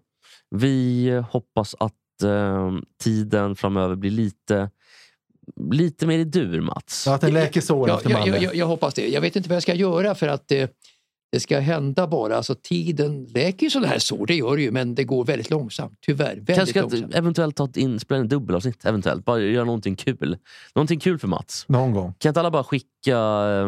[0.50, 4.70] Vi hoppas att eh, tiden framöver blir lite,
[5.70, 7.02] lite mer i dur, Mats.
[7.02, 9.09] Så att den läker såren Ja, efter jag, jag, jag, jag hoppas det.
[9.09, 10.72] Jag vet inte vad jag ska göra för att det,
[11.32, 12.36] det ska hända bara.
[12.36, 15.50] Alltså tiden läker ju sådana här sår, det gör det ju, men det går väldigt
[15.50, 15.98] långsamt.
[16.00, 16.34] Tyvärr.
[16.34, 17.14] Väldigt Kanske ska långsamt.
[17.14, 18.84] eventuellt ta ett in, spela en dubbelavsnitt.
[18.84, 19.24] Eventuellt.
[19.24, 20.38] Bara göra någonting kul.
[20.74, 21.64] Någonting kul för Mats.
[21.68, 22.14] Någon gång.
[22.18, 23.64] Kan inte alla bara skicka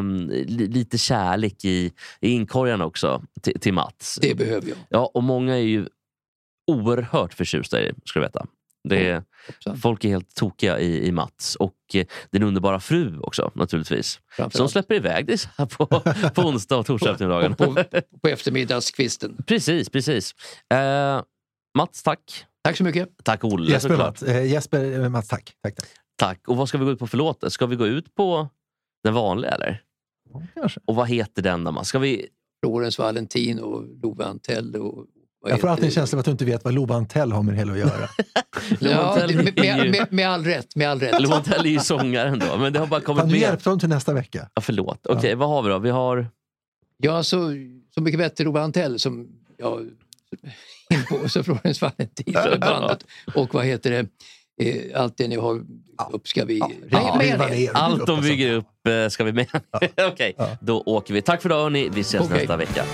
[0.46, 4.18] li, lite kärlek i, i inkorgarna också till, till Mats?
[4.22, 4.78] Det behöver jag.
[4.88, 5.86] Ja, och många är ju
[6.66, 8.46] oerhört förtjusta i det, ska du veta.
[8.88, 9.22] Det är,
[9.76, 14.20] folk är helt tokiga i, i Mats och eh, din underbara fru också naturligtvis.
[14.50, 15.86] Som släpper iväg dig på,
[16.34, 17.54] på onsdag och torsdag eftermiddagen.
[17.54, 17.84] på,
[18.22, 19.36] på eftermiddagskvisten.
[19.46, 20.34] precis, precis.
[20.74, 21.22] Eh,
[21.78, 22.46] Mats, tack.
[22.64, 23.08] Tack så mycket.
[23.24, 24.20] Tack Olle Jesper, såklart.
[24.20, 25.56] Mats, eh, Jesper eh, Mats, tack.
[25.62, 25.88] tack, tack.
[26.16, 26.48] Tack.
[26.48, 27.52] Och vad ska vi gå ut på för låt?
[27.52, 28.48] Ska vi gå ut på
[29.04, 29.82] den vanliga eller?
[30.32, 30.80] Ja, Kanske.
[30.84, 31.84] Och vad heter den då?
[31.84, 32.28] Ska vi...
[32.64, 35.06] Florens Valentin och Love Antell och...
[35.48, 35.94] Jag får alltid en det?
[35.94, 37.90] känsla av att du inte vet vad Love Antell har med det hela att göra.
[38.80, 40.76] Ja, med, med, med, med all rätt.
[40.76, 41.22] Med all rätt.
[41.22, 43.40] Lontell är ju sångaren då, men det har bara kommit Fan, nu med.
[43.40, 44.48] hjälpte de till nästa vecka.
[44.54, 45.06] Ja, förlåt.
[45.06, 45.78] Okej, vad har vi då?
[45.78, 46.28] Vi har...
[46.96, 47.54] Ja, så,
[47.94, 49.80] så mycket bättre Love Antell som jag
[50.90, 51.28] in på.
[51.28, 53.04] Så Florens Valentin bandet.
[53.34, 54.06] Och vad heter det?
[54.66, 55.62] Eh, allt det ni har
[56.12, 56.58] upp ska vi...
[56.90, 57.38] Ja, er.
[57.38, 57.70] ner.
[57.74, 59.46] Allt de bygger upp eh, ska vi med.
[60.12, 60.56] Okej, Ja.
[60.60, 61.22] då åker vi.
[61.22, 61.88] Tack för idag hörni.
[61.94, 62.36] Vi ses Okej.
[62.38, 62.84] nästa vecka.